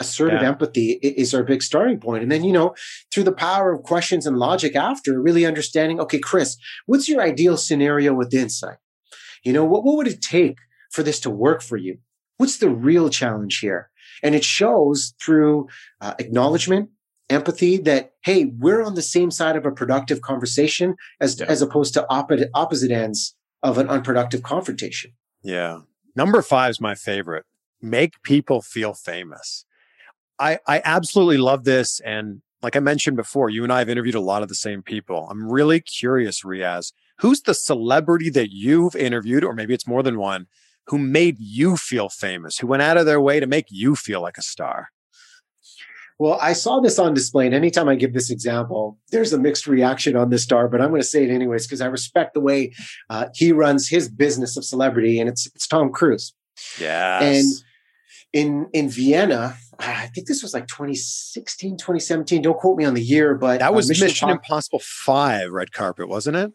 Assertive 0.00 0.42
yeah. 0.42 0.48
empathy 0.48 0.98
is 1.02 1.32
our 1.34 1.44
big 1.44 1.62
starting 1.62 2.00
point. 2.00 2.22
And 2.22 2.32
then, 2.32 2.42
you 2.42 2.52
know, 2.52 2.74
through 3.12 3.22
the 3.22 3.32
power 3.32 3.72
of 3.72 3.84
questions 3.84 4.26
and 4.26 4.36
logic 4.36 4.74
after, 4.74 5.22
really 5.22 5.46
understanding, 5.46 6.00
okay, 6.00 6.18
Chris, 6.18 6.56
what's 6.86 7.08
your 7.08 7.22
ideal 7.22 7.56
scenario 7.56 8.12
with 8.12 8.34
insight? 8.34 8.78
You 9.44 9.52
know, 9.52 9.64
what, 9.64 9.84
what 9.84 9.96
would 9.96 10.08
it 10.08 10.20
take 10.20 10.56
for 10.90 11.02
this 11.02 11.20
to 11.20 11.30
work 11.30 11.62
for 11.62 11.76
you? 11.76 11.98
What's 12.38 12.58
the 12.58 12.70
real 12.70 13.08
challenge 13.08 13.60
here? 13.60 13.90
And 14.22 14.34
it 14.34 14.44
shows 14.44 15.14
through 15.22 15.68
uh, 16.00 16.14
acknowledgement, 16.18 16.90
empathy 17.30 17.78
that, 17.78 18.12
hey, 18.22 18.46
we're 18.46 18.82
on 18.82 18.96
the 18.96 19.02
same 19.02 19.30
side 19.30 19.56
of 19.56 19.64
a 19.64 19.70
productive 19.70 20.20
conversation 20.22 20.96
as, 21.20 21.38
yeah. 21.38 21.46
as 21.46 21.62
opposed 21.62 21.94
to 21.94 22.06
opposite, 22.10 22.50
opposite 22.52 22.90
ends 22.90 23.36
of 23.62 23.78
an 23.78 23.88
unproductive 23.88 24.42
confrontation. 24.42 25.12
Yeah. 25.42 25.80
Number 26.16 26.42
five 26.42 26.70
is 26.70 26.80
my 26.80 26.94
favorite. 26.94 27.44
Make 27.80 28.22
people 28.22 28.62
feel 28.62 28.94
famous. 28.94 29.64
I, 30.38 30.58
I 30.66 30.82
absolutely 30.84 31.38
love 31.38 31.64
this. 31.64 32.00
And 32.00 32.42
like 32.62 32.76
I 32.76 32.80
mentioned 32.80 33.16
before, 33.16 33.50
you 33.50 33.62
and 33.62 33.72
I 33.72 33.80
have 33.80 33.88
interviewed 33.88 34.14
a 34.14 34.20
lot 34.20 34.42
of 34.42 34.48
the 34.48 34.54
same 34.54 34.82
people. 34.82 35.28
I'm 35.30 35.50
really 35.50 35.80
curious, 35.80 36.42
Riaz, 36.42 36.92
who's 37.18 37.42
the 37.42 37.54
celebrity 37.54 38.30
that 38.30 38.50
you've 38.52 38.96
interviewed, 38.96 39.44
or 39.44 39.52
maybe 39.52 39.74
it's 39.74 39.86
more 39.86 40.02
than 40.02 40.18
one, 40.18 40.46
who 40.86 40.98
made 40.98 41.36
you 41.38 41.76
feel 41.76 42.08
famous, 42.08 42.58
who 42.58 42.66
went 42.66 42.82
out 42.82 42.96
of 42.96 43.06
their 43.06 43.20
way 43.20 43.38
to 43.38 43.46
make 43.46 43.66
you 43.70 43.94
feel 43.94 44.20
like 44.20 44.38
a 44.38 44.42
star? 44.42 44.90
Well, 46.18 46.38
I 46.40 46.52
saw 46.52 46.78
this 46.78 46.98
on 46.98 47.12
display, 47.12 47.46
and 47.46 47.54
anytime 47.54 47.88
I 47.88 47.96
give 47.96 48.14
this 48.14 48.30
example, 48.30 48.98
there's 49.10 49.32
a 49.32 49.38
mixed 49.38 49.66
reaction 49.66 50.14
on 50.14 50.30
this 50.30 50.44
star, 50.44 50.68
but 50.68 50.80
I'm 50.80 50.90
going 50.90 51.00
to 51.00 51.06
say 51.06 51.24
it 51.24 51.30
anyways 51.30 51.66
because 51.66 51.80
I 51.80 51.86
respect 51.86 52.34
the 52.34 52.40
way 52.40 52.72
uh, 53.10 53.26
he 53.34 53.50
runs 53.50 53.88
his 53.88 54.08
business 54.08 54.56
of 54.56 54.64
celebrity, 54.64 55.18
and 55.18 55.28
it's 55.28 55.46
it's 55.54 55.66
Tom 55.66 55.90
Cruise. 55.90 56.32
Yeah. 56.80 57.22
And 57.22 57.46
in 58.32 58.68
in 58.72 58.88
Vienna, 58.90 59.56
I 59.78 60.06
think 60.14 60.28
this 60.28 60.42
was 60.42 60.54
like 60.54 60.66
2016, 60.66 61.76
2017. 61.78 62.42
Don't 62.42 62.58
quote 62.58 62.78
me 62.78 62.84
on 62.84 62.94
the 62.94 63.02
year, 63.02 63.34
but 63.34 63.60
that 63.60 63.74
was 63.74 63.88
uh, 63.88 63.90
Mission, 63.90 64.06
Mission 64.06 64.30
Impossible 64.30 64.80
Five 64.82 65.50
red 65.50 65.72
carpet, 65.72 66.08
wasn't 66.08 66.36
it? 66.36 66.52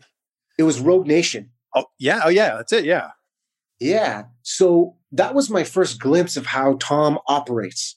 It 0.57 0.63
was 0.63 0.79
Rogue 0.79 1.07
Nation. 1.07 1.51
Oh 1.75 1.85
yeah, 1.97 2.21
oh 2.23 2.29
yeah, 2.29 2.55
that's 2.55 2.73
it. 2.73 2.85
Yeah, 2.85 3.11
yeah. 3.79 4.23
So 4.43 4.95
that 5.11 5.35
was 5.35 5.49
my 5.49 5.63
first 5.63 5.99
glimpse 5.99 6.37
of 6.37 6.45
how 6.45 6.77
Tom 6.79 7.19
operates 7.27 7.95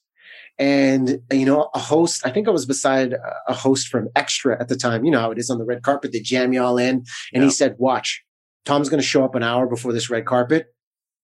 and 0.59 1.21
you 1.33 1.47
know 1.47 1.71
a 1.75 1.79
host 1.79 2.27
i 2.27 2.31
think 2.31 2.47
i 2.47 2.51
was 2.51 2.67
beside 2.67 3.15
a 3.49 3.55
host 3.55 3.89
from 3.89 4.09
extra 4.17 4.61
at 4.61 4.69
the 4.69 4.77
time. 4.77 5.05
You 5.05 5.11
know 5.11 5.21
how 5.21 5.31
it 5.31 5.39
is 5.39 5.51
on 5.51 5.59
the 5.59 5.65
red 5.65 5.83
carpet. 5.83 6.13
They 6.13 6.21
jam 6.21 6.53
you 6.53 6.63
all 6.63 6.79
in. 6.79 7.05
And 7.33 7.43
yeah. 7.43 7.45
he 7.45 7.51
said 7.51 7.77
watch 7.79 8.23
tom's 8.65 8.89
going 8.89 9.01
to 9.01 9.07
show 9.07 9.25
up 9.25 9.35
an 9.35 9.43
hour 9.43 9.67
before 9.67 9.93
this 9.93 10.11
red 10.11 10.25
carpet 10.25 10.67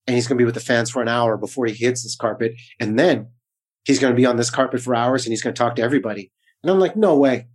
and 0.07 0.15
he's 0.15 0.27
going 0.27 0.37
to 0.37 0.43
be 0.43 0.47
with 0.47 0.55
the 0.55 0.61
fans 0.61 0.91
for 0.91 1.03
an 1.03 1.09
hour 1.09 1.37
before 1.37 1.67
he 1.67 1.75
hits 1.75 2.03
this 2.03 2.17
carpet. 2.17 2.55
And 2.81 2.99
then 2.99 3.29
he's 3.85 3.99
going 3.99 4.13
to 4.13 4.17
be 4.17 4.27
on 4.27 4.37
this 4.37 4.51
carpet 4.51 4.81
for 4.81 4.95
hours 4.95 5.25
and 5.25 5.33
he's 5.33 5.43
going 5.43 5.55
to 5.55 5.59
talk 5.59 5.77
to 5.77 5.83
everybody. 5.83 6.33
And 6.63 6.71
i'm 6.71 6.81
like 6.81 6.97
no 6.97 7.17
way 7.17 7.47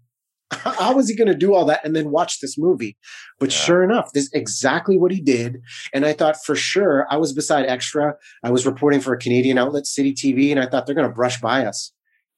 how 0.54 0.96
was 0.96 1.10
he 1.10 1.16
going 1.16 1.28
to 1.28 1.36
do 1.36 1.54
all 1.54 1.66
that 1.66 1.84
and 1.86 1.96
then 1.96 2.12
watch 2.12 2.39
this 2.39 2.58
movie? 2.58 2.98
But 3.39 3.52
yeah. 3.52 3.58
sure 3.58 3.84
enough, 3.84 4.12
this 4.13 4.26
is 4.26 4.34
exactly 4.34 4.98
what 4.98 5.12
he 5.12 5.22
did. 5.22 5.62
And 5.94 6.06
I 6.06 6.14
thought 6.14 6.43
for 6.43 6.56
sure, 6.56 7.06
I 7.10 7.18
was 7.18 7.34
beside 7.34 7.66
Extra. 7.66 8.16
I 8.43 8.51
was 8.51 8.66
reporting 8.66 9.01
for 9.01 9.14
a 9.14 9.20
Canadian 9.20 9.58
outlet, 9.58 9.86
City 9.86 10.14
TV, 10.14 10.51
and 10.51 10.60
I 10.60 10.68
thought 10.68 10.86
they're 10.86 10.95
going 10.95 11.08
to 11.08 11.14
brush 11.14 11.39
by 11.39 11.66
us. 11.66 11.91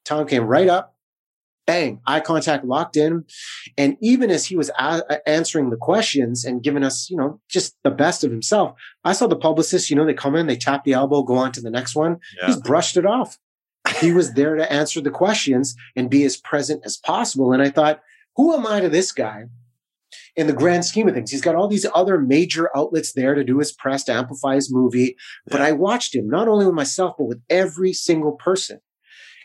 Tom 0.04 0.26
came 0.26 0.44
right 0.44 0.68
up, 0.68 0.94
bang, 1.66 2.00
eye 2.06 2.20
contact 2.20 2.64
locked 2.64 2.96
in. 2.96 3.24
And 3.76 3.96
even 4.00 4.30
as 4.30 4.46
he 4.46 4.56
was 4.56 4.70
a- 4.78 5.28
answering 5.28 5.70
the 5.70 5.76
questions 5.76 6.44
and 6.44 6.62
giving 6.62 6.84
us, 6.84 7.10
you 7.10 7.16
know, 7.16 7.40
just 7.48 7.76
the 7.82 7.90
best 7.90 8.24
of 8.24 8.30
himself, 8.30 8.78
I 9.04 9.12
saw 9.12 9.26
the 9.26 9.36
publicist, 9.36 9.90
you 9.90 9.96
know, 9.96 10.06
they 10.06 10.14
come 10.14 10.36
in, 10.36 10.46
they 10.46 10.56
tap 10.56 10.84
the 10.84 10.92
elbow, 10.92 11.22
go 11.22 11.34
on 11.34 11.52
to 11.52 11.60
the 11.60 11.70
next 11.70 11.94
one. 11.96 12.18
Yeah. 12.40 12.46
He's 12.46 12.56
brushed 12.56 12.96
it 12.96 13.04
off. 13.04 13.36
he 14.00 14.12
was 14.12 14.32
there 14.34 14.54
to 14.54 14.72
answer 14.72 15.00
the 15.00 15.10
questions 15.10 15.74
and 15.94 16.10
be 16.10 16.24
as 16.24 16.36
present 16.36 16.82
as 16.84 16.96
possible. 16.96 17.52
And 17.52 17.62
I 17.62 17.70
thought, 17.70 18.00
who 18.36 18.54
am 18.54 18.66
I 18.66 18.80
to 18.80 18.88
this 18.88 19.12
guy? 19.12 19.46
In 20.36 20.46
the 20.46 20.52
grand 20.52 20.84
scheme 20.84 21.08
of 21.08 21.14
things, 21.14 21.30
he's 21.30 21.40
got 21.40 21.54
all 21.54 21.66
these 21.66 21.86
other 21.94 22.18
major 22.18 22.70
outlets 22.76 23.12
there 23.12 23.34
to 23.34 23.42
do 23.42 23.58
his 23.58 23.72
press 23.72 24.04
to 24.04 24.12
amplify 24.12 24.54
his 24.54 24.72
movie. 24.72 25.16
But 25.46 25.62
I 25.62 25.72
watched 25.72 26.14
him 26.14 26.28
not 26.28 26.46
only 26.46 26.66
with 26.66 26.74
myself, 26.74 27.16
but 27.18 27.24
with 27.24 27.42
every 27.48 27.92
single 27.92 28.32
person. 28.32 28.80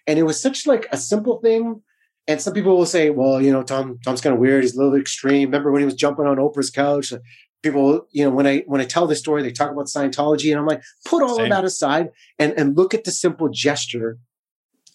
And 0.06 0.20
it 0.20 0.24
was 0.24 0.42
such 0.42 0.68
like 0.68 0.88
a 0.92 0.98
simple 0.98 1.40
thing 1.40 1.82
and 2.28 2.42
some 2.42 2.54
people 2.54 2.78
will 2.78 2.86
say, 2.86 3.10
well, 3.10 3.42
you 3.42 3.52
know, 3.52 3.64
Tom, 3.64 4.00
Tom's 4.06 4.22
kind 4.22 4.34
of 4.34 4.40
weird. 4.40 4.64
He's 4.64 4.76
a 4.76 4.78
little 4.78 5.00
extreme. 5.00 5.50
Remember 5.50 5.72
when 5.72 5.82
he 5.82 5.86
was 5.86 5.96
jumping 5.96 6.28
on 6.28 6.38
Oprah's 6.38 6.70
couch? 6.70 7.14
People, 7.64 8.08
you 8.12 8.24
know, 8.24 8.32
when 8.32 8.48
I 8.48 8.60
when 8.68 8.82
I 8.82 8.86
tell 8.86 9.06
this 9.06 9.20
story, 9.20 9.44
they 9.44 9.52
talk 9.52 9.72
about 9.72 9.86
Scientology, 9.86 10.50
and 10.50 10.60
I'm 10.60 10.66
like, 10.66 10.82
put 11.06 11.22
all 11.22 11.36
Same. 11.36 11.46
of 11.46 11.50
that 11.52 11.66
aside 11.66 12.10
and 12.40 12.54
and 12.54 12.76
look 12.76 12.94
at 12.94 13.04
the 13.04 13.12
simple 13.12 13.50
gesture 13.50 14.18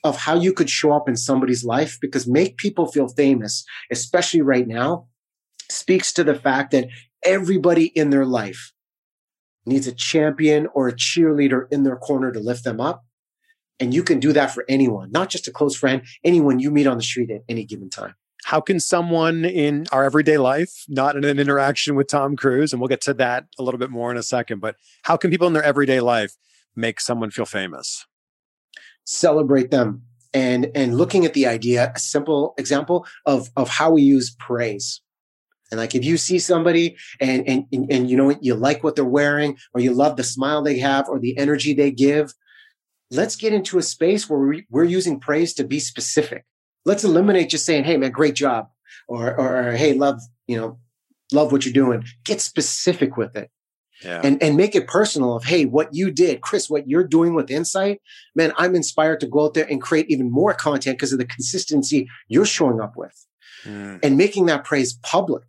of 0.07 0.17
how 0.17 0.35
you 0.35 0.53
could 0.53 0.71
show 0.71 0.93
up 0.93 1.09
in 1.09 1.17
somebody's 1.17 1.65
life 1.65 1.99
because 2.01 2.27
make 2.27 2.57
people 2.57 2.87
feel 2.87 3.09
famous, 3.09 3.65
especially 3.91 4.41
right 4.41 4.67
now, 4.67 5.07
speaks 5.71 6.13
to 6.15 6.25
the 6.25 6.35
fact 6.35 6.71
that 6.73 6.89
everybody 7.25 7.87
in 7.87 8.11
their 8.11 8.25
life 8.25 8.73
needs 9.67 9.87
a 9.87 9.93
champion 9.93 10.69
or 10.75 10.89
a 10.89 10.93
cheerleader 10.93 11.67
in 11.71 11.83
their 11.83 11.97
corner 11.97 12.33
to 12.33 12.41
lift 12.41 12.65
them 12.65 12.81
up. 12.81 13.05
And 13.79 13.93
you 13.93 14.03
can 14.03 14.21
do 14.21 14.33
that 14.33 14.53
for 14.53 14.65
anyone, 14.69 15.11
not 15.11 15.29
just 15.29 15.49
a 15.49 15.51
close 15.51 15.77
friend, 15.77 16.03
anyone 16.25 16.61
you 16.61 16.71
meet 16.71 16.87
on 16.87 16.97
the 16.97 17.03
street 17.03 17.31
at 17.31 17.43
any 17.49 17.65
given 17.65 17.91
time. 17.91 18.15
How 18.45 18.61
can 18.61 18.79
someone 18.79 19.45
in 19.45 19.87
our 19.91 20.05
everyday 20.05 20.39
life, 20.39 20.85
not 20.89 21.17
in 21.17 21.25
an 21.25 21.39
interaction 21.39 21.97
with 21.97 22.07
Tom 22.07 22.37
Cruise, 22.37 22.73
and 22.73 22.81
we'll 22.81 22.89
get 22.89 23.01
to 23.03 23.15
that 23.15 23.47
a 23.59 23.63
little 23.63 23.79
bit 23.79 23.91
more 23.91 24.11
in 24.11 24.17
a 24.17 24.23
second, 24.23 24.61
but 24.61 24.77
how 25.03 25.17
can 25.17 25.31
people 25.31 25.49
in 25.49 25.53
their 25.53 25.65
everyday 25.65 26.01
life 26.01 26.37
make 26.77 27.01
someone 27.01 27.31
feel 27.31 27.45
famous? 27.45 28.07
Celebrate 29.07 29.71
them. 29.71 30.03
And, 30.35 30.71
and 30.75 30.99
looking 30.99 31.25
at 31.25 31.33
the 31.33 31.47
idea, 31.47 31.93
a 31.95 31.99
simple 31.99 32.55
example 32.59 33.07
of, 33.25 33.49
of 33.57 33.71
how 33.71 33.91
we 33.93 34.03
use 34.03 34.37
praise. 34.39 35.01
And 35.71 35.81
like 35.81 35.95
if 35.95 36.05
you 36.05 36.17
see 36.17 36.39
somebody 36.39 36.97
and, 37.21 37.49
and, 37.49 37.65
and, 37.73 37.91
and 37.91 38.11
you 38.11 38.17
know, 38.17 38.37
you 38.41 38.55
like 38.55 38.85
what 38.85 38.97
they're 38.97 39.05
wearing 39.05 39.57
or 39.73 39.81
you 39.81 39.93
love 39.93 40.17
the 40.17 40.25
smile 40.25 40.63
they 40.63 40.79
have 40.79 41.09
or 41.09 41.19
the 41.19 41.37
energy 41.39 41.73
they 41.73 41.91
give, 41.91 42.35
let's 43.11 43.35
get 43.35 43.53
into 43.53 43.79
a 43.79 43.83
space 43.83 44.29
where 44.29 44.39
we, 44.39 44.67
we're 44.71 44.85
using 44.85 45.19
praise 45.19 45.55
to 45.55 45.65
be 45.65 45.81
specific. 45.81 46.45
Let's 46.85 47.03
eliminate 47.03 47.49
just 47.49 47.67
saying, 47.67 47.85
Hey 47.85 47.97
man, 47.97 48.11
great 48.11 48.35
job. 48.35 48.69
Or, 49.09 49.35
or, 49.35 49.71
or 49.71 49.73
Hey, 49.73 49.95
love, 49.95 50.21
you 50.47 50.57
know, 50.57 50.79
love 51.33 51.51
what 51.51 51.65
you're 51.65 51.73
doing. 51.73 52.05
Get 52.25 52.41
specific 52.41 53.17
with 53.17 53.37
it 53.37 53.51
Yeah. 54.05 54.21
and, 54.23 54.43
and 54.43 54.57
make 54.57 54.75
it 54.75 54.87
personal 54.87 55.37
of, 55.37 55.45
Hey, 55.45 55.65
what 55.65 55.95
you 55.95 56.11
did, 56.11 56.43
Chris, 56.43 56.69
what 56.69 56.87
you're 56.89 57.07
doing 57.07 57.35
with 57.35 57.51
insight, 57.51 58.03
man, 58.35 58.53
I'm 58.59 58.75
inspired 58.75 59.21
to 59.21 59.27
go 59.27 59.45
out 59.47 59.55
there 59.55 59.67
and 59.71 59.81
create 59.81 60.11
even 60.11 60.31
more 60.31 60.53
content 60.53 60.99
because 60.99 61.13
of 61.13 61.19
the 61.19 61.25
consistency 61.25 62.09
you're 62.29 62.45
showing 62.45 62.81
up 62.81 62.97
with 62.97 63.27
Mm. 63.65 63.99
and 64.03 64.17
making 64.19 64.47
that 64.47 64.65
praise 64.65 64.93
public 65.03 65.43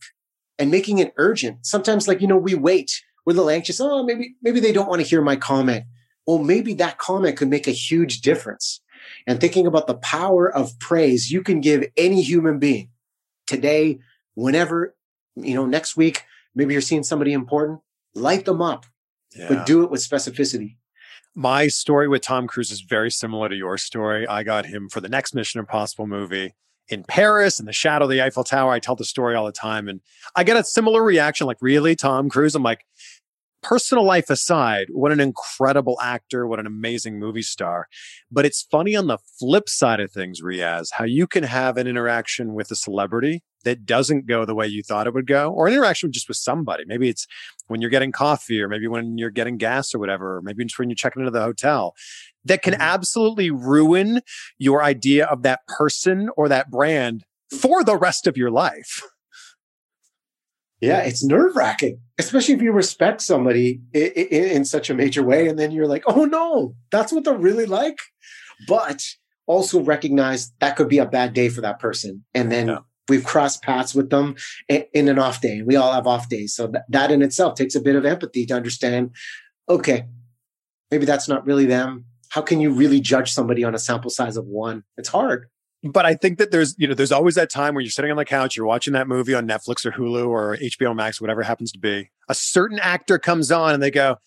and 0.57 0.71
making 0.71 0.99
it 0.99 1.13
urgent. 1.17 1.65
Sometimes, 1.65 2.07
like, 2.07 2.21
you 2.21 2.25
know, 2.27 2.37
we 2.37 2.55
wait. 2.55 3.03
We're 3.25 3.33
a 3.33 3.35
little 3.35 3.49
anxious. 3.49 3.79
Oh, 3.81 4.01
maybe, 4.03 4.35
maybe 4.41 4.59
they 4.61 4.71
don't 4.71 4.87
want 4.87 5.01
to 5.01 5.07
hear 5.07 5.21
my 5.21 5.35
comment. 5.35 5.83
Well, 6.25 6.39
maybe 6.39 6.73
that 6.75 6.97
comment 6.97 7.37
could 7.37 7.49
make 7.49 7.67
a 7.67 7.71
huge 7.71 8.21
difference. 8.21 8.81
And 9.27 9.39
thinking 9.39 9.67
about 9.67 9.87
the 9.87 9.95
power 9.95 10.51
of 10.51 10.79
praise 10.79 11.29
you 11.31 11.41
can 11.43 11.59
give 11.61 11.85
any 11.97 12.21
human 12.21 12.59
being 12.59 12.89
today, 13.45 13.99
whenever, 14.35 14.95
you 15.35 15.53
know, 15.53 15.65
next 15.65 15.95
week, 15.97 16.23
maybe 16.55 16.73
you're 16.73 16.81
seeing 16.81 17.03
somebody 17.03 17.33
important, 17.33 17.81
light 18.17 18.45
them 18.45 18.61
up, 18.61 18.85
Yeah. 19.35 19.47
but 19.49 19.65
do 19.65 19.83
it 19.83 19.91
with 19.91 20.01
specificity. 20.01 20.77
My 21.35 21.67
story 21.67 22.07
with 22.07 22.23
Tom 22.23 22.47
Cruise 22.47 22.71
is 22.71 22.81
very 22.81 23.11
similar 23.11 23.47
to 23.47 23.55
your 23.55 23.77
story. 23.77 24.27
I 24.27 24.43
got 24.43 24.65
him 24.65 24.89
for 24.89 25.01
the 25.01 25.09
next 25.09 25.35
Mission 25.35 25.59
Impossible 25.59 26.07
movie 26.07 26.55
in 26.89 27.03
Paris 27.03 27.59
in 27.59 27.65
the 27.67 27.73
shadow 27.73 28.05
of 28.05 28.11
the 28.11 28.21
Eiffel 28.21 28.43
Tower. 28.43 28.71
I 28.71 28.79
tell 28.79 28.95
the 28.95 29.05
story 29.05 29.35
all 29.35 29.45
the 29.45 29.51
time 29.51 29.87
and 29.87 30.01
I 30.35 30.43
get 30.43 30.57
a 30.57 30.63
similar 30.63 31.03
reaction 31.03 31.45
like, 31.45 31.57
really, 31.61 31.95
Tom 31.95 32.29
Cruise? 32.29 32.55
I'm 32.55 32.63
like, 32.63 32.85
personal 33.67 34.05
life 34.05 34.29
aside, 34.29 34.87
what 34.91 35.11
an 35.11 35.19
incredible 35.19 35.97
actor, 36.01 36.47
what 36.47 36.59
an 36.59 36.65
amazing 36.65 37.19
movie 37.19 37.41
star. 37.41 37.87
But 38.31 38.45
it's 38.45 38.61
funny 38.61 38.95
on 38.95 39.07
the 39.07 39.17
flip 39.39 39.67
side 39.67 39.99
of 39.99 40.09
things, 40.09 40.41
Riaz, 40.41 40.87
how 40.93 41.03
you 41.03 41.27
can 41.27 41.43
have 41.43 41.75
an 41.75 41.85
interaction 41.85 42.53
with 42.53 42.71
a 42.71 42.75
celebrity 42.75 43.43
that 43.65 43.85
doesn't 43.85 44.25
go 44.25 44.45
the 44.45 44.55
way 44.55 44.67
you 44.67 44.83
thought 44.83 45.07
it 45.07 45.13
would 45.13 45.27
go, 45.27 45.51
or 45.51 45.67
an 45.67 45.73
interaction 45.73 46.13
just 46.13 46.29
with 46.29 46.37
somebody. 46.37 46.85
Maybe 46.87 47.09
it's 47.09 47.27
when 47.67 47.81
you're 47.81 47.89
getting 47.89 48.13
coffee, 48.13 48.61
or 48.61 48.69
maybe 48.69 48.87
when 48.87 49.17
you're 49.17 49.29
getting 49.29 49.57
gas 49.57 49.93
or 49.93 49.99
whatever, 49.99 50.37
or 50.37 50.41
maybe 50.41 50.63
it's 50.63 50.79
when 50.79 50.89
you're 50.89 50.95
checking 50.95 51.21
into 51.21 51.31
the 51.31 51.43
hotel 51.43 51.93
that 52.45 52.61
can 52.61 52.73
mm-hmm. 52.73 52.81
absolutely 52.81 53.51
ruin 53.51 54.21
your 54.57 54.81
idea 54.81 55.25
of 55.25 55.43
that 55.43 55.67
person 55.67 56.29
or 56.37 56.47
that 56.47 56.71
brand 56.71 57.25
for 57.59 57.83
the 57.83 57.97
rest 57.97 58.27
of 58.27 58.37
your 58.37 58.51
life. 58.51 59.03
Yeah, 60.79 60.99
it's 60.99 61.23
nerve 61.23 61.55
wracking, 61.55 61.99
especially 62.19 62.53
if 62.53 62.61
you 62.61 62.71
respect 62.71 63.21
somebody 63.21 63.81
in, 63.93 64.11
in, 64.11 64.65
such 64.65 64.89
a 64.89 64.93
major 64.93 65.23
way. 65.23 65.47
And 65.47 65.57
then 65.57 65.71
you're 65.71 65.87
like, 65.87 66.03
oh 66.07 66.25
no, 66.25 66.75
that's 66.91 67.11
what 67.11 67.23
they're 67.23 67.37
really 67.37 67.65
like. 67.65 67.97
But 68.67 69.03
also 69.47 69.81
recognize 69.81 70.51
that 70.59 70.75
could 70.75 70.87
be 70.89 70.99
a 70.99 71.05
bad 71.05 71.33
day 71.33 71.49
for 71.49 71.61
that 71.61 71.79
person. 71.79 72.23
And 72.35 72.51
then 72.51 72.67
Yeah. 72.67 72.79
we've 73.09 73.23
crossed 73.23 73.63
paths 73.63 73.95
with 73.95 74.09
them 74.11 74.35
in, 74.69 74.85
in 74.93 75.07
an 75.07 75.17
off 75.17 75.41
day. 75.41 75.63
We 75.63 75.75
all 75.75 75.93
have 75.93 76.05
off 76.05 76.29
days. 76.29 76.53
So 76.53 76.67
that, 76.67 76.83
that 76.89 77.11
in 77.11 77.21
itself 77.23 77.55
takes 77.55 77.73
a 77.73 77.81
bit 77.81 77.95
of 77.95 78.05
empathy 78.05 78.45
to 78.45 78.53
understand, 78.53 79.11
okay, 79.67 80.05
maybe 80.91 81.05
that's 81.05 81.27
not 81.27 81.45
really 81.45 81.65
them. 81.65 82.05
How 82.29 82.41
can 82.41 82.59
you 82.59 82.71
really 82.71 82.99
judge 82.99 83.31
somebody 83.31 83.63
on 83.63 83.73
a 83.73 83.79
sample 83.79 84.11
size 84.11 84.37
of 84.37 84.45
one? 84.45 84.83
It's 84.97 85.09
hard. 85.09 85.47
But 85.91 86.05
I 86.05 86.15
think 86.15 86.37
that 86.37 86.51
there's, 86.51 86.75
you 86.77 86.87
know, 86.87 86.93
there's 86.93 87.11
always 87.11 87.35
that 87.35 87.49
time 87.49 87.73
where 87.73 87.81
you're 87.81 87.91
sitting 87.91 88.11
on 88.11 88.17
the 88.17 88.25
couch, 88.25 88.55
you're 88.55 88.65
watching 88.65 88.93
that 88.93 89.07
movie 89.07 89.33
on 89.33 89.47
Netflix 89.47 89.85
or 89.85 89.91
Hulu 89.91 90.27
or 90.27 90.57
HBO 90.57 90.95
Max, 90.95 91.21
whatever 91.21 91.43
happens 91.43 91.71
to 91.73 91.79
be. 91.79 92.09
A 92.29 92.35
certain 92.35 92.79
actor 92.79 93.19
comes 93.19 93.51
on 93.51 93.73
and 93.73 93.83
they 93.83 93.91
go, 93.91 94.17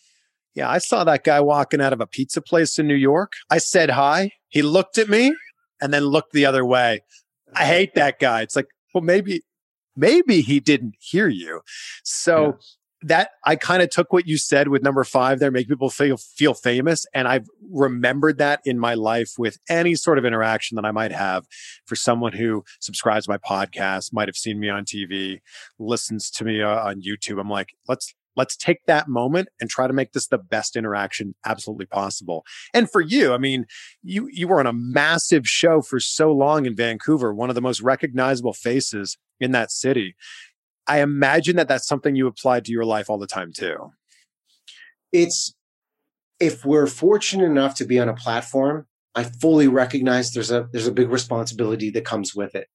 Yeah, 0.55 0.71
I 0.71 0.79
saw 0.79 1.05
that 1.05 1.25
guy 1.25 1.41
walking 1.41 1.81
out 1.81 1.93
of 1.93 2.01
a 2.01 2.07
pizza 2.07 2.41
place 2.41 2.79
in 2.79 2.87
New 2.87 2.95
York. 2.95 3.33
I 3.51 3.59
said 3.59 3.91
hi. 3.91 4.33
He 4.49 4.63
looked 4.63 4.99
at 4.99 5.09
me 5.09 5.35
and 5.81 5.93
then 5.93 6.05
looked 6.05 6.33
the 6.33 6.47
other 6.47 6.65
way. 6.65 7.03
I 7.55 7.65
hate 7.65 7.95
that 7.95 8.19
guy. 8.19 8.43
It's 8.43 8.57
like, 8.57 8.69
well, 8.95 9.03
maybe, 9.03 9.43
maybe 9.97 10.41
he 10.41 10.61
didn't 10.61 10.95
hear 10.99 11.29
you. 11.29 11.63
So 12.05 12.59
that 13.03 13.31
I 13.45 13.57
kind 13.57 13.83
of 13.83 13.91
took 13.91 14.13
what 14.13 14.27
you 14.27 14.37
said 14.37 14.69
with 14.69 14.83
number 14.83 15.05
five 15.05 15.39
there, 15.39 15.51
make 15.51 15.69
people 15.69 15.91
feel 15.91 16.17
feel 16.17 16.55
famous. 16.55 17.07
And 17.15 17.27
I've 17.27 17.47
remembered 17.71 18.39
that 18.39 18.61
in 18.65 18.79
my 18.79 18.95
life 18.95 19.33
with 19.39 19.59
any 19.69 19.95
sort 19.95 20.19
of 20.19 20.25
interaction 20.25 20.77
that 20.77 20.85
I 20.85 20.91
might 20.91 21.13
have 21.13 21.47
for 21.87 21.97
someone 21.97 22.33
who 22.33 22.65
subscribes 22.81 23.27
to 23.27 23.31
my 23.31 23.39
podcast, 23.39 24.13
might 24.13 24.29
have 24.29 24.37
seen 24.37 24.61
me 24.61 24.69
on 24.69 24.85
TV, 24.85 25.41
listens 25.79 26.31
to 26.33 26.45
me 26.45 26.63
uh, 26.63 26.89
on 26.89 27.01
YouTube. 27.01 27.41
I'm 27.41 27.51
like, 27.51 27.71
let's 27.89 28.15
let's 28.37 28.57
take 28.57 28.85
that 28.87 29.09
moment 29.09 29.49
and 29.61 29.69
try 29.69 29.87
to 29.87 29.93
make 29.93 30.13
this 30.13 30.29
the 30.29 30.39
best 30.39 30.77
interaction 30.77 31.35
absolutely 31.45 31.87
possible. 31.87 32.45
And 32.73 32.91
for 32.91 33.01
you, 33.01 33.33
I 33.33 33.39
mean, 33.39 33.67
you 34.03 34.29
you 34.31 34.49
were 34.49 34.61
on 34.61 34.67
a 34.67 34.73
massive 34.73 35.47
show 35.47 35.81
for 35.81 36.01
so 36.01 36.33
long 36.33 36.67
in 36.67 36.77
Vancouver, 36.77 37.35
one 37.35 37.49
of 37.49 37.55
the 37.55 37.63
most 37.63 37.81
recognizable 37.81 38.53
faces 38.53 39.17
in 39.41 39.53
that 39.53 39.71
city. 39.71 40.15
I 40.91 41.03
imagine 41.03 41.57
that 41.57 41.69
that's 41.69 41.87
something 41.87 42.17
you 42.17 42.27
apply 42.27 42.61
to 42.61 42.73
your 42.73 42.85
life 42.85 43.09
all 43.09 43.19
the 43.19 43.27
time 43.29 43.53
too. 43.53 43.93
it's 45.13 45.55
if 46.41 46.65
we're 46.65 46.87
fortunate 46.87 47.45
enough 47.45 47.75
to 47.77 47.85
be 47.85 47.99
on 48.01 48.09
a 48.09 48.15
platform 48.15 48.87
i 49.15 49.23
fully 49.25 49.69
recognize 49.69 50.33
there's 50.33 50.51
a 50.51 50.69
there's 50.73 50.87
a 50.87 50.93
big 50.93 51.11
responsibility 51.11 51.91
that 51.91 52.05
comes 52.05 52.35
with 52.35 52.55
it 52.55 52.69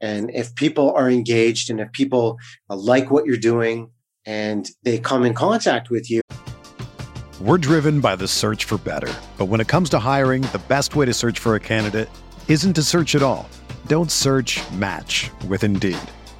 and 0.00 0.30
if 0.30 0.54
people 0.54 0.90
are 0.92 1.08
engaged 1.10 1.70
and 1.70 1.80
if 1.80 1.90
people 1.92 2.38
uh, 2.68 2.76
like 2.76 3.10
what 3.10 3.24
you're 3.26 3.36
doing 3.52 3.90
and 4.26 4.68
they 4.82 4.98
come 4.98 5.24
in 5.24 5.34
contact 5.34 5.90
with 5.90 6.10
you 6.10 6.20
We're 7.40 7.58
driven 7.58 8.00
by 8.00 8.16
the 8.16 8.28
search 8.28 8.66
for 8.66 8.76
better. 8.78 9.12
But 9.38 9.46
when 9.46 9.60
it 9.60 9.68
comes 9.68 9.88
to 9.90 9.98
hiring, 9.98 10.42
the 10.52 10.60
best 10.68 10.94
way 10.94 11.06
to 11.06 11.14
search 11.14 11.38
for 11.38 11.54
a 11.54 11.60
candidate 11.60 12.10
isn't 12.48 12.74
to 12.74 12.82
search 12.82 13.14
at 13.14 13.22
all. 13.22 13.48
Don't 13.86 14.10
search 14.10 14.60
match 14.72 15.30
with 15.48 15.64
Indeed. 15.64 15.96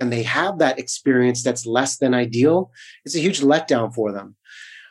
And 0.00 0.12
they 0.12 0.22
have 0.22 0.58
that 0.58 0.78
experience 0.78 1.42
that's 1.42 1.66
less 1.66 1.98
than 1.98 2.14
ideal, 2.14 2.70
it's 3.04 3.16
a 3.16 3.20
huge 3.20 3.40
letdown 3.40 3.94
for 3.94 4.12
them. 4.12 4.36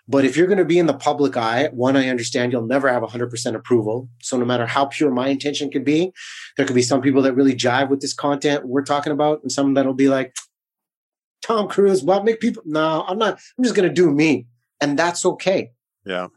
But 0.07 0.25
if 0.25 0.35
you're 0.35 0.47
going 0.47 0.57
to 0.57 0.65
be 0.65 0.79
in 0.79 0.87
the 0.87 0.95
public 0.95 1.37
eye, 1.37 1.69
one, 1.71 1.95
I 1.95 2.07
understand 2.07 2.51
you'll 2.51 2.65
never 2.65 2.91
have 2.91 3.03
100% 3.03 3.55
approval. 3.55 4.09
So 4.23 4.37
no 4.37 4.45
matter 4.45 4.65
how 4.65 4.85
pure 4.85 5.11
my 5.11 5.27
intention 5.27 5.69
could 5.69 5.85
be, 5.85 6.11
there 6.57 6.65
could 6.65 6.75
be 6.75 6.81
some 6.81 6.99
people 6.99 7.21
that 7.21 7.33
really 7.33 7.53
jive 7.53 7.89
with 7.89 8.01
this 8.01 8.15
content 8.15 8.67
we're 8.67 8.83
talking 8.83 9.13
about, 9.13 9.43
and 9.43 9.51
some 9.51 9.75
that'll 9.75 9.93
be 9.93 10.09
like, 10.09 10.33
Tom 11.43 11.67
Cruise, 11.67 12.03
what 12.03 12.25
make 12.25 12.39
people? 12.39 12.63
No, 12.65 13.05
I'm 13.07 13.19
not. 13.19 13.39
I'm 13.57 13.63
just 13.63 13.75
going 13.75 13.87
to 13.87 13.93
do 13.93 14.09
me, 14.11 14.47
and 14.81 14.97
that's 14.97 15.25
okay. 15.25 15.71
Yeah, 16.05 16.27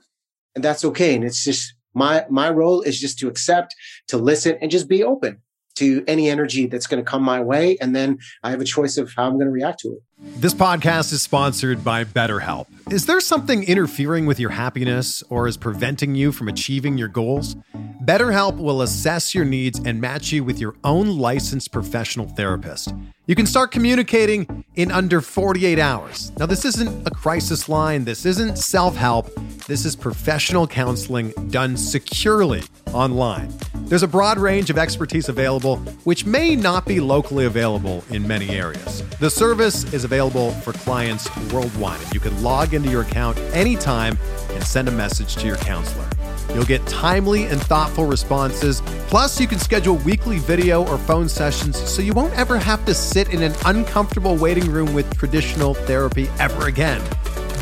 and 0.55 0.62
that's 0.62 0.84
okay. 0.84 1.14
And 1.14 1.24
it's 1.24 1.42
just 1.42 1.74
my 1.94 2.24
my 2.30 2.50
role 2.50 2.82
is 2.82 3.00
just 3.00 3.18
to 3.18 3.28
accept, 3.28 3.74
to 4.09 4.16
listen, 4.16 4.59
and 4.61 4.70
just 4.70 4.88
be 4.88 5.03
open 5.03 5.40
to 5.77 6.05
any 6.07 6.29
energy 6.29 6.66
that's 6.66 6.87
going 6.87 7.03
to 7.03 7.09
come 7.09 7.23
my 7.23 7.41
way. 7.41 7.77
And 7.81 7.95
then 7.95 8.18
I 8.43 8.51
have 8.51 8.61
a 8.61 8.64
choice 8.64 8.99
of 8.99 9.12
how 9.14 9.27
I'm 9.27 9.35
going 9.35 9.47
to 9.47 9.53
react 9.53 9.81
to 9.81 9.89
it. 9.89 10.03
This 10.41 10.55
podcast 10.55 11.12
is 11.12 11.20
sponsored 11.20 11.83
by 11.83 12.05
BetterHelp. 12.05 12.66
Is 12.93 13.07
there 13.07 13.20
something 13.20 13.64
interfering 13.64 14.27
with 14.27 14.39
your 14.39 14.51
happiness 14.51 15.23
or 15.31 15.49
is 15.49 15.57
preventing 15.57 16.14
you 16.14 16.31
from 16.31 16.49
achieving 16.49 16.97
your 16.97 17.09
goals? 17.09 17.57
BetterHelp 18.05 18.57
will 18.57 18.83
assess 18.83 19.35
your 19.35 19.45
needs 19.45 19.81
and 19.85 20.01
match 20.01 20.31
you 20.31 20.45
with 20.45 20.59
your 20.59 20.77
own 20.85 21.18
licensed 21.18 21.73
professional 21.73 22.29
therapist. 22.29 22.95
You 23.27 23.35
can 23.35 23.47
start 23.47 23.70
communicating 23.70 24.64
in 24.75 24.91
under 24.91 25.20
48 25.20 25.79
hours. 25.79 26.33
Now, 26.39 26.47
this 26.47 26.64
isn't 26.64 27.07
a 27.07 27.11
crisis 27.11 27.68
line, 27.68 28.05
this 28.05 28.27
isn't 28.27 28.57
self 28.57 28.97
help, 28.97 29.31
this 29.66 29.85
is 29.85 29.95
professional 29.97 30.66
counseling 30.66 31.31
done 31.51 31.77
securely 31.77 32.62
online. 32.93 33.53
There's 33.93 34.03
a 34.03 34.09
broad 34.09 34.38
range 34.38 34.70
of 34.70 34.78
expertise 34.78 35.28
available, 35.28 35.76
which 36.05 36.24
may 36.24 36.57
not 36.57 36.86
be 36.86 36.99
locally 36.99 37.45
available 37.45 38.03
in 38.09 38.26
many 38.26 38.49
areas. 38.49 39.03
The 39.18 39.28
service 39.28 39.84
is 39.93 40.05
available 40.05 40.53
for 40.62 40.72
clients 40.72 41.28
worldwide. 41.53 42.01
And 42.01 42.14
you 42.14 42.18
can 42.18 42.43
log 42.43 42.72
into 42.72 42.88
your 42.88 43.03
account 43.03 43.36
anytime 43.53 44.16
and 44.53 44.64
send 44.64 44.88
a 44.88 44.90
message 44.90 45.36
to 45.36 45.47
your 45.47 45.59
counselor. 45.59 46.09
You'll 46.55 46.64
get 46.64 46.86
timely 46.86 47.45
and 47.45 47.61
thoughtful 47.61 48.07
responses. 48.07 48.80
Plus, 49.09 49.38
you 49.38 49.47
can 49.47 49.59
schedule 49.59 49.97
weekly 49.97 50.38
video 50.38 50.88
or 50.88 50.97
phone 50.97 51.28
sessions 51.28 51.76
so 51.76 52.01
you 52.01 52.14
won't 52.14 52.32
ever 52.32 52.57
have 52.57 52.86
to 52.86 52.95
sit 52.95 53.28
in 53.28 53.43
an 53.43 53.53
uncomfortable 53.66 54.36
waiting 54.36 54.70
room 54.70 54.95
with 54.95 55.18
traditional 55.18 55.74
therapy 55.74 56.30
ever 56.38 56.66
again. 56.66 57.03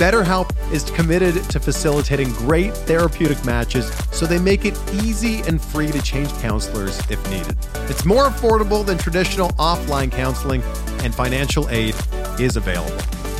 BetterHelp 0.00 0.48
is 0.72 0.90
committed 0.92 1.44
to 1.50 1.60
facilitating 1.60 2.32
great 2.32 2.74
therapeutic 2.74 3.44
matches 3.44 3.92
so 4.12 4.24
they 4.24 4.38
make 4.38 4.64
it 4.64 4.72
easy 4.94 5.42
and 5.42 5.60
free 5.60 5.90
to 5.90 6.00
change 6.00 6.32
counselors 6.40 6.98
if 7.10 7.22
needed. 7.28 7.54
It's 7.90 8.06
more 8.06 8.24
affordable 8.24 8.82
than 8.82 8.96
traditional 8.96 9.50
offline 9.58 10.10
counseling, 10.10 10.62
and 11.02 11.14
financial 11.14 11.68
aid 11.68 11.94
is 12.38 12.56
available. 12.56 12.96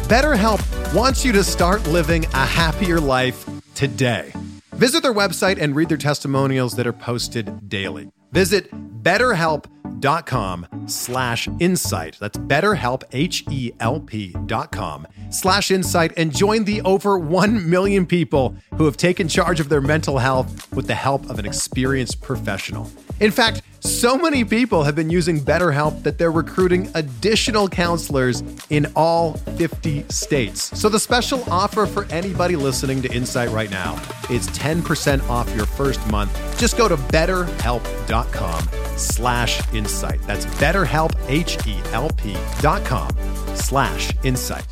BetterHelp 0.07 0.61
wants 0.95 1.25
you 1.25 1.33
to 1.33 1.43
start 1.43 1.87
living 1.87 2.27
a 2.27 2.45
happier 2.45 3.01
life 3.01 3.49
today. 3.75 4.31
Visit 4.73 5.03
their 5.03 5.15
website 5.15 5.59
and 5.59 5.75
read 5.75 5.89
their 5.89 5.97
testimonials 5.97 6.75
that 6.75 6.87
are 6.87 6.93
posted 6.93 7.71
daily. 7.71 8.11
Visit 8.33 8.70
betterhelp.com 9.03 10.66
slash 10.87 11.49
insight. 11.59 12.16
That's 12.20 12.39
betterhelp, 12.39 13.03
H-E-L-P 13.12 14.37
dot 14.47 14.72
com 14.72 15.07
slash 15.31 15.70
insight 15.70 16.12
and 16.16 16.35
join 16.35 16.64
the 16.64 16.81
over 16.83 17.18
1 17.18 17.68
million 17.68 18.07
people 18.07 18.55
who 18.76 18.85
have 18.85 18.97
taken 18.97 19.28
charge 19.28 19.61
of 19.61 19.68
their 19.68 19.81
mental 19.81 20.18
health 20.18 20.72
with 20.74 20.87
the 20.87 20.95
help 20.95 21.28
of 21.31 21.39
an 21.39 21.47
experienced 21.47 22.20
professional. 22.20 22.91
In 23.21 23.31
fact, 23.31 23.62
so 23.81 24.16
many 24.16 24.45
people 24.45 24.83
have 24.83 24.95
been 24.95 25.11
using 25.11 25.41
BetterHelp 25.41 26.03
that 26.03 26.16
they're 26.16 26.33
recruiting 26.33 26.91
additional 26.95 27.68
counselors 27.68 28.43
in 28.71 28.91
all 28.97 29.35
50 29.35 30.05
states. 30.09 30.79
So 30.79 30.89
the 30.89 31.01
special 31.01 31.45
offer 31.51 31.87
for 31.87 32.05
anybody 32.07 32.57
listening 32.57 33.03
to 33.03 33.12
Insight 33.12 33.51
right 33.51 33.71
now 33.71 33.95
is 34.31 34.49
10% 34.49 35.29
off 35.29 35.55
your 35.55 35.66
first 35.66 36.05
month. 36.11 36.33
Just 36.59 36.77
go 36.79 36.89
to 36.89 36.97
betterhelp.com 36.97 38.64
slash 38.99 39.75
insight. 39.75 40.21
That's 40.27 40.47
betterhelp, 40.47 41.14
H-E-L-P 41.29 42.37
dot 42.61 42.85
com 42.85 43.11
slash 43.55 44.12
insight. 44.25 44.66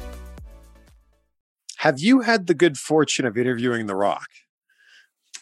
Have 1.76 2.00
you 2.00 2.20
had 2.22 2.46
the 2.46 2.54
good 2.54 2.76
fortune 2.76 3.24
of 3.24 3.38
interviewing 3.38 3.86
The 3.86 3.94
Rock? 3.94 4.28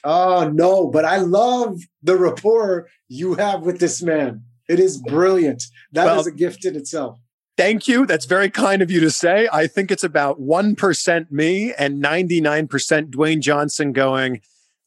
Oh 0.04 0.48
no, 0.48 0.88
but 0.88 1.04
I 1.04 1.18
love 1.18 1.80
the 2.02 2.16
rapport 2.16 2.88
you 3.08 3.34
have 3.34 3.62
with 3.62 3.80
this 3.80 4.02
man. 4.02 4.42
It 4.68 4.80
is 4.80 4.98
brilliant. 4.98 5.64
That 5.92 6.06
Well- 6.06 6.20
is 6.20 6.26
a 6.26 6.32
gift 6.32 6.64
in 6.64 6.76
itself. 6.76 7.18
Thank 7.56 7.88
you. 7.88 8.04
That's 8.04 8.26
very 8.26 8.50
kind 8.50 8.82
of 8.82 8.90
you 8.90 9.00
to 9.00 9.10
say. 9.10 9.48
I 9.50 9.66
think 9.66 9.90
it's 9.90 10.04
about 10.04 10.38
1% 10.38 11.30
me 11.30 11.72
and 11.72 12.02
99% 12.02 13.10
Dwayne 13.10 13.40
Johnson 13.40 13.94
going, 13.94 14.42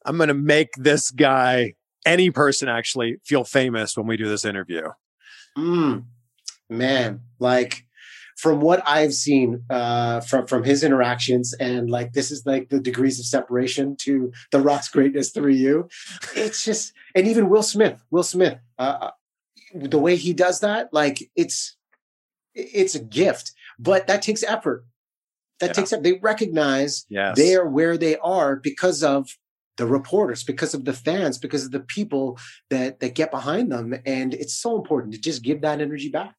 I'm 0.06 0.16
going 0.16 0.28
to 0.28 0.34
make 0.34 0.68
this 0.76 1.10
guy, 1.10 1.74
any 2.06 2.30
person 2.30 2.68
actually, 2.68 3.16
feel 3.24 3.42
famous 3.42 3.96
when 3.96 4.06
we 4.06 4.16
do 4.16 4.28
this 4.28 4.44
interview. 4.44 4.82
Mm, 5.58 6.04
man, 6.68 7.22
like 7.40 7.84
from 8.40 8.60
what 8.60 8.82
I've 8.86 9.12
seen 9.12 9.62
uh, 9.68 10.20
from 10.20 10.46
from 10.46 10.64
his 10.64 10.82
interactions, 10.82 11.52
and 11.60 11.90
like 11.90 12.14
this 12.14 12.30
is 12.30 12.46
like 12.46 12.70
the 12.70 12.80
degrees 12.80 13.20
of 13.20 13.26
separation 13.26 13.96
to 14.00 14.32
the 14.50 14.60
Rock's 14.60 14.88
greatness 14.88 15.30
through 15.30 15.52
you. 15.52 15.88
It's 16.34 16.64
just, 16.64 16.94
and 17.14 17.26
even 17.28 17.50
Will 17.50 17.62
Smith, 17.62 18.02
Will 18.10 18.22
Smith, 18.22 18.58
uh, 18.78 19.10
the 19.74 19.98
way 19.98 20.16
he 20.16 20.32
does 20.32 20.60
that, 20.60 20.88
like 20.92 21.30
it's 21.36 21.76
it's 22.54 22.94
a 22.94 23.04
gift, 23.04 23.52
but 23.78 24.06
that 24.06 24.22
takes 24.22 24.42
effort. 24.42 24.86
That 25.60 25.68
Yeah. 25.68 25.72
takes 25.74 25.90
They 25.90 26.14
recognize 26.14 27.04
Yes. 27.10 27.36
they 27.36 27.54
are 27.54 27.68
where 27.68 27.98
they 27.98 28.16
are 28.16 28.56
because 28.56 29.02
of 29.02 29.36
the 29.76 29.86
reporters, 29.86 30.42
because 30.42 30.72
of 30.74 30.84
the 30.86 30.92
fans, 30.94 31.38
because 31.38 31.64
of 31.66 31.72
the 31.72 31.80
people 31.80 32.38
that 32.70 33.00
that 33.00 33.14
get 33.14 33.30
behind 33.30 33.70
them, 33.70 33.94
and 34.06 34.32
it's 34.32 34.56
so 34.56 34.76
important 34.76 35.12
to 35.12 35.20
just 35.20 35.42
give 35.42 35.60
that 35.60 35.80
energy 35.80 36.08
back. 36.08 36.34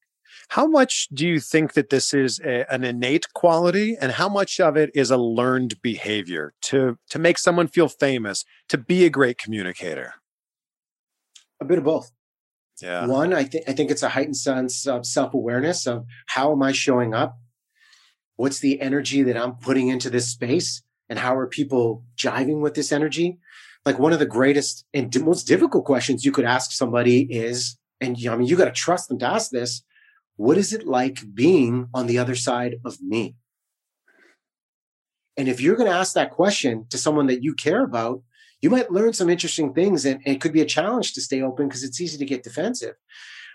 How 0.50 0.68
much 0.68 1.08
do 1.14 1.28
you 1.28 1.40
think 1.40 1.74
that 1.74 1.90
this 1.90 2.14
is 2.14 2.40
a, 2.40 2.72
an 2.74 2.84
innate 2.84 3.32
quality 3.34 3.98
and 4.00 4.12
how 4.14 4.30
much 4.30 4.60
of 4.60 4.78
it 4.78 4.92
is 4.94 5.12
a 5.12 5.18
learned 5.18 5.82
behavior 5.82 6.54
to 6.64 6.98
to 7.10 7.20
make 7.20 7.38
someone 7.38 7.68
feel 7.68 7.88
famous, 7.88 8.46
to 8.70 8.78
be 8.78 9.06
a 9.06 9.10
great 9.10 9.38
communicator? 9.38 10.16
A 11.60 11.66
bit 11.66 11.78
of 11.78 11.84
both. 11.84 12.12
Yeah. 12.82 13.06
One, 13.06 13.34
I 13.34 13.44
think 13.44 13.66
I 13.68 13.74
think 13.74 13.92
it's 13.92 14.04
a 14.04 14.10
heightened 14.10 14.38
sense 14.38 14.88
of 14.88 15.06
self 15.06 15.34
awareness 15.34 15.86
of 15.88 16.06
how 16.28 16.52
am 16.52 16.64
I 16.64 16.72
showing 16.72 17.14
up, 17.14 17.38
what's 18.36 18.60
the 18.60 18.82
energy 18.82 19.24
that 19.24 19.38
I'm 19.38 19.54
putting 19.56 19.90
into 19.90 20.10
this 20.10 20.30
space, 20.30 20.82
and 21.10 21.20
how 21.20 21.36
are 21.36 21.46
people 21.46 22.04
jiving 22.18 22.62
with 22.62 22.74
this 22.74 22.92
energy. 22.92 23.38
Like 23.86 24.00
one 24.00 24.14
of 24.14 24.20
the 24.20 24.26
greatest 24.26 24.86
and 24.94 25.14
most 25.24 25.44
difficult 25.44 25.86
questions 25.86 26.24
you 26.24 26.32
could 26.32 26.46
ask 26.46 26.72
somebody 26.72 27.24
is, 27.24 27.78
and 28.00 28.18
you 28.18 28.28
know, 28.28 28.36
I 28.36 28.38
mean, 28.38 28.48
you 28.48 28.56
got 28.56 28.66
to 28.66 28.72
trust 28.72 29.10
them 29.10 29.20
to 29.20 29.26
ask 29.26 29.52
this. 29.52 29.84
What 30.36 30.58
is 30.58 30.74
it 30.74 30.88
like 30.88 31.24
being 31.34 31.90
on 31.94 32.08
the 32.08 32.18
other 32.18 32.36
side 32.36 32.76
of 32.86 33.02
me? 33.02 33.36
And 35.38 35.48
if 35.48 35.62
you're 35.62 35.76
going 35.76 35.90
to 35.90 35.98
ask 35.98 36.14
that 36.14 36.32
question 36.32 36.86
to 36.90 36.98
someone 36.98 37.28
that 37.28 37.44
you 37.44 37.54
care 37.54 37.84
about, 37.84 38.22
you 38.62 38.70
might 38.70 38.92
learn 38.92 39.14
some 39.14 39.30
interesting 39.30 39.74
things 39.74 40.06
and, 40.06 40.22
it 40.26 40.42
could 40.42 40.54
be 40.54 40.62
a 40.62 40.66
challenge 40.66 41.14
to 41.14 41.22
stay 41.22 41.42
open 41.42 41.68
because 41.68 41.84
it's 41.84 42.00
easy 42.00 42.18
to 42.18 42.26
get 42.26 42.44
defensive. 42.44 42.96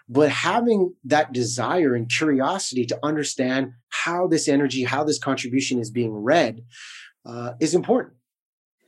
But 0.08 0.30
having 0.30 0.94
that 1.04 1.32
desire 1.32 1.94
and 1.94 2.08
curiosity 2.08 2.86
to 2.86 2.98
understand 3.02 3.72
how 3.88 4.26
this 4.26 4.48
energy, 4.48 4.84
how 4.84 5.04
this 5.04 5.18
contribution 5.18 5.80
is 5.80 5.90
being 5.90 6.12
read 6.12 6.62
uh, 7.24 7.52
is 7.60 7.74
important. 7.74 8.14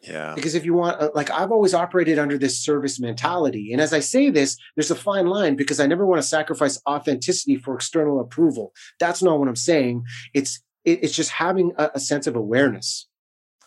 Yeah. 0.03 0.35
Because 0.35 0.55
if 0.55 0.65
you 0.65 0.75
want, 0.75 1.01
uh, 1.01 1.11
like 1.15 1.31
I've 1.31 1.51
always 1.51 1.75
operated 1.75 2.19
under 2.19 2.39
this 2.39 2.59
service 2.59 3.01
mentality. 3.01 3.73
And 3.73 3.81
as 3.81 3.93
I 3.93 4.01
say 4.01 4.31
this, 4.31 4.57
there's 4.77 4.91
a 4.91 4.95
fine 4.95 5.27
line 5.27 5.57
because 5.57 5.81
I 5.81 5.87
never 5.87 6.07
want 6.07 6.23
to 6.23 6.27
sacrifice 6.29 6.81
authenticity 6.89 7.57
for 7.57 7.75
external 7.75 8.21
approval. 8.21 8.73
That's 9.01 9.23
not 9.23 9.39
what 9.39 9.49
I'm 9.49 9.57
saying. 9.57 10.05
It's, 10.35 10.61
it, 10.85 11.01
it's 11.03 11.15
just 11.17 11.33
having 11.33 11.73
a, 11.77 11.91
a 11.95 12.01
sense 12.01 12.27
of 12.27 12.37
awareness 12.37 13.09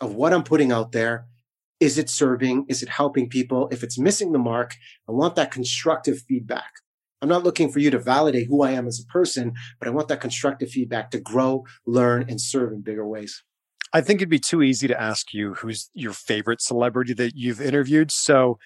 of 0.00 0.14
what 0.14 0.32
I'm 0.32 0.42
putting 0.42 0.72
out 0.72 0.92
there. 0.92 1.26
is 1.82 1.98
it 1.98 2.08
serving? 2.08 2.64
Is 2.68 2.82
it 2.82 2.88
helping 2.88 3.28
people? 3.28 3.68
If 3.72 3.82
it's 3.82 3.98
missing 3.98 4.30
the 4.30 4.38
mark, 4.38 4.76
I 5.08 5.12
want 5.12 5.34
that 5.34 5.50
constructive 5.50 6.20
feedback. 6.28 6.70
I'm 7.20 7.28
not 7.28 7.42
looking 7.42 7.70
for 7.72 7.80
you 7.80 7.90
to 7.90 7.98
validate 7.98 8.46
who 8.46 8.62
I 8.62 8.70
am 8.70 8.86
as 8.86 9.00
a 9.00 9.12
person, 9.12 9.54
but 9.80 9.88
I 9.88 9.90
want 9.90 10.06
that 10.08 10.20
constructive 10.20 10.70
feedback 10.70 11.10
to 11.10 11.20
grow, 11.20 11.64
learn, 11.84 12.26
and 12.28 12.40
serve 12.40 12.72
in 12.72 12.82
bigger 12.82 13.06
ways. 13.06 13.42
I 13.92 14.00
think 14.00 14.18
it'd 14.18 14.30
be 14.30 14.38
too 14.38 14.62
easy 14.62 14.88
to 14.88 15.00
ask 15.00 15.34
you 15.34 15.54
who's 15.54 15.90
your 15.92 16.12
favorite 16.12 16.62
celebrity 16.62 17.12
that 17.14 17.36
you've 17.36 17.60
interviewed. 17.60 18.10
So, 18.10 18.58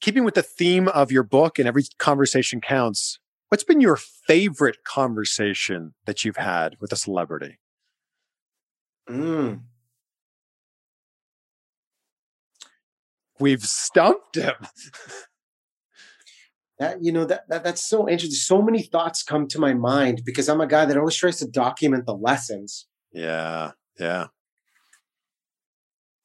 keeping 0.00 0.24
with 0.24 0.34
the 0.34 0.42
theme 0.42 0.88
of 0.88 1.10
your 1.10 1.22
book 1.22 1.58
and 1.58 1.66
every 1.66 1.84
conversation 1.98 2.60
counts, 2.60 3.18
what's 3.48 3.64
been 3.64 3.80
your 3.80 3.96
favorite 3.96 4.84
conversation 4.84 5.94
that 6.04 6.24
you've 6.24 6.36
had 6.36 6.76
with 6.80 6.92
a 6.92 6.96
celebrity? 6.96 7.58
Mm. 9.08 9.62
We've 13.40 13.64
stumped 13.64 14.36
him. 14.36 14.54
that 16.78 17.02
you 17.02 17.12
know 17.12 17.24
that, 17.24 17.48
that 17.48 17.64
that's 17.64 17.88
so 17.88 18.08
interesting. 18.08 18.36
So 18.36 18.60
many 18.60 18.82
thoughts 18.82 19.22
come 19.22 19.48
to 19.48 19.58
my 19.58 19.74
mind 19.74 20.22
because 20.24 20.48
I'm 20.48 20.60
a 20.60 20.66
guy 20.66 20.84
that 20.84 20.96
always 20.96 21.16
tries 21.16 21.38
to 21.38 21.46
document 21.46 22.06
the 22.06 22.14
lessons. 22.14 22.86
Yeah, 23.12 23.72
yeah. 23.98 24.26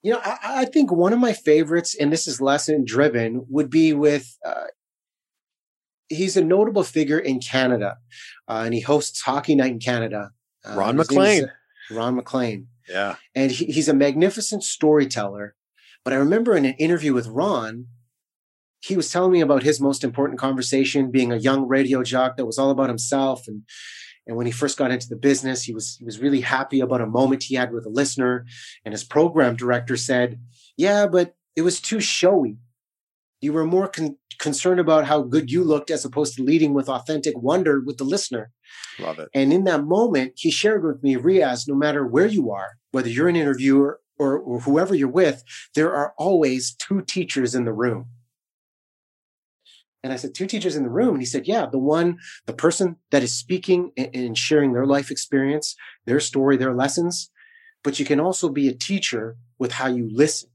You 0.02 0.14
know, 0.14 0.22
I, 0.24 0.38
I 0.43 0.66
think 0.66 0.91
one 0.91 1.14
of 1.14 1.20
my 1.20 1.34
favorites, 1.34 1.95
and 1.95 2.12
this 2.12 2.28
is 2.28 2.39
lesson 2.39 2.86
driven, 2.86 3.45
would 3.50 3.70
be 3.70 3.93
with. 3.93 4.38
Uh, 4.45 4.66
he's 6.08 6.38
a 6.38 6.43
notable 6.43 6.84
figure 6.84 7.20
in 7.20 7.39
Canada, 7.39 7.97
uh, 8.47 8.64
and 8.66 8.74
he 8.74 8.80
hosts 8.80 9.22
Hockey 9.22 9.56
Night 9.56 9.72
in 9.72 9.80
Canada. 9.80 10.32
Uh, 10.66 10.76
Ron 10.76 10.95
MacLean. 10.95 11.52
Ron 11.91 12.16
MacLean. 12.16 12.68
Yeah, 12.88 13.16
and 13.36 13.52
he, 13.52 13.66
he's 13.66 13.89
a 13.89 13.93
magnificent 13.93 14.64
storyteller. 14.64 15.56
But 16.04 16.14
I 16.14 16.18
remember 16.18 16.56
in 16.56 16.66
an 16.66 16.76
interview 16.76 17.14
with 17.14 17.28
Ron, 17.28 17.88
he 18.82 18.95
was 18.95 19.12
telling 19.12 19.32
me 19.32 19.41
about 19.41 19.64
his 19.64 19.82
most 19.82 20.04
important 20.04 20.39
conversation 20.39 21.12
being 21.12 21.32
a 21.32 21.38
young 21.38 21.68
radio 21.68 22.04
jock 22.04 22.38
that 22.38 22.45
was 22.45 22.58
all 22.58 22.72
about 22.72 22.89
himself 22.89 23.47
and 23.47 23.64
and 24.30 24.38
when 24.38 24.46
he 24.46 24.52
first 24.52 24.78
got 24.78 24.92
into 24.92 25.10
the 25.10 25.16
business 25.16 25.64
he 25.64 25.74
was 25.74 25.98
he 25.98 26.06
was 26.06 26.20
really 26.20 26.40
happy 26.40 26.80
about 26.80 27.02
a 27.02 27.08
moment 27.08 27.44
he 27.44 27.56
had 27.56 27.74
with 27.74 27.86
a 27.86 27.90
listener. 27.90 28.46
And 28.86 28.94
his 28.94 29.04
program 29.04 29.56
director 29.56 29.98
said 29.98 30.40
yeah 30.78 31.08
but 31.08 31.34
it 31.56 31.64
was 31.64 31.82
too 31.82 32.00
showy. 32.00 32.58
You 33.42 33.54
were 33.54 33.66
more 33.66 33.88
con- 33.88 34.18
concerned 34.38 34.80
about 34.80 35.06
how 35.06 35.24
good 35.24 35.50
you 35.52 35.64
looked 35.64 35.90
as 35.90 36.06
opposed 36.06 36.36
to 36.36 36.44
leading 36.44 36.74
with 36.74 36.88
authentic 36.88 37.38
wonder 37.38 37.82
with 37.82 37.98
the 37.98 38.04
listener. 38.04 38.52
Love 39.00 39.18
it. 39.20 39.30
And 39.34 39.52
in 39.52 39.64
that 39.64 39.84
moment 39.84 40.34
he 40.36 40.52
shared 40.52 40.86
with 40.86 41.02
me 41.02 41.16
riaz 41.16 41.68
no 41.68 41.74
matter 41.74 42.06
where 42.06 42.28
you 42.28 42.52
are 42.52 42.78
whether 42.92 43.10
you're 43.10 43.30
an 43.30 43.36
interviewer 43.36 44.00
or, 44.20 44.38
or 44.38 44.60
whoever 44.60 44.94
you're 44.94 45.08
with 45.08 45.44
there 45.74 45.94
are 45.96 46.14
always 46.20 46.76
two 46.76 47.02
teachers 47.02 47.56
in 47.56 47.66
the 47.66 47.74
room 47.74 48.06
and 50.04 50.14
I 50.14 50.16
said, 50.16 50.34
two 50.34 50.47
teachers 50.47 50.76
in 50.76 50.84
the 50.84 50.89
room. 50.89 51.10
And 51.10 51.22
he 51.22 51.26
said, 51.26 51.47
yeah, 51.47 51.66
the 51.66 51.80
one, 51.80 52.20
the 52.45 52.54
person 52.54 52.95
that 53.12 53.24
is 53.24 53.34
speaking 53.34 53.91
and 53.97 54.38
sharing 54.38 54.72
their 54.72 54.86
life 54.86 55.12
experience, 55.12 55.76
their 56.06 56.20
story, 56.20 56.56
their 56.56 56.74
lessons. 56.74 57.30
But 57.84 58.00
you 58.00 58.06
can 58.06 58.20
also 58.20 58.50
be 58.50 58.68
a 58.68 58.74
teacher 58.74 59.38
with 59.58 59.74
how 59.74 59.88
you 59.88 60.10
listen 60.12 60.50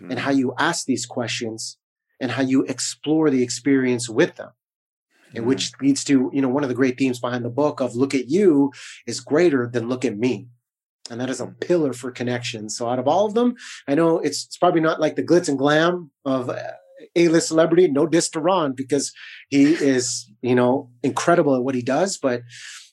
mm-hmm. 0.00 0.10
and 0.10 0.20
how 0.20 0.32
hmm. 0.32 0.38
you 0.38 0.54
ask 0.58 0.86
these 0.86 1.06
questions 1.06 1.78
and 2.20 2.30
how 2.30 2.42
you 2.42 2.62
explore 2.64 3.30
the 3.30 3.42
experience 3.42 4.08
with 4.08 4.36
them. 4.36 4.48
Mm-hmm. 4.48 5.36
And 5.36 5.46
which 5.46 5.72
hmm. 5.78 5.86
leads 5.86 6.04
to, 6.04 6.30
you 6.32 6.40
know, 6.40 6.48
one 6.48 6.62
of 6.62 6.68
the 6.68 6.74
great 6.74 6.98
themes 6.98 7.20
behind 7.20 7.44
the 7.44 7.50
book 7.50 7.80
of 7.80 7.94
look 7.94 8.14
at 8.14 8.28
you 8.28 8.72
is 9.06 9.20
greater 9.20 9.66
than 9.66 9.88
look 9.88 10.04
at 10.04 10.16
me. 10.16 10.48
And 11.10 11.20
that 11.20 11.30
is 11.30 11.40
a 11.40 11.46
pillar 11.46 11.92
for 11.92 12.10
connection. 12.10 12.70
So 12.70 12.88
out 12.88 12.98
of 12.98 13.08
all 13.08 13.26
of 13.26 13.34
them, 13.34 13.54
I 13.86 13.94
know 13.94 14.18
it's, 14.20 14.46
it's 14.46 14.56
probably 14.56 14.80
not 14.80 15.00
like 15.00 15.16
the 15.16 15.22
glitz 15.22 15.48
and 15.48 15.58
glam 15.58 16.10
of 16.24 16.48
uh, 16.48 16.72
a-list 17.16 17.48
celebrity. 17.48 17.88
No 17.88 18.06
diss 18.06 18.28
to 18.30 18.40
Ron 18.40 18.72
because 18.72 19.12
he 19.48 19.72
is, 19.72 20.30
you 20.40 20.54
know, 20.54 20.90
incredible 21.02 21.56
at 21.56 21.62
what 21.62 21.74
he 21.74 21.82
does. 21.82 22.18
But 22.18 22.42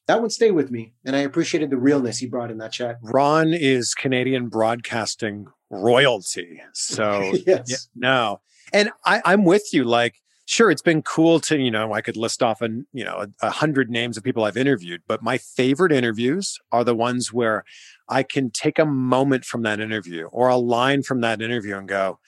that 0.10 0.22
would 0.22 0.32
stay 0.32 0.49
with 0.49 0.72
me, 0.72 0.93
and 1.05 1.16
I 1.16 1.20
appreciated 1.20 1.70
the 1.70 1.78
realness 1.78 2.18
he 2.18 2.26
brought 2.26 2.49
in 2.49 2.57
that 2.57 2.72
chat. 2.72 2.97
Ron 3.03 3.53
is 3.53 3.93
Canadian 3.93 4.49
broadcasting 4.49 5.45
royalty. 5.70 6.62
So 6.74 7.34
yes. 7.47 7.66
Yeah, 7.68 7.78
no, 7.95 8.41
and 8.74 8.89
I, 9.05 9.22
I'm 9.24 9.45
with 9.45 9.72
you. 9.72 9.84
Like, 9.84 10.16
sure, 10.45 10.72
it's 10.72 10.82
been 10.82 11.03
cool 11.03 11.39
to 11.41 11.60
you 11.60 11.70
know 11.70 11.93
I 11.93 12.01
could 12.01 12.18
list 12.18 12.41
off 12.41 12.62
a 12.64 12.70
you 12.91 13.05
know 13.05 13.28
a 13.41 13.51
hundred 13.51 13.91
names 13.91 14.18
of 14.18 14.24
people 14.24 14.43
I've 14.43 14.57
interviewed, 14.57 15.03
but 15.07 15.22
my 15.22 15.38
favorite 15.38 15.91
interviews 15.91 16.57
are 16.72 16.84
the 16.84 16.95
ones 16.95 17.32
where 17.32 17.64
I 18.10 18.24
can 18.24 18.49
take 18.49 18.80
a 18.80 18.86
moment 18.86 19.45
from 19.45 19.62
that 19.62 19.80
interview 19.80 20.26
or 20.32 20.47
a 20.47 20.57
line 20.57 21.03
from 21.03 21.22
that 21.22 21.39
interview 21.39 21.78
and 21.78 21.88
go, 21.88 22.20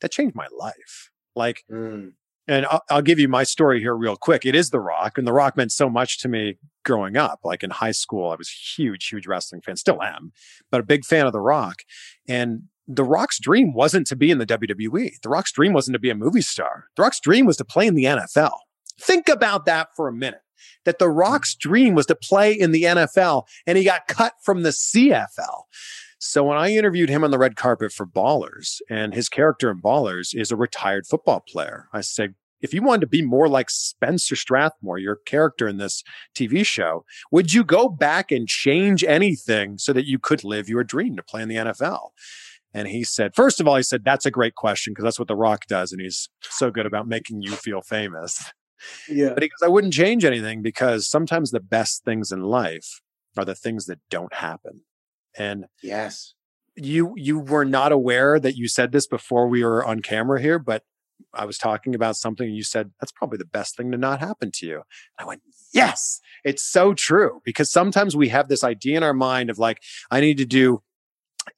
that 0.00 0.12
changed 0.12 0.34
my 0.34 0.46
life. 0.56 1.10
Like, 1.34 1.64
mm. 1.70 2.12
and 2.48 2.66
I'll, 2.66 2.82
I'll, 2.90 3.02
give 3.02 3.18
you 3.18 3.28
my 3.28 3.44
story 3.44 3.80
here 3.80 3.94
real 3.94 4.16
quick. 4.16 4.46
It 4.46 4.54
is 4.54 4.70
The 4.70 4.80
Rock, 4.80 5.18
and 5.18 5.26
The 5.26 5.32
Rock 5.32 5.56
meant 5.56 5.72
so 5.72 5.88
much 5.88 6.18
to 6.20 6.28
me 6.28 6.58
growing 6.84 7.16
up. 7.16 7.40
Like 7.44 7.62
in 7.62 7.70
high 7.70 7.92
school, 7.92 8.30
I 8.30 8.36
was 8.36 8.50
huge, 8.50 9.08
huge 9.08 9.26
wrestling 9.26 9.60
fan, 9.60 9.76
still 9.76 10.02
am, 10.02 10.32
but 10.70 10.80
a 10.80 10.84
big 10.84 11.04
fan 11.04 11.26
of 11.26 11.32
The 11.32 11.40
Rock. 11.40 11.82
And 12.26 12.64
The 12.88 13.04
Rock's 13.04 13.38
dream 13.38 13.74
wasn't 13.74 14.06
to 14.08 14.16
be 14.16 14.30
in 14.30 14.38
the 14.38 14.46
WWE. 14.46 15.20
The 15.22 15.28
Rock's 15.28 15.52
dream 15.52 15.72
wasn't 15.72 15.94
to 15.94 16.00
be 16.00 16.10
a 16.10 16.14
movie 16.14 16.40
star. 16.40 16.86
The 16.96 17.02
Rock's 17.02 17.20
dream 17.20 17.46
was 17.46 17.58
to 17.58 17.64
play 17.64 17.86
in 17.86 17.94
the 17.94 18.04
NFL. 18.04 18.56
Think 18.98 19.28
about 19.28 19.66
that 19.66 19.88
for 19.94 20.08
a 20.08 20.12
minute. 20.12 20.40
That 20.86 20.98
The 20.98 21.10
Rock's 21.10 21.54
dream 21.54 21.94
was 21.94 22.06
to 22.06 22.14
play 22.14 22.52
in 22.52 22.70
the 22.70 22.84
NFL, 22.84 23.44
and 23.66 23.76
he 23.76 23.84
got 23.84 24.08
cut 24.08 24.34
from 24.42 24.62
the 24.62 24.70
CFL. 24.70 25.64
So 26.18 26.44
when 26.44 26.56
I 26.56 26.74
interviewed 26.74 27.10
him 27.10 27.24
on 27.24 27.30
the 27.30 27.38
red 27.38 27.56
carpet 27.56 27.92
for 27.92 28.06
Ballers, 28.06 28.80
and 28.88 29.14
his 29.14 29.28
character 29.28 29.70
in 29.70 29.80
Ballers 29.80 30.34
is 30.34 30.50
a 30.50 30.56
retired 30.56 31.06
football 31.06 31.40
player, 31.46 31.88
I 31.92 32.00
said, 32.00 32.34
if 32.62 32.72
you 32.72 32.82
wanted 32.82 33.02
to 33.02 33.06
be 33.06 33.22
more 33.22 33.48
like 33.48 33.68
Spencer 33.68 34.34
Strathmore, 34.34 34.98
your 34.98 35.16
character 35.26 35.68
in 35.68 35.76
this 35.76 36.02
TV 36.34 36.64
show, 36.64 37.04
would 37.30 37.52
you 37.52 37.62
go 37.62 37.88
back 37.88 38.32
and 38.32 38.48
change 38.48 39.04
anything 39.04 39.76
so 39.76 39.92
that 39.92 40.06
you 40.06 40.18
could 40.18 40.42
live 40.42 40.68
your 40.68 40.82
dream 40.82 41.16
to 41.16 41.22
play 41.22 41.42
in 41.42 41.48
the 41.48 41.56
NFL? 41.56 42.08
And 42.72 42.88
he 42.88 43.04
said, 43.04 43.34
first 43.34 43.60
of 43.60 43.68
all, 43.68 43.76
he 43.76 43.82
said, 43.82 44.04
that's 44.04 44.26
a 44.26 44.30
great 44.30 44.54
question 44.54 44.92
because 44.92 45.04
that's 45.04 45.18
what 45.18 45.28
The 45.28 45.36
Rock 45.36 45.66
does. 45.66 45.92
And 45.92 46.00
he's 46.00 46.28
so 46.42 46.70
good 46.70 46.86
about 46.86 47.06
making 47.06 47.42
you 47.42 47.52
feel 47.52 47.82
famous. 47.82 48.52
Yeah. 49.08 49.30
But 49.30 49.42
he 49.42 49.48
goes, 49.48 49.62
I 49.62 49.68
wouldn't 49.68 49.94
change 49.94 50.24
anything 50.24 50.62
because 50.62 51.08
sometimes 51.08 51.50
the 51.50 51.60
best 51.60 52.04
things 52.04 52.32
in 52.32 52.42
life 52.42 53.00
are 53.36 53.44
the 53.44 53.54
things 53.54 53.86
that 53.86 54.00
don't 54.10 54.34
happen. 54.34 54.82
And 55.38 55.66
yes, 55.82 56.34
you 56.76 57.14
you 57.16 57.38
were 57.38 57.64
not 57.64 57.92
aware 57.92 58.38
that 58.38 58.56
you 58.56 58.68
said 58.68 58.92
this 58.92 59.06
before 59.06 59.48
we 59.48 59.64
were 59.64 59.84
on 59.84 60.00
camera 60.00 60.40
here, 60.40 60.58
but 60.58 60.82
I 61.34 61.44
was 61.46 61.58
talking 61.58 61.94
about 61.94 62.16
something 62.16 62.46
and 62.46 62.56
you 62.56 62.62
said 62.62 62.92
that's 63.00 63.12
probably 63.12 63.38
the 63.38 63.46
best 63.46 63.76
thing 63.76 63.90
to 63.92 63.98
not 63.98 64.20
happen 64.20 64.50
to 64.54 64.66
you. 64.66 64.82
I 65.18 65.24
went, 65.24 65.42
"Yes, 65.72 66.20
it's 66.44 66.62
so 66.62 66.94
true." 66.94 67.40
Because 67.44 67.70
sometimes 67.70 68.16
we 68.16 68.28
have 68.28 68.48
this 68.48 68.64
idea 68.64 68.96
in 68.96 69.02
our 69.02 69.14
mind 69.14 69.50
of 69.50 69.58
like 69.58 69.82
I 70.10 70.20
need 70.20 70.38
to 70.38 70.46
do 70.46 70.82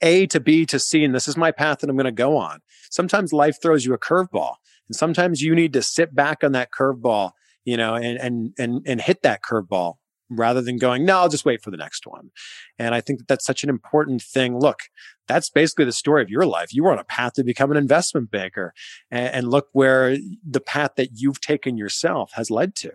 A 0.01 0.27
to 0.29 0.41
B 0.41 0.67
to 0.67 0.79
C 0.79 1.05
and 1.05 1.15
this 1.15 1.29
is 1.29 1.37
my 1.37 1.51
path 1.51 1.81
that 1.81 1.91
I'm 1.91 1.97
going 1.97 2.05
to 2.05 2.13
go 2.13 2.37
on. 2.37 2.61
Sometimes 2.91 3.33
life 3.33 3.57
throws 3.61 3.85
you 3.85 3.95
a 3.95 3.99
curveball, 3.99 4.55
and 4.89 4.97
sometimes 4.97 5.43
you 5.43 5.55
need 5.55 5.73
to 5.73 5.83
sit 5.83 6.15
back 6.15 6.43
on 6.45 6.53
that 6.53 6.71
curveball, 6.71 7.33
you 7.65 7.77
know, 7.77 7.95
and 7.95 8.19
and 8.19 8.53
and 8.59 8.83
and 8.87 9.01
hit 9.01 9.23
that 9.23 9.43
curveball 9.43 9.95
rather 10.31 10.61
than 10.61 10.77
going, 10.77 11.05
no, 11.05 11.19
I'll 11.19 11.29
just 11.29 11.45
wait 11.45 11.63
for 11.63 11.71
the 11.71 11.77
next 11.77 12.07
one. 12.07 12.31
And 12.79 12.95
I 12.95 13.01
think 13.01 13.21
that 13.21 13.29
that's 13.29 13.47
such 13.47 13.63
an 13.63 13.71
important 13.71 14.23
thing. 14.23 14.59
Look, 14.59 14.81
that's 15.27 15.51
basically 15.51 15.85
the 15.85 15.93
story 15.93 16.23
of 16.23 16.31
your 16.31 16.47
life. 16.47 16.73
You 16.73 16.85
were 16.85 16.93
on 16.93 16.99
a 16.99 17.05
path 17.05 17.35
to 17.35 17.45
become 17.45 17.71
an 17.71 17.77
investment 17.77 18.31
banker. 18.31 18.73
And, 19.11 19.35
and 19.35 19.51
look 19.51 19.69
where 19.73 20.17
the 20.49 20.61
path 20.61 20.93
that 20.97 21.11
you've 21.15 21.41
taken 21.41 21.77
yourself 21.77 22.33
has 22.35 22.51
led 22.51 22.75
to. 22.77 22.91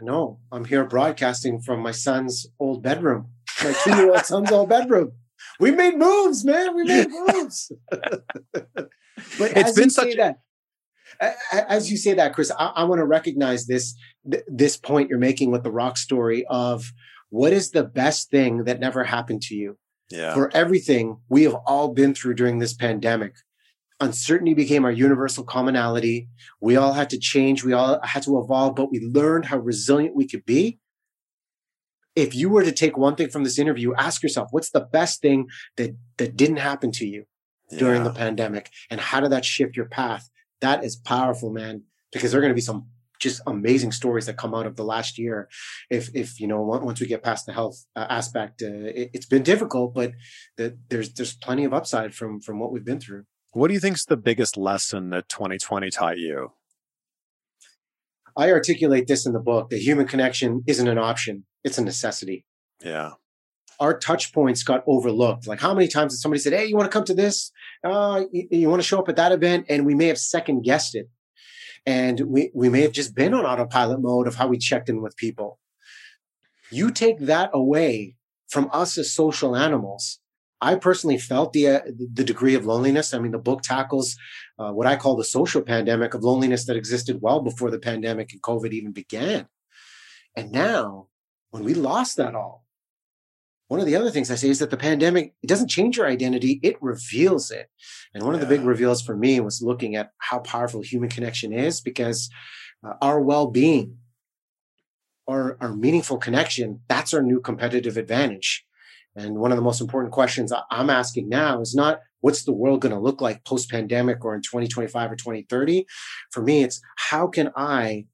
No, 0.00 0.40
I'm 0.50 0.64
here 0.64 0.84
broadcasting 0.84 1.60
from 1.60 1.80
my 1.80 1.92
son's 1.92 2.46
old 2.58 2.82
bedroom, 2.82 3.28
my 3.62 3.72
two 3.72 3.94
year 3.96 4.10
old 4.10 4.24
son's 4.24 4.50
old 4.50 4.68
bedroom. 4.68 5.12
We 5.60 5.70
made 5.70 5.96
moves, 5.96 6.44
man. 6.44 6.74
We 6.74 6.84
made 6.84 7.08
moves. 7.32 7.72
but 7.90 8.90
it's 9.38 9.72
been 9.72 9.90
such 9.90 10.16
that, 10.16 10.40
as 11.52 11.90
you 11.90 11.96
say 11.96 12.14
that, 12.14 12.34
Chris, 12.34 12.50
I, 12.58 12.66
I 12.76 12.84
want 12.84 12.98
to 12.98 13.06
recognize 13.06 13.66
this 13.66 13.94
th- 14.30 14.44
this 14.46 14.76
point 14.76 15.08
you're 15.08 15.18
making 15.18 15.50
with 15.50 15.62
the 15.62 15.70
rock 15.70 15.96
story 15.96 16.44
of 16.48 16.92
what 17.30 17.52
is 17.52 17.70
the 17.70 17.84
best 17.84 18.30
thing 18.30 18.64
that 18.64 18.80
never 18.80 19.04
happened 19.04 19.42
to 19.42 19.54
you. 19.54 19.78
Yeah. 20.10 20.34
For 20.34 20.54
everything 20.54 21.18
we 21.28 21.44
have 21.44 21.56
all 21.66 21.92
been 21.92 22.14
through 22.14 22.34
during 22.34 22.58
this 22.58 22.74
pandemic, 22.74 23.34
uncertainty 24.00 24.54
became 24.54 24.84
our 24.84 24.92
universal 24.92 25.44
commonality. 25.44 26.28
We 26.60 26.76
all 26.76 26.92
had 26.92 27.10
to 27.10 27.18
change. 27.18 27.64
We 27.64 27.72
all 27.72 28.00
had 28.02 28.22
to 28.24 28.38
evolve, 28.38 28.76
but 28.76 28.90
we 28.92 29.00
learned 29.00 29.46
how 29.46 29.58
resilient 29.58 30.14
we 30.14 30.28
could 30.28 30.44
be. 30.44 30.78
If 32.14 32.34
you 32.34 32.48
were 32.48 32.62
to 32.62 32.70
take 32.70 32.96
one 32.96 33.16
thing 33.16 33.30
from 33.30 33.42
this 33.42 33.58
interview, 33.58 33.94
ask 33.94 34.22
yourself, 34.22 34.48
what's 34.52 34.70
the 34.70 34.86
best 34.92 35.20
thing 35.20 35.48
that 35.76 35.96
that 36.18 36.36
didn't 36.36 36.58
happen 36.58 36.92
to 36.92 37.06
you 37.06 37.24
during 37.78 38.02
yeah. 38.02 38.08
the 38.08 38.14
pandemic, 38.14 38.70
and 38.90 39.00
how 39.00 39.20
did 39.20 39.32
that 39.32 39.44
shift 39.44 39.76
your 39.76 39.86
path? 39.86 40.28
That 40.64 40.82
is 40.82 40.96
powerful, 40.96 41.50
man, 41.50 41.82
because 42.12 42.30
there 42.30 42.40
are 42.40 42.42
going 42.42 42.50
to 42.50 42.62
be 42.62 42.70
some 42.72 42.86
just 43.20 43.42
amazing 43.46 43.92
stories 43.92 44.26
that 44.26 44.36
come 44.36 44.54
out 44.54 44.66
of 44.66 44.76
the 44.76 44.84
last 44.84 45.18
year. 45.18 45.48
If, 45.90 46.10
if 46.14 46.40
you 46.40 46.46
know, 46.46 46.62
once 46.62 47.00
we 47.00 47.06
get 47.06 47.22
past 47.22 47.46
the 47.46 47.52
health 47.52 47.84
uh, 47.94 48.06
aspect, 48.08 48.62
uh, 48.62 48.66
it, 49.02 49.10
has 49.14 49.26
been 49.26 49.42
difficult, 49.42 49.94
but 49.94 50.12
the, 50.56 50.76
there's 50.88 51.12
there's 51.12 51.36
plenty 51.36 51.64
of 51.64 51.72
upside 51.74 52.14
from 52.14 52.40
from 52.40 52.58
what 52.58 52.72
we've 52.72 52.84
been 52.84 53.00
through. 53.00 53.24
What 53.52 53.68
do 53.68 53.74
you 53.74 53.80
think 53.80 53.96
is 53.96 54.04
the 54.04 54.16
biggest 54.16 54.56
lesson 54.56 55.10
that 55.10 55.28
2020 55.28 55.90
taught 55.90 56.18
you? 56.18 56.52
I 58.36 58.50
articulate 58.50 59.06
this 59.06 59.26
in 59.26 59.32
the 59.32 59.38
book 59.38 59.70
that 59.70 59.78
human 59.78 60.06
connection 60.08 60.64
isn't 60.66 60.88
an 60.88 60.98
option, 60.98 61.44
it's 61.62 61.78
a 61.78 61.84
necessity. 61.84 62.44
Yeah. 62.82 63.12
Our 63.84 63.98
touch 63.98 64.32
points 64.32 64.62
got 64.62 64.82
overlooked. 64.86 65.46
Like, 65.46 65.60
how 65.60 65.74
many 65.74 65.88
times 65.88 66.14
did 66.14 66.20
somebody 66.20 66.40
said, 66.40 66.54
Hey, 66.54 66.64
you 66.64 66.74
want 66.74 66.90
to 66.90 66.96
come 66.96 67.04
to 67.04 67.12
this? 67.12 67.52
Uh, 67.84 68.24
you, 68.32 68.48
you 68.50 68.70
want 68.70 68.80
to 68.80 68.88
show 68.88 68.98
up 68.98 69.10
at 69.10 69.16
that 69.16 69.30
event? 69.30 69.66
And 69.68 69.84
we 69.84 69.94
may 69.94 70.06
have 70.06 70.16
second 70.16 70.62
guessed 70.62 70.94
it. 70.94 71.10
And 71.84 72.18
we, 72.20 72.50
we 72.54 72.70
may 72.70 72.80
have 72.80 72.92
just 72.92 73.14
been 73.14 73.34
on 73.34 73.44
autopilot 73.44 74.00
mode 74.00 74.26
of 74.26 74.36
how 74.36 74.46
we 74.46 74.56
checked 74.56 74.88
in 74.88 75.02
with 75.02 75.18
people. 75.18 75.58
You 76.70 76.90
take 76.90 77.18
that 77.18 77.50
away 77.52 78.16
from 78.48 78.70
us 78.72 78.96
as 78.96 79.12
social 79.12 79.54
animals. 79.54 80.18
I 80.62 80.76
personally 80.76 81.18
felt 81.18 81.52
the 81.52 81.66
uh, 81.68 81.80
the 81.84 82.24
degree 82.24 82.54
of 82.54 82.64
loneliness. 82.64 83.12
I 83.12 83.18
mean, 83.18 83.32
the 83.32 83.38
book 83.38 83.60
tackles 83.60 84.16
uh, 84.58 84.72
what 84.72 84.86
I 84.86 84.96
call 84.96 85.14
the 85.14 85.24
social 85.24 85.60
pandemic 85.60 86.14
of 86.14 86.24
loneliness 86.24 86.64
that 86.66 86.76
existed 86.76 87.18
well 87.20 87.40
before 87.42 87.70
the 87.70 87.78
pandemic 87.78 88.32
and 88.32 88.40
COVID 88.40 88.72
even 88.72 88.92
began. 88.92 89.46
And 90.34 90.52
now, 90.52 91.08
when 91.50 91.64
we 91.64 91.74
lost 91.74 92.16
that 92.16 92.34
all, 92.34 92.63
one 93.68 93.80
of 93.80 93.86
the 93.86 93.96
other 93.96 94.10
things 94.10 94.30
I 94.30 94.34
say 94.34 94.48
is 94.48 94.58
that 94.58 94.70
the 94.70 94.76
pandemic 94.76 95.34
it 95.42 95.46
doesn't 95.46 95.70
change 95.70 95.96
your 95.96 96.06
identity; 96.06 96.60
it 96.62 96.76
reveals 96.80 97.50
it. 97.50 97.70
And 98.12 98.22
one 98.22 98.34
yeah. 98.34 98.42
of 98.42 98.48
the 98.48 98.54
big 98.54 98.64
reveals 98.64 99.02
for 99.02 99.16
me 99.16 99.40
was 99.40 99.62
looking 99.62 99.96
at 99.96 100.10
how 100.18 100.40
powerful 100.40 100.82
human 100.82 101.08
connection 101.08 101.52
is, 101.52 101.80
because 101.80 102.28
uh, 102.86 102.94
our 103.00 103.20
well-being, 103.20 103.98
our 105.26 105.56
our 105.60 105.74
meaningful 105.74 106.18
connection, 106.18 106.80
that's 106.88 107.14
our 107.14 107.22
new 107.22 107.40
competitive 107.40 107.96
advantage. 107.96 108.64
And 109.16 109.36
one 109.36 109.52
of 109.52 109.56
the 109.56 109.62
most 109.62 109.80
important 109.80 110.12
questions 110.12 110.52
I'm 110.70 110.90
asking 110.90 111.28
now 111.28 111.60
is 111.60 111.74
not 111.74 112.00
what's 112.20 112.44
the 112.44 112.52
world 112.52 112.80
going 112.80 112.94
to 112.94 113.00
look 113.00 113.20
like 113.20 113.44
post 113.44 113.70
pandemic 113.70 114.24
or 114.24 114.34
in 114.34 114.42
2025 114.42 115.12
or 115.12 115.16
2030. 115.16 115.86
For 116.32 116.42
me, 116.42 116.64
it's 116.64 116.80
how 116.96 117.28
can 117.28 117.52
I 117.54 118.06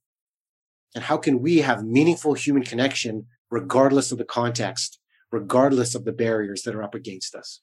and 0.95 1.05
how 1.05 1.17
can 1.17 1.41
we 1.41 1.59
have 1.59 1.85
meaningful 1.85 2.35
human 2.35 2.65
connection 2.65 3.27
regardless 3.51 4.13
of 4.13 4.19
the 4.19 4.25
context, 4.25 5.00
regardless 5.33 5.95
of 5.95 6.05
the 6.05 6.13
barriers 6.13 6.63
that 6.63 6.75
are 6.75 6.83
up 6.83 6.95
against 6.95 7.35
us? 7.35 7.61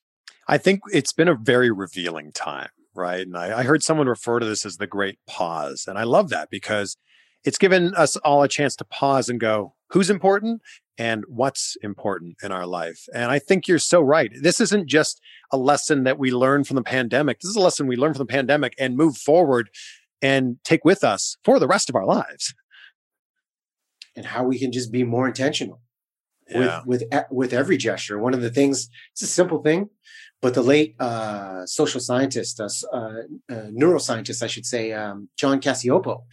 I 0.47 0.57
think 0.57 0.81
it's 0.91 1.13
been 1.13 1.27
a 1.27 1.35
very 1.35 1.71
revealing 1.71 2.31
time, 2.31 2.69
right? 2.95 3.25
And 3.25 3.37
I, 3.37 3.59
I 3.59 3.63
heard 3.63 3.83
someone 3.83 4.07
refer 4.07 4.39
to 4.39 4.45
this 4.45 4.65
as 4.65 4.77
the 4.77 4.87
great 4.87 5.19
pause. 5.27 5.85
And 5.87 5.97
I 5.97 6.03
love 6.03 6.29
that 6.29 6.49
because 6.49 6.97
it's 7.43 7.57
given 7.57 7.93
us 7.95 8.15
all 8.17 8.43
a 8.43 8.47
chance 8.47 8.75
to 8.77 8.85
pause 8.85 9.29
and 9.29 9.39
go, 9.39 9.75
who's 9.89 10.09
important 10.09 10.61
and 10.97 11.23
what's 11.27 11.77
important 11.81 12.37
in 12.41 12.51
our 12.51 12.65
life. 12.65 13.05
And 13.13 13.31
I 13.31 13.39
think 13.39 13.67
you're 13.67 13.79
so 13.79 14.01
right. 14.01 14.31
This 14.41 14.59
isn't 14.59 14.87
just 14.87 15.21
a 15.51 15.57
lesson 15.57 16.03
that 16.03 16.17
we 16.17 16.31
learn 16.31 16.63
from 16.63 16.75
the 16.75 16.83
pandemic. 16.83 17.39
This 17.39 17.49
is 17.49 17.55
a 17.55 17.61
lesson 17.61 17.87
we 17.87 17.95
learn 17.95 18.13
from 18.13 18.25
the 18.25 18.33
pandemic 18.33 18.73
and 18.79 18.97
move 18.97 19.17
forward 19.17 19.69
and 20.21 20.57
take 20.63 20.83
with 20.83 21.03
us 21.03 21.37
for 21.43 21.59
the 21.59 21.67
rest 21.67 21.89
of 21.89 21.95
our 21.95 22.05
lives. 22.05 22.53
And 24.15 24.25
how 24.25 24.43
we 24.43 24.57
can 24.57 24.71
just 24.71 24.91
be 24.91 25.03
more 25.03 25.27
intentional 25.27 25.81
yeah. 26.49 26.81
with 26.85 27.03
with 27.11 27.25
with 27.31 27.53
every 27.53 27.77
gesture. 27.77 28.19
One 28.19 28.33
of 28.33 28.41
the 28.41 28.49
things, 28.49 28.89
it's 29.13 29.21
a 29.21 29.27
simple 29.27 29.61
thing, 29.61 29.89
but 30.41 30.53
the 30.53 30.61
late 30.61 30.95
uh, 30.99 31.65
social 31.65 31.99
scientist, 31.99 32.59
uh, 32.59 32.65
uh, 32.95 33.09
neuroscientist, 33.49 34.43
I 34.43 34.47
should 34.47 34.65
say, 34.65 34.93
um, 34.93 35.29
John 35.37 35.59
Cacioppo, 35.59 36.23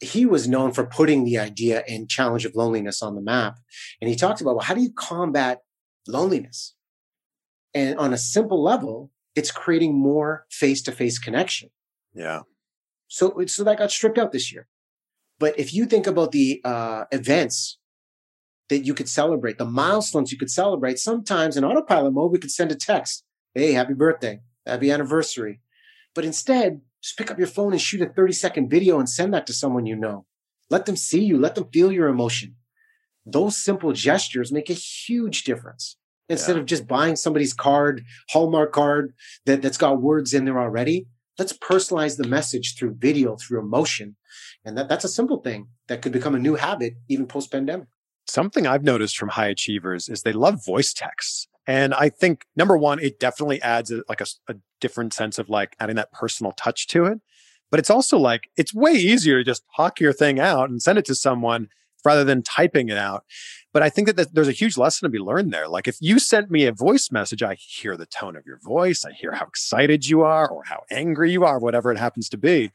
he 0.00 0.26
was 0.26 0.48
known 0.48 0.72
for 0.72 0.84
putting 0.84 1.24
the 1.24 1.38
idea 1.38 1.84
and 1.88 2.08
challenge 2.08 2.44
of 2.44 2.54
loneliness 2.54 3.02
on 3.02 3.14
the 3.14 3.20
map. 3.20 3.58
And 4.00 4.10
he 4.10 4.16
talked 4.16 4.40
about, 4.40 4.56
well, 4.56 4.64
how 4.64 4.74
do 4.74 4.82
you 4.82 4.92
combat 4.92 5.60
loneliness? 6.06 6.74
And 7.74 7.98
on 7.98 8.12
a 8.12 8.18
simple 8.18 8.62
level, 8.62 9.10
it's 9.34 9.50
creating 9.50 9.94
more 9.94 10.46
face 10.50 10.82
to 10.82 10.92
face 10.92 11.18
connection. 11.18 11.70
Yeah. 12.14 12.40
So, 13.08 13.44
so 13.46 13.62
that 13.64 13.78
got 13.78 13.90
stripped 13.90 14.18
out 14.18 14.32
this 14.32 14.52
year. 14.52 14.66
But 15.38 15.58
if 15.58 15.72
you 15.72 15.86
think 15.86 16.06
about 16.06 16.32
the 16.32 16.60
uh, 16.64 17.04
events 17.12 17.78
that 18.68 18.84
you 18.84 18.94
could 18.94 19.08
celebrate, 19.08 19.58
the 19.58 19.64
milestones 19.64 20.32
you 20.32 20.38
could 20.38 20.50
celebrate, 20.50 20.98
sometimes 20.98 21.56
in 21.56 21.64
autopilot 21.64 22.12
mode, 22.12 22.32
we 22.32 22.38
could 22.38 22.50
send 22.50 22.72
a 22.72 22.74
text, 22.74 23.24
Hey, 23.54 23.72
happy 23.72 23.94
birthday, 23.94 24.40
happy 24.66 24.90
anniversary. 24.90 25.60
But 26.14 26.24
instead, 26.24 26.80
just 27.02 27.16
pick 27.16 27.30
up 27.30 27.38
your 27.38 27.46
phone 27.46 27.72
and 27.72 27.80
shoot 27.80 28.02
a 28.02 28.06
30 28.06 28.32
second 28.32 28.68
video 28.68 28.98
and 28.98 29.08
send 29.08 29.32
that 29.32 29.46
to 29.46 29.52
someone 29.52 29.86
you 29.86 29.96
know. 29.96 30.26
Let 30.68 30.86
them 30.86 30.96
see 30.96 31.24
you, 31.24 31.38
let 31.38 31.54
them 31.54 31.68
feel 31.72 31.92
your 31.92 32.08
emotion. 32.08 32.56
Those 33.24 33.56
simple 33.56 33.92
gestures 33.92 34.52
make 34.52 34.70
a 34.70 34.74
huge 34.74 35.44
difference. 35.44 35.96
Instead 36.28 36.56
yeah. 36.56 36.60
of 36.60 36.66
just 36.66 36.88
buying 36.88 37.16
somebody's 37.16 37.52
card, 37.52 38.04
Hallmark 38.30 38.72
card 38.72 39.14
that, 39.44 39.62
that's 39.62 39.78
got 39.78 40.02
words 40.02 40.34
in 40.34 40.44
there 40.44 40.60
already, 40.60 41.06
let's 41.38 41.52
personalize 41.52 42.16
the 42.16 42.26
message 42.26 42.74
through 42.76 42.96
video, 42.98 43.36
through 43.36 43.60
emotion. 43.60 44.16
And 44.64 44.76
that, 44.76 44.88
that's 44.88 45.04
a 45.04 45.08
simple 45.08 45.40
thing 45.40 45.68
that 45.86 46.02
could 46.02 46.12
become 46.12 46.34
a 46.34 46.40
new 46.40 46.56
habit 46.56 46.94
even 47.08 47.26
post 47.26 47.52
pandemic. 47.52 47.88
Something 48.26 48.66
I've 48.66 48.84
noticed 48.84 49.16
from 49.16 49.30
high 49.30 49.46
achievers 49.46 50.08
is 50.08 50.22
they 50.22 50.32
love 50.32 50.64
voice 50.64 50.92
texts. 50.92 51.48
And 51.66 51.94
I 51.94 52.08
think 52.08 52.46
number 52.56 52.76
one, 52.76 52.98
it 53.00 53.18
definitely 53.18 53.60
adds 53.62 53.90
a, 53.90 54.02
like 54.08 54.20
a, 54.20 54.26
a 54.48 54.56
different 54.80 55.12
sense 55.12 55.38
of 55.38 55.48
like 55.48 55.76
adding 55.80 55.96
that 55.96 56.12
personal 56.12 56.52
touch 56.52 56.86
to 56.88 57.06
it. 57.06 57.20
But 57.70 57.80
it's 57.80 57.90
also 57.90 58.18
like 58.18 58.48
it's 58.56 58.74
way 58.74 58.92
easier 58.92 59.38
to 59.38 59.44
just 59.44 59.64
hawk 59.72 60.00
your 60.00 60.12
thing 60.12 60.38
out 60.38 60.70
and 60.70 60.80
send 60.80 60.98
it 60.98 61.04
to 61.06 61.14
someone 61.14 61.68
rather 62.04 62.24
than 62.24 62.42
typing 62.42 62.88
it 62.88 62.96
out. 62.96 63.24
But 63.72 63.82
I 63.82 63.90
think 63.90 64.14
that 64.14 64.32
there's 64.32 64.48
a 64.48 64.52
huge 64.52 64.78
lesson 64.78 65.06
to 65.06 65.10
be 65.10 65.18
learned 65.18 65.52
there. 65.52 65.68
Like 65.68 65.88
if 65.88 65.98
you 66.00 66.18
sent 66.18 66.50
me 66.50 66.64
a 66.64 66.72
voice 66.72 67.10
message, 67.10 67.42
I 67.42 67.56
hear 67.56 67.96
the 67.96 68.06
tone 68.06 68.36
of 68.36 68.46
your 68.46 68.58
voice, 68.58 69.04
I 69.04 69.12
hear 69.12 69.32
how 69.32 69.46
excited 69.46 70.06
you 70.06 70.22
are 70.22 70.48
or 70.48 70.62
how 70.64 70.84
angry 70.90 71.32
you 71.32 71.44
are, 71.44 71.58
whatever 71.58 71.90
it 71.90 71.98
happens 71.98 72.28
to 72.30 72.38
be. 72.38 72.70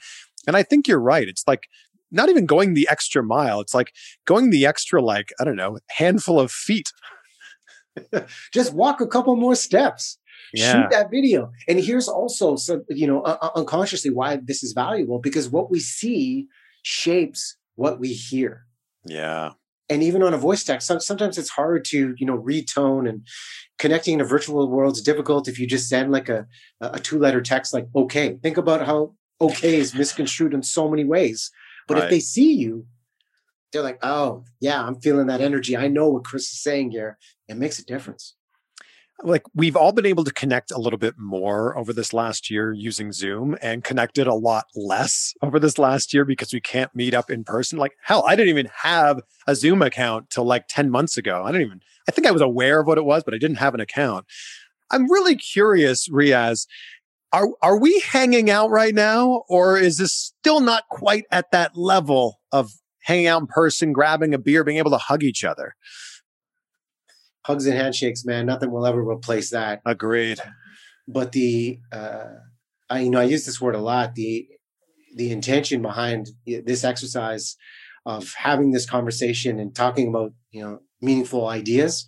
And 0.45 0.57
I 0.57 0.63
think 0.63 0.87
you're 0.87 0.99
right. 0.99 1.27
It's 1.27 1.47
like 1.47 1.67
not 2.11 2.29
even 2.29 2.45
going 2.45 2.73
the 2.73 2.87
extra 2.89 3.23
mile. 3.23 3.61
It's 3.61 3.73
like 3.73 3.93
going 4.25 4.49
the 4.49 4.65
extra, 4.65 5.01
like, 5.01 5.31
I 5.39 5.43
don't 5.43 5.55
know, 5.55 5.79
handful 5.89 6.39
of 6.39 6.51
feet 6.51 6.91
just 8.53 8.73
walk 8.73 9.01
a 9.01 9.07
couple 9.07 9.35
more 9.35 9.55
steps. 9.55 10.17
Yeah. 10.53 10.73
Shoot 10.73 10.91
that 10.91 11.11
video. 11.11 11.51
And 11.67 11.79
here's 11.79 12.07
also, 12.07 12.55
so 12.55 12.83
you 12.89 13.07
know, 13.07 13.21
uh, 13.21 13.49
unconsciously 13.55 14.11
why 14.11 14.37
this 14.37 14.63
is 14.63 14.73
valuable 14.73 15.19
because 15.19 15.49
what 15.49 15.71
we 15.71 15.79
see 15.79 16.47
shapes 16.83 17.57
what 17.75 17.99
we 17.99 18.09
hear. 18.09 18.65
Yeah. 19.05 19.51
And 19.89 20.01
even 20.03 20.23
on 20.23 20.33
a 20.33 20.37
voice 20.37 20.63
text, 20.63 20.87
sometimes 20.87 21.37
it's 21.37 21.49
hard 21.49 21.83
to, 21.85 22.15
you 22.17 22.25
know, 22.25 22.37
retone 22.37 23.09
and 23.09 23.27
connecting 23.77 24.15
in 24.15 24.21
a 24.21 24.25
virtual 24.25 24.69
world 24.69 24.93
is 24.93 25.01
difficult 25.01 25.47
if 25.47 25.59
you 25.59 25.67
just 25.67 25.89
send 25.89 26.11
like 26.11 26.29
a, 26.29 26.47
a 26.79 26.99
two 26.99 27.19
letter 27.19 27.41
text 27.41 27.73
like 27.73 27.87
okay. 27.95 28.37
Think 28.41 28.57
about 28.57 28.85
how 28.85 29.15
okay 29.41 29.75
is 29.77 29.93
misconstrued 29.93 30.53
in 30.53 30.63
so 30.63 30.89
many 30.89 31.03
ways. 31.03 31.51
But 31.91 31.97
right. 31.97 32.03
if 32.05 32.09
they 32.09 32.19
see 32.19 32.53
you, 32.53 32.85
they're 33.71 33.81
like, 33.81 33.99
oh, 34.01 34.45
yeah, 34.59 34.81
I'm 34.81 34.95
feeling 35.01 35.27
that 35.27 35.41
energy. 35.41 35.75
I 35.75 35.87
know 35.87 36.09
what 36.09 36.23
Chris 36.23 36.51
is 36.51 36.61
saying 36.61 36.91
here. 36.91 37.17
It 37.47 37.57
makes 37.57 37.79
a 37.79 37.85
difference. 37.85 38.35
Like 39.23 39.43
we've 39.53 39.75
all 39.75 39.91
been 39.91 40.05
able 40.05 40.23
to 40.23 40.33
connect 40.33 40.71
a 40.71 40.79
little 40.79 40.97
bit 40.97 41.13
more 41.17 41.77
over 41.77 41.93
this 41.93 42.11
last 42.11 42.49
year 42.49 42.73
using 42.73 43.11
Zoom 43.11 43.55
and 43.61 43.83
connected 43.83 44.25
a 44.25 44.33
lot 44.33 44.65
less 44.75 45.35
over 45.43 45.59
this 45.59 45.77
last 45.77 46.11
year 46.11 46.25
because 46.25 46.51
we 46.51 46.59
can't 46.59 46.95
meet 46.95 47.13
up 47.13 47.29
in 47.29 47.43
person. 47.43 47.77
Like, 47.77 47.93
hell, 48.01 48.23
I 48.27 48.35
didn't 48.35 48.49
even 48.49 48.69
have 48.81 49.21
a 49.45 49.55
Zoom 49.55 49.83
account 49.83 50.31
till 50.31 50.45
like 50.45 50.67
10 50.69 50.89
months 50.89 51.17
ago. 51.17 51.43
I 51.43 51.51
didn't 51.51 51.67
even, 51.67 51.81
I 52.09 52.11
think 52.11 52.25
I 52.25 52.31
was 52.31 52.41
aware 52.41 52.79
of 52.79 52.87
what 52.87 52.97
it 52.97 53.05
was, 53.05 53.23
but 53.23 53.35
I 53.35 53.37
didn't 53.37 53.57
have 53.57 53.75
an 53.75 53.79
account. 53.79 54.25
I'm 54.89 55.09
really 55.09 55.35
curious, 55.35 56.09
Riaz, 56.09 56.65
are 57.33 57.47
are 57.61 57.79
we 57.79 57.99
hanging 57.99 58.49
out 58.49 58.69
right 58.69 58.93
now 58.93 59.43
or 59.47 59.77
is 59.77 59.97
this 59.97 60.13
still 60.13 60.59
not 60.59 60.83
quite 60.89 61.25
at 61.31 61.51
that 61.51 61.77
level 61.77 62.39
of 62.51 62.71
hanging 63.01 63.27
out 63.27 63.41
in 63.41 63.47
person, 63.47 63.93
grabbing 63.93 64.33
a 64.33 64.37
beer, 64.37 64.63
being 64.63 64.77
able 64.77 64.91
to 64.91 64.97
hug 64.97 65.23
each 65.23 65.43
other. 65.43 65.75
Hugs 67.45 67.65
and 67.65 67.75
handshakes, 67.75 68.23
man. 68.23 68.45
Nothing 68.45 68.71
will 68.71 68.85
ever 68.85 69.01
replace 69.01 69.49
that. 69.49 69.81
Agreed. 69.85 70.39
But 71.07 71.31
the, 71.31 71.79
uh, 71.91 72.25
I, 72.89 72.99
you 72.99 73.09
know, 73.09 73.19
I 73.19 73.23
use 73.23 73.45
this 73.45 73.59
word 73.59 73.75
a 73.75 73.81
lot. 73.81 74.15
The, 74.15 74.47
the 75.15 75.31
intention 75.31 75.81
behind 75.81 76.29
this 76.45 76.83
exercise 76.83 77.57
of 78.05 78.33
having 78.37 78.71
this 78.71 78.85
conversation 78.85 79.59
and 79.59 79.75
talking 79.75 80.07
about, 80.07 80.33
you 80.51 80.61
know, 80.61 80.79
meaningful 81.01 81.47
ideas. 81.47 82.07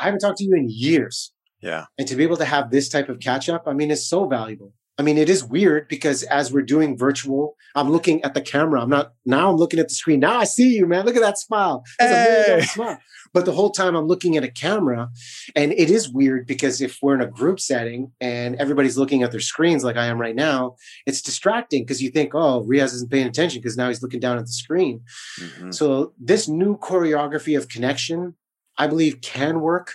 I 0.00 0.06
haven't 0.06 0.20
talked 0.20 0.38
to 0.38 0.44
you 0.44 0.54
in 0.54 0.68
years. 0.68 1.32
Yeah. 1.60 1.86
And 1.98 2.06
to 2.08 2.16
be 2.16 2.22
able 2.22 2.36
to 2.36 2.44
have 2.44 2.70
this 2.70 2.88
type 2.88 3.08
of 3.08 3.20
catch 3.20 3.48
up, 3.48 3.64
I 3.66 3.72
mean, 3.72 3.90
it's 3.90 4.08
so 4.08 4.26
valuable. 4.26 4.72
I 4.98 5.02
mean, 5.02 5.18
it 5.18 5.28
is 5.28 5.44
weird 5.44 5.88
because 5.88 6.22
as 6.24 6.50
we're 6.50 6.62
doing 6.62 6.96
virtual, 6.96 7.54
I'm 7.74 7.90
looking 7.90 8.22
at 8.24 8.32
the 8.32 8.40
camera. 8.40 8.80
I'm 8.80 8.88
not 8.88 9.12
now. 9.26 9.50
I'm 9.50 9.56
looking 9.56 9.78
at 9.78 9.88
the 9.88 9.94
screen. 9.94 10.20
Now 10.20 10.38
I 10.38 10.44
see 10.44 10.74
you, 10.74 10.86
man. 10.86 11.04
Look 11.04 11.16
at 11.16 11.22
that 11.22 11.38
smile. 11.38 11.84
That's 11.98 12.48
hey. 12.48 12.58
a 12.60 12.62
smile. 12.62 12.98
But 13.34 13.44
the 13.44 13.52
whole 13.52 13.70
time 13.70 13.94
I'm 13.94 14.06
looking 14.06 14.38
at 14.38 14.44
a 14.44 14.50
camera, 14.50 15.10
and 15.54 15.72
it 15.72 15.90
is 15.90 16.08
weird 16.08 16.46
because 16.46 16.80
if 16.80 16.98
we're 17.02 17.14
in 17.14 17.20
a 17.20 17.26
group 17.26 17.60
setting 17.60 18.12
and 18.22 18.56
everybody's 18.56 18.96
looking 18.96 19.22
at 19.22 19.32
their 19.32 19.40
screens 19.40 19.84
like 19.84 19.96
I 19.96 20.06
am 20.06 20.18
right 20.18 20.34
now, 20.34 20.76
it's 21.04 21.20
distracting 21.20 21.82
because 21.82 22.02
you 22.02 22.10
think, 22.10 22.34
oh, 22.34 22.64
Riaz 22.66 22.94
isn't 22.94 23.10
paying 23.10 23.26
attention 23.26 23.60
because 23.60 23.76
now 23.76 23.88
he's 23.88 24.02
looking 24.02 24.20
down 24.20 24.38
at 24.38 24.46
the 24.46 24.52
screen. 24.52 25.02
Mm-hmm. 25.38 25.72
So 25.72 26.14
this 26.18 26.48
new 26.48 26.78
choreography 26.78 27.58
of 27.58 27.68
connection, 27.68 28.34
I 28.78 28.86
believe, 28.86 29.20
can 29.20 29.60
work 29.60 29.92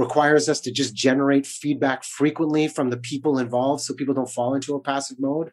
requires 0.00 0.48
us 0.48 0.60
to 0.62 0.72
just 0.72 0.94
generate 0.94 1.46
feedback 1.46 2.02
frequently 2.02 2.66
from 2.66 2.90
the 2.90 2.96
people 2.96 3.38
involved 3.38 3.82
so 3.82 3.94
people 3.94 4.14
don't 4.14 4.30
fall 4.30 4.54
into 4.54 4.74
a 4.74 4.80
passive 4.80 5.18
mode. 5.20 5.50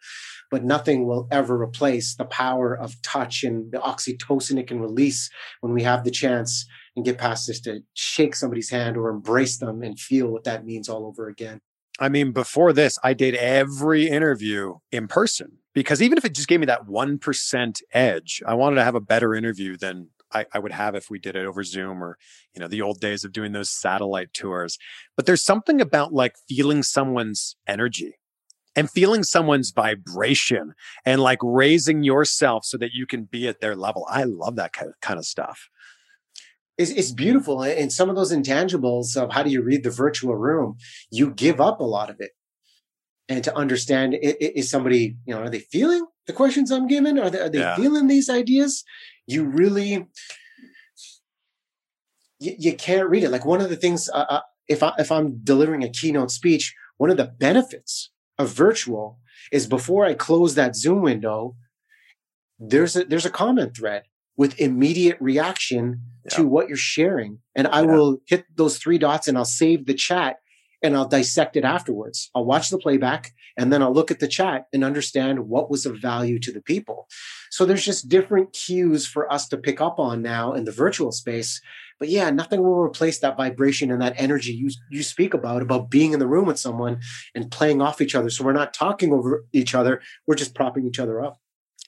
But 0.50 0.64
nothing 0.64 1.06
will 1.06 1.28
ever 1.30 1.62
replace 1.62 2.16
the 2.16 2.26
power 2.26 2.76
of 2.76 3.00
touch 3.02 3.44
and 3.44 3.72
the 3.72 3.80
oxytocin 3.80 4.58
it 4.58 4.68
can 4.68 4.80
release 4.80 5.30
when 5.62 5.74
we 5.74 5.84
have 5.84 6.04
the 6.04 6.12
chance 6.12 6.66
and 6.96 7.06
get 7.06 7.18
past 7.18 7.48
this 7.48 7.60
to 7.62 7.82
shake 7.94 8.36
somebody's 8.36 8.72
hand 8.72 8.98
or 8.98 9.10
embrace 9.10 9.58
them 9.58 9.84
and 9.84 10.00
feel 10.00 10.28
what 10.30 10.46
that 10.46 10.66
means 10.66 10.90
all 10.90 11.06
over 11.06 11.28
again. 11.28 11.60
I 12.00 12.10
mean, 12.10 12.32
before 12.32 12.74
this, 12.74 12.98
I 13.04 13.14
did 13.14 13.36
every 13.36 14.08
interview 14.08 14.76
in 14.92 15.08
person 15.08 15.58
because 15.74 16.02
even 16.02 16.18
if 16.18 16.26
it 16.26 16.34
just 16.34 16.48
gave 16.48 16.60
me 16.60 16.68
that 16.68 16.88
1% 16.88 17.82
edge, 17.94 18.42
I 18.46 18.54
wanted 18.54 18.78
to 18.78 18.84
have 18.84 18.96
a 18.96 19.02
better 19.02 19.34
interview 19.34 19.78
than 19.78 20.10
I, 20.34 20.46
I, 20.54 20.60
would 20.60 20.72
have 20.72 20.96
if 20.96 21.10
we 21.10 21.20
did 21.20 21.36
it 21.36 21.46
over 21.46 21.64
Zoom 21.64 22.04
or, 22.04 22.18
you 22.54 22.60
know, 22.60 22.68
the 22.68 22.82
old 22.82 23.00
days 23.00 23.24
of 23.24 23.32
doing 23.32 23.54
those 23.54 23.70
satellite 23.70 24.34
tours. 24.34 24.78
But 25.16 25.26
there's 25.26 25.44
something 25.44 25.80
about 25.80 26.14
like 26.14 26.36
feeling 26.50 26.84
someone's 26.84 27.56
energy 27.68 28.16
and 28.76 28.90
feeling 28.90 29.24
someone's 29.24 29.72
vibration 29.72 30.74
and 31.06 31.22
like 31.22 31.40
raising 31.42 32.04
yourself 32.04 32.64
so 32.66 32.78
that 32.78 32.92
you 32.94 33.08
can 33.08 33.24
be 33.24 33.48
at 33.48 33.60
their 33.60 33.76
level. 33.76 34.06
I 34.10 34.24
love 34.24 34.56
that 34.58 34.74
kind 34.74 35.18
of 35.18 35.26
stuff. 35.26 35.70
It's, 36.78 36.92
it's 36.92 37.12
beautiful. 37.12 37.64
And 37.64 37.92
some 37.92 38.10
of 38.10 38.16
those 38.16 38.32
intangibles 38.32 39.18
of 39.18 39.32
how 39.32 39.42
do 39.42 39.50
you 39.50 39.64
read 39.64 39.84
the 39.84 39.90
virtual 39.90 40.36
room, 40.36 40.78
you 41.10 41.32
give 41.32 41.60
up 41.60 41.80
a 41.80 41.84
lot 41.84 42.12
of 42.12 42.18
it. 42.20 42.32
And 43.28 43.44
to 43.44 43.56
understand, 43.58 44.16
is 44.22 44.70
somebody, 44.70 45.18
you 45.26 45.34
know, 45.34 45.42
are 45.42 45.50
they 45.50 45.60
feeling 45.60 46.06
the 46.28 46.34
questions 46.34 46.72
I'm 46.72 46.88
giving? 46.88 47.18
Are 47.18 47.30
they, 47.30 47.40
are 47.40 47.50
they 47.50 47.60
yeah. 47.60 47.76
feeling 47.76 48.08
these 48.08 48.30
ideas? 48.30 48.84
You 49.28 49.44
really, 49.44 50.08
you, 52.40 52.56
you, 52.58 52.74
can't 52.74 53.10
read 53.10 53.24
it. 53.24 53.30
Like 53.30 53.46
one 53.46 53.62
of 53.62 53.70
the 53.70 53.76
things, 53.76 54.10
uh, 54.10 54.26
uh, 54.30 54.42
if 54.68 54.82
I, 54.82 54.94
if 54.98 55.12
I'm 55.12 55.40
delivering 55.44 55.84
a 55.84 55.90
keynote 55.90 56.32
speech, 56.32 56.74
one 56.98 57.10
of 57.10 57.18
the 57.18 57.26
benefits 57.26 58.12
of 58.38 58.50
virtual 58.50 59.20
is 59.52 59.68
before 59.68 60.06
I 60.06 60.14
close 60.14 60.56
that 60.56 60.76
Zoom 60.76 61.02
window, 61.02 61.56
there's 62.60 62.96
a 62.96 63.06
there's 63.06 63.26
a 63.26 63.30
comment 63.30 63.76
thread 63.78 64.04
with 64.36 64.60
immediate 64.60 65.18
reaction 65.20 66.02
yeah. 66.26 66.38
to 66.38 66.48
what 66.48 66.68
you're 66.68 66.78
sharing. 66.78 67.40
And 67.56 67.68
I 67.68 67.82
yeah. 67.82 67.88
will 67.88 68.18
hit 68.28 68.46
those 68.56 68.78
three 68.78 68.98
dots 68.98 69.28
and 69.28 69.38
I'll 69.38 69.46
save 69.46 69.86
the 69.86 69.94
chat 69.94 70.38
and 70.82 70.96
I'll 70.96 71.08
dissect 71.08 71.56
it 71.56 71.64
afterwards. 71.64 72.30
I'll 72.36 72.46
watch 72.46 72.70
the 72.70 72.78
playback 72.78 73.34
and 73.58 73.74
then 73.74 73.82
I'll 73.82 73.94
look 73.94 74.12
at 74.12 74.20
the 74.20 74.28
chat 74.28 74.68
and 74.72 74.84
understand 74.84 75.48
what 75.48 75.70
was 75.70 75.86
of 75.86 75.98
value 75.98 76.40
to 76.40 76.52
the 76.52 76.62
people. 76.62 77.08
So 77.50 77.66
there's 77.66 77.86
just 77.86 78.10
different 78.10 78.54
cues 78.54 79.08
for 79.08 79.32
us 79.32 79.48
to 79.50 79.58
pick 79.58 79.82
up 79.82 80.00
on 80.00 80.22
now 80.22 80.54
in 80.54 80.66
the 80.66 80.72
virtual 80.72 81.12
space. 81.12 81.60
But 82.00 82.10
yeah, 82.10 82.30
nothing 82.30 82.62
will 82.62 82.80
replace 82.80 83.20
that 83.20 83.38
vibration 83.38 83.92
and 83.92 84.02
that 84.02 84.14
energy 84.18 84.54
you, 84.54 84.70
you 84.92 85.02
speak 85.02 85.34
about, 85.34 85.64
about 85.64 85.90
being 85.90 86.14
in 86.14 86.20
the 86.20 86.28
room 86.28 86.46
with 86.46 86.60
someone 86.60 87.00
and 87.34 87.50
playing 87.50 87.82
off 87.82 88.02
each 88.02 88.14
other. 88.14 88.30
So 88.30 88.44
we're 88.44 88.54
not 88.54 88.74
talking 88.74 89.12
over 89.12 89.46
each 89.52 89.74
other. 89.74 90.02
We're 90.28 90.36
just 90.36 90.54
propping 90.54 90.86
each 90.86 91.00
other 91.00 91.24
up 91.24 91.40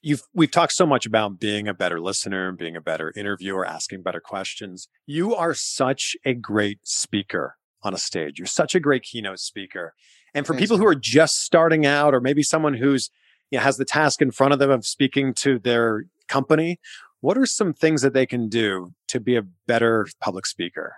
you've 0.01 0.23
we've 0.33 0.49
talked 0.51 0.71
so 0.71 0.85
much 0.85 1.05
about 1.05 1.39
being 1.39 1.67
a 1.67 1.73
better 1.73 1.99
listener, 1.99 2.47
and 2.47 2.57
being 2.57 2.77
a 2.77 2.81
better 2.81 3.11
interviewer, 3.17 3.65
asking 3.65 4.01
better 4.01 4.21
questions. 4.21 4.87
You 5.05 5.35
are 5.35 5.53
such 5.53 6.15
a 6.23 6.33
great 6.33 6.79
speaker 6.83 7.57
on 7.83 7.93
a 7.93 7.97
stage. 7.97 8.39
You're 8.39 8.45
such 8.45 8.75
a 8.75 8.79
great 8.79 9.03
keynote 9.03 9.39
speaker. 9.39 9.93
And 10.33 10.45
for 10.45 10.53
Thanks, 10.53 10.63
people 10.63 10.77
man. 10.77 10.83
who 10.83 10.89
are 10.89 10.95
just 10.95 11.43
starting 11.43 11.85
out, 11.85 12.13
or 12.13 12.21
maybe 12.21 12.43
someone 12.43 12.73
who's 12.73 13.09
you 13.51 13.57
know, 13.57 13.63
has 13.63 13.77
the 13.77 13.85
task 13.85 14.21
in 14.21 14.31
front 14.31 14.53
of 14.53 14.59
them 14.59 14.69
of 14.69 14.85
speaking 14.85 15.33
to 15.35 15.59
their 15.59 16.05
company, 16.27 16.79
what 17.21 17.37
are 17.37 17.45
some 17.45 17.73
things 17.73 18.01
that 18.01 18.13
they 18.13 18.25
can 18.25 18.47
do 18.47 18.93
to 19.07 19.19
be 19.19 19.35
a 19.35 19.41
better 19.41 20.07
public 20.21 20.45
speaker? 20.45 20.97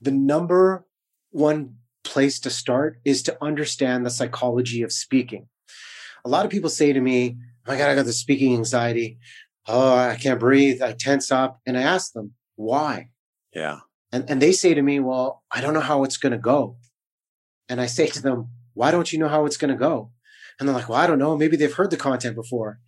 The 0.00 0.12
number 0.12 0.86
one 1.30 1.76
place 2.04 2.38
to 2.40 2.50
start 2.50 3.00
is 3.04 3.22
to 3.24 3.36
understand 3.42 4.06
the 4.06 4.10
psychology 4.10 4.82
of 4.82 4.92
speaking 4.92 5.48
a 6.26 6.28
lot 6.28 6.44
of 6.44 6.50
people 6.50 6.68
say 6.68 6.92
to 6.92 7.00
me, 7.00 7.36
oh 7.38 7.72
my 7.72 7.78
God, 7.78 7.88
I 7.88 7.94
got 7.94 8.04
the 8.04 8.12
speaking 8.12 8.52
anxiety. 8.54 9.18
Oh, 9.68 9.94
I 9.94 10.16
can't 10.16 10.40
breathe. 10.40 10.82
I 10.82 10.92
tense 10.92 11.30
up. 11.30 11.60
And 11.64 11.78
I 11.78 11.82
ask 11.82 12.12
them, 12.12 12.32
why? 12.56 13.10
Yeah. 13.54 13.78
And, 14.12 14.28
and 14.30 14.40
they 14.40 14.52
say 14.52 14.74
to 14.74 14.82
me, 14.82 15.00
well, 15.00 15.42
I 15.50 15.60
don't 15.60 15.74
know 15.74 15.80
how 15.80 16.04
it's 16.04 16.16
going 16.16 16.32
to 16.32 16.38
go. 16.38 16.76
And 17.68 17.80
I 17.80 17.86
say 17.86 18.06
to 18.08 18.22
them, 18.22 18.50
why 18.74 18.90
don't 18.90 19.12
you 19.12 19.18
know 19.18 19.28
how 19.28 19.46
it's 19.46 19.56
going 19.56 19.70
to 19.70 19.76
go? 19.76 20.12
And 20.58 20.68
they're 20.68 20.76
like, 20.76 20.88
well, 20.88 20.98
I 20.98 21.06
don't 21.06 21.18
know. 21.18 21.36
Maybe 21.36 21.56
they've 21.56 21.72
heard 21.72 21.90
the 21.90 21.96
content 21.96 22.34
before. 22.34 22.80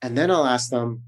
And 0.00 0.16
then 0.16 0.30
I'll 0.30 0.46
ask 0.46 0.70
them, 0.70 1.02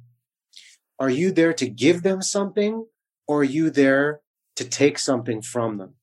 are 0.99 1.11
you 1.11 1.33
there 1.33 1.53
to 1.55 1.69
give 1.69 2.03
them 2.03 2.23
something 2.23 2.87
or 3.27 3.41
are 3.41 3.45
you 3.45 3.71
there 3.71 4.21
to 4.57 4.65
take 4.65 4.99
something 4.99 5.43
from 5.43 5.79
them? 5.79 5.95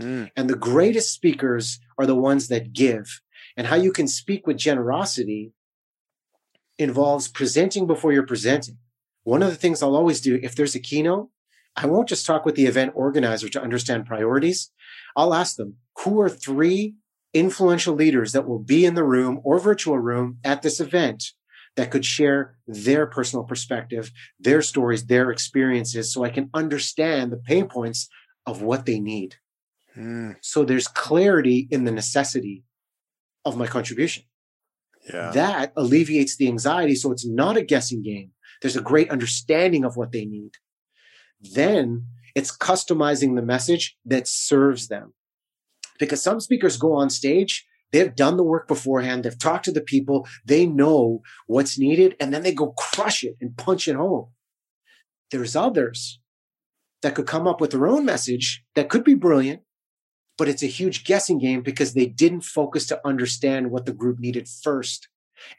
Mm. 0.00 0.30
And 0.36 0.50
the 0.50 0.56
greatest 0.56 1.12
speakers 1.12 1.80
are 1.98 2.06
the 2.06 2.14
ones 2.14 2.48
that 2.48 2.72
give 2.72 3.20
and 3.56 3.66
how 3.66 3.76
you 3.76 3.92
can 3.92 4.06
speak 4.06 4.46
with 4.46 4.58
generosity 4.58 5.52
involves 6.78 7.28
presenting 7.28 7.86
before 7.86 8.12
you're 8.12 8.26
presenting. 8.26 8.78
One 9.24 9.42
of 9.42 9.48
the 9.48 9.56
things 9.56 9.82
I'll 9.82 9.96
always 9.96 10.20
do 10.20 10.38
if 10.42 10.54
there's 10.54 10.74
a 10.74 10.80
keynote, 10.80 11.30
I 11.76 11.86
won't 11.86 12.08
just 12.08 12.24
talk 12.24 12.44
with 12.44 12.54
the 12.54 12.66
event 12.66 12.92
organizer 12.94 13.48
to 13.50 13.62
understand 13.62 14.06
priorities. 14.06 14.70
I'll 15.14 15.34
ask 15.34 15.56
them, 15.56 15.76
who 16.00 16.20
are 16.20 16.28
three 16.28 16.94
influential 17.34 17.94
leaders 17.94 18.32
that 18.32 18.48
will 18.48 18.58
be 18.58 18.86
in 18.86 18.94
the 18.94 19.04
room 19.04 19.40
or 19.44 19.58
virtual 19.58 19.98
room 19.98 20.38
at 20.42 20.62
this 20.62 20.80
event 20.80 21.32
that 21.76 21.90
could 21.90 22.04
share 22.04 22.56
their 22.66 23.06
personal 23.06 23.44
perspective, 23.44 24.10
their 24.40 24.62
stories, 24.62 25.06
their 25.06 25.30
experiences, 25.30 26.12
so 26.12 26.24
I 26.24 26.30
can 26.30 26.48
understand 26.54 27.30
the 27.30 27.36
pain 27.36 27.68
points 27.68 28.08
of 28.46 28.62
what 28.62 28.86
they 28.86 28.98
need. 28.98 29.36
Mm. 29.96 30.36
So 30.40 30.64
there's 30.64 30.88
clarity 30.88 31.68
in 31.70 31.84
the 31.84 31.92
necessity 31.92 32.64
of 33.44 33.58
my 33.58 33.66
contribution. 33.66 34.24
Yeah. 35.12 35.30
That 35.32 35.72
alleviates 35.76 36.36
the 36.36 36.48
anxiety. 36.48 36.94
So 36.94 37.12
it's 37.12 37.26
not 37.26 37.56
a 37.56 37.62
guessing 37.62 38.02
game. 38.02 38.32
There's 38.62 38.76
a 38.76 38.82
great 38.82 39.10
understanding 39.10 39.84
of 39.84 39.96
what 39.96 40.12
they 40.12 40.24
need. 40.24 40.52
Then 41.40 42.06
it's 42.34 42.56
customizing 42.56 43.34
the 43.34 43.42
message 43.42 43.96
that 44.04 44.28
serves 44.28 44.88
them. 44.88 45.14
Because 45.98 46.22
some 46.22 46.40
speakers 46.40 46.76
go 46.76 46.92
on 46.92 47.08
stage, 47.08 47.66
they've 47.92 48.14
done 48.14 48.36
the 48.36 48.42
work 48.42 48.68
beforehand, 48.68 49.24
they've 49.24 49.38
talked 49.38 49.64
to 49.64 49.72
the 49.72 49.80
people, 49.80 50.28
they 50.44 50.66
know 50.66 51.22
what's 51.46 51.78
needed, 51.78 52.14
and 52.20 52.32
then 52.32 52.42
they 52.42 52.52
go 52.52 52.72
crush 52.72 53.24
it 53.24 53.36
and 53.40 53.56
punch 53.56 53.88
it 53.88 53.96
home. 53.96 54.28
There's 55.30 55.56
others 55.56 56.20
that 57.02 57.14
could 57.14 57.26
come 57.26 57.46
up 57.46 57.60
with 57.60 57.70
their 57.70 57.86
own 57.86 58.04
message 58.04 58.64
that 58.74 58.88
could 58.88 59.04
be 59.04 59.14
brilliant, 59.14 59.62
but 60.36 60.48
it's 60.48 60.62
a 60.62 60.66
huge 60.66 61.04
guessing 61.04 61.38
game 61.38 61.62
because 61.62 61.94
they 61.94 62.06
didn't 62.06 62.42
focus 62.42 62.86
to 62.88 63.00
understand 63.06 63.70
what 63.70 63.86
the 63.86 63.92
group 63.92 64.18
needed 64.18 64.48
first. 64.48 65.08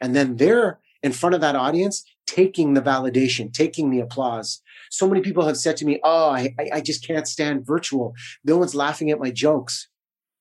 And 0.00 0.14
then 0.14 0.36
they're 0.36 0.80
in 1.02 1.12
front 1.12 1.34
of 1.34 1.40
that 1.40 1.56
audience 1.56 2.04
taking 2.28 2.74
the 2.74 2.82
validation, 2.82 3.50
taking 3.52 3.90
the 3.90 4.00
applause. 4.00 4.60
So 4.90 5.08
many 5.08 5.22
people 5.22 5.46
have 5.46 5.56
said 5.56 5.78
to 5.78 5.86
me, 5.86 5.98
Oh, 6.04 6.30
I, 6.30 6.54
I 6.72 6.80
just 6.82 7.06
can't 7.06 7.26
stand 7.26 7.66
virtual. 7.66 8.14
No 8.44 8.58
one's 8.58 8.74
laughing 8.74 9.10
at 9.10 9.18
my 9.18 9.30
jokes. 9.30 9.88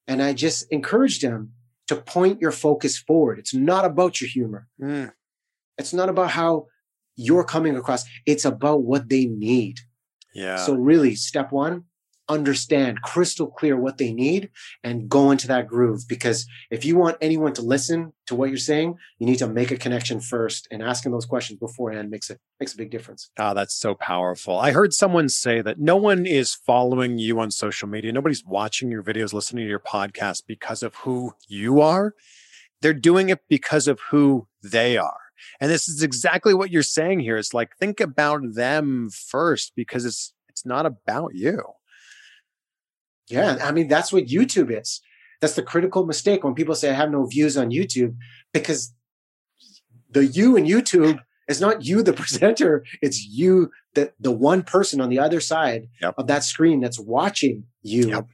And 0.07 0.21
I 0.21 0.33
just 0.33 0.69
encourage 0.69 1.21
them 1.21 1.53
to 1.87 1.95
point 1.95 2.41
your 2.41 2.51
focus 2.51 2.97
forward. 2.97 3.39
It's 3.39 3.53
not 3.53 3.85
about 3.85 4.19
your 4.19 4.29
humor. 4.29 4.67
Mm. 4.81 5.13
It's 5.77 5.93
not 5.93 6.09
about 6.09 6.31
how 6.31 6.67
you're 7.15 7.45
coming 7.45 7.77
across. 7.77 8.03
It's 8.25 8.45
about 8.45 8.83
what 8.83 9.07
they 9.07 9.25
need. 9.25 9.79
Yeah. 10.33 10.57
So 10.57 10.75
really, 10.75 11.15
step 11.15 11.51
one, 11.51 11.85
understand 12.29 13.01
crystal 13.01 13.47
clear 13.47 13.77
what 13.77 13.97
they 13.97 14.11
need 14.11 14.49
and 14.83 15.09
go 15.09 15.31
into 15.31 15.47
that 15.47 15.67
groove. 15.67 16.07
Because 16.07 16.45
if 16.71 16.85
you 16.85 16.97
want 16.97 17.17
anyone 17.21 17.53
to 17.53 17.61
listen 17.61 18.13
to 18.27 18.35
what 18.35 18.49
you're 18.49 18.57
saying, 18.57 18.95
you 19.19 19.25
need 19.25 19.39
to 19.39 19.47
make 19.47 19.71
a 19.71 19.77
connection 19.77 20.19
first 20.19 20.67
and 20.71 20.83
asking 20.83 21.11
those 21.11 21.25
questions 21.25 21.59
beforehand 21.59 22.09
makes 22.09 22.29
it 22.29 22.39
makes 22.59 22.73
a 22.73 22.77
big 22.77 22.91
difference. 22.91 23.29
Ah, 23.39 23.51
oh, 23.51 23.53
that's 23.53 23.75
so 23.75 23.95
powerful. 23.95 24.57
I 24.59 24.71
heard 24.71 24.93
someone 24.93 25.29
say 25.29 25.61
that 25.61 25.79
no 25.79 25.95
one 25.95 26.25
is 26.25 26.55
following 26.55 27.17
you 27.17 27.39
on 27.39 27.51
social 27.51 27.87
media. 27.87 28.11
Nobody's 28.11 28.43
watching 28.45 28.91
your 28.91 29.03
videos, 29.03 29.33
listening 29.33 29.65
to 29.65 29.69
your 29.69 29.79
podcast 29.79 30.43
because 30.47 30.83
of 30.83 30.95
who 30.95 31.33
you 31.47 31.81
are. 31.81 32.13
They're 32.81 32.93
doing 32.93 33.29
it 33.29 33.39
because 33.49 33.87
of 33.87 33.99
who 34.11 34.47
they 34.61 34.97
are. 34.97 35.17
And 35.59 35.71
this 35.71 35.87
is 35.87 36.03
exactly 36.03 36.53
what 36.53 36.71
you're 36.71 36.83
saying 36.83 37.19
here. 37.21 37.37
It's 37.37 37.53
like 37.53 37.75
think 37.79 37.99
about 37.99 38.41
them 38.53 39.09
first 39.09 39.73
because 39.75 40.05
it's 40.05 40.33
it's 40.49 40.65
not 40.65 40.85
about 40.85 41.35
you. 41.35 41.61
Yeah, 43.29 43.57
I 43.61 43.71
mean 43.71 43.87
that's 43.87 44.11
what 44.13 44.25
YouTube 44.25 44.77
is. 44.77 45.01
That's 45.41 45.53
the 45.53 45.63
critical 45.63 46.05
mistake 46.05 46.43
when 46.43 46.55
people 46.55 46.75
say 46.75 46.89
I 46.89 46.93
have 46.93 47.11
no 47.11 47.25
views 47.25 47.57
on 47.57 47.69
YouTube 47.69 48.15
because 48.53 48.93
the 50.09 50.25
you 50.25 50.55
in 50.55 50.65
YouTube 50.65 51.19
is 51.47 51.61
not 51.61 51.85
you 51.85 52.01
the 52.01 52.13
presenter, 52.21 52.83
it's 53.01 53.23
you 53.23 53.71
the 53.93 54.13
the 54.19 54.31
one 54.31 54.63
person 54.63 55.01
on 55.01 55.09
the 55.09 55.19
other 55.19 55.39
side 55.39 55.87
yep. 56.01 56.15
of 56.17 56.27
that 56.27 56.43
screen 56.43 56.79
that's 56.79 56.99
watching 56.99 57.63
you. 57.81 58.09
Yep. 58.09 58.27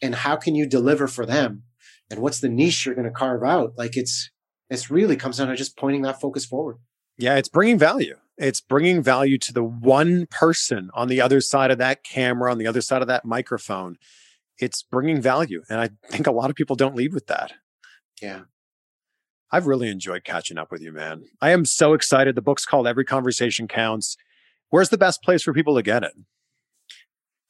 And 0.00 0.14
how 0.14 0.36
can 0.36 0.54
you 0.54 0.66
deliver 0.66 1.08
for 1.08 1.26
them? 1.26 1.64
And 2.10 2.20
what's 2.20 2.40
the 2.40 2.48
niche 2.48 2.86
you're 2.86 2.94
going 2.94 3.04
to 3.04 3.10
carve 3.10 3.42
out? 3.42 3.72
Like 3.76 3.96
it's 3.96 4.30
it's 4.70 4.90
really 4.90 5.16
comes 5.16 5.38
down 5.38 5.48
to 5.48 5.56
just 5.56 5.76
pointing 5.76 6.02
that 6.02 6.20
focus 6.20 6.44
forward. 6.44 6.76
Yeah, 7.16 7.36
it's 7.36 7.48
bringing 7.48 7.78
value. 7.78 8.16
It's 8.38 8.60
bringing 8.60 9.02
value 9.02 9.36
to 9.38 9.52
the 9.52 9.64
one 9.64 10.26
person 10.26 10.90
on 10.94 11.08
the 11.08 11.20
other 11.20 11.40
side 11.40 11.70
of 11.70 11.78
that 11.78 12.04
camera, 12.04 12.50
on 12.50 12.58
the 12.58 12.66
other 12.66 12.80
side 12.80 13.02
of 13.02 13.08
that 13.08 13.24
microphone. 13.24 13.96
It's 14.58 14.82
bringing 14.82 15.20
value. 15.20 15.62
And 15.68 15.80
I 15.80 15.90
think 16.08 16.26
a 16.26 16.32
lot 16.32 16.50
of 16.50 16.56
people 16.56 16.76
don't 16.76 16.94
lead 16.94 17.12
with 17.12 17.26
that. 17.26 17.54
Yeah. 18.22 18.42
I've 19.50 19.66
really 19.66 19.88
enjoyed 19.88 20.24
catching 20.24 20.58
up 20.58 20.70
with 20.70 20.82
you, 20.82 20.92
man. 20.92 21.24
I 21.40 21.50
am 21.50 21.64
so 21.64 21.94
excited. 21.94 22.34
The 22.34 22.42
book's 22.42 22.66
called 22.66 22.86
Every 22.86 23.04
Conversation 23.04 23.66
Counts. 23.66 24.16
Where's 24.70 24.90
the 24.90 24.98
best 24.98 25.22
place 25.22 25.42
for 25.42 25.54
people 25.54 25.74
to 25.74 25.82
get 25.82 26.02
it? 26.02 26.12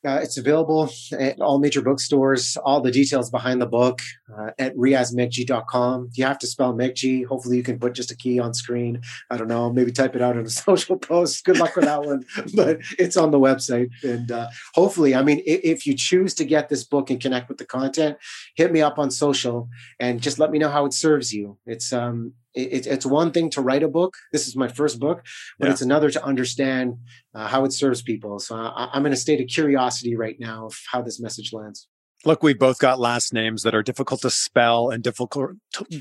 Uh, 0.07 0.21
it's 0.23 0.39
available 0.39 0.89
at 1.19 1.41
all 1.41 1.59
major 1.59 1.83
bookstores. 1.83 2.57
All 2.59 2.81
the 2.81 2.91
details 2.93 3.31
behind 3.31 3.61
the 3.61 3.67
book 3.67 4.01
uh, 4.33 4.51
at 4.59 4.77
riazmeghji.com. 4.77 6.11
You 6.15 6.25
have 6.25 6.39
to 6.39 6.47
spell 6.47 6.73
Meghji. 6.73 7.27
Hopefully, 7.27 7.57
you 7.57 7.65
can 7.65 7.81
put 7.81 7.95
just 7.95 8.13
a 8.13 8.17
key 8.17 8.39
on 8.39 8.55
screen. 8.55 9.03
I 9.31 9.37
don't 9.37 9.49
know. 9.49 9.73
Maybe 9.73 9.91
type 9.91 10.15
it 10.15 10.23
out 10.23 10.37
in 10.37 10.47
a 10.47 10.51
social 10.69 10.99
post. 10.99 11.45
Good 11.45 11.59
luck 11.59 11.75
with 11.75 11.85
that 11.87 12.03
one. 12.03 12.25
But 12.55 12.79
it's 12.99 13.17
on 13.17 13.31
the 13.31 13.39
website. 13.39 13.91
And 14.03 14.33
uh, 14.33 14.49
hopefully, 14.75 15.15
I 15.15 15.23
mean, 15.23 15.43
if, 15.45 15.61
if 15.65 15.87
you 15.87 15.95
choose 15.95 16.35
to 16.35 16.45
get 16.45 16.69
this 16.69 16.85
book 16.85 17.11
and 17.11 17.21
connect 17.21 17.49
with 17.49 17.59
the 17.59 17.67
content, 17.67 18.17
hit 18.57 18.73
me 18.73 18.81
up 18.81 18.99
on 18.99 19.11
social 19.11 19.69
and 20.01 20.21
just 20.21 20.39
let 20.39 20.51
me 20.51 20.59
know 20.59 20.71
how 20.71 20.87
it 20.87 20.93
serves 20.93 21.33
you. 21.33 21.59
It's 21.67 21.93
um, 21.93 22.33
it, 22.59 22.87
it's 22.87 23.07
one 23.07 23.31
thing 23.31 23.51
to 23.51 23.61
write 23.61 23.83
a 23.83 23.89
book. 23.89 24.15
This 24.33 24.49
is 24.49 24.57
my 24.57 24.69
first 24.69 24.99
book, 24.99 25.25
but 25.59 25.67
yeah. 25.67 25.73
it's 25.73 25.83
another 25.83 26.11
to 26.11 26.25
understand 26.25 26.97
uh, 27.35 27.47
how 27.47 27.65
it 27.65 27.73
serves 27.73 28.03
people. 28.03 28.39
So 28.39 28.57
I, 28.57 28.91
I'm 28.93 29.07
in 29.07 29.13
a 29.13 29.17
state 29.17 29.41
of 29.41 29.49
curiosity 29.49 30.17
right 30.17 30.37
now 30.39 30.67
of 30.67 30.79
how 30.91 31.03
this 31.03 31.21
message 31.21 31.53
lands. 31.53 31.89
Look, 32.25 32.43
we've 32.43 32.59
both 32.59 32.79
got 32.79 32.99
last 32.99 33.33
names 33.33 33.63
that 33.63 33.75
are 33.75 33.83
difficult 33.83 34.23
to 34.23 34.31
spell 34.31 34.91
and 34.91 35.05
difficult 35.05 35.53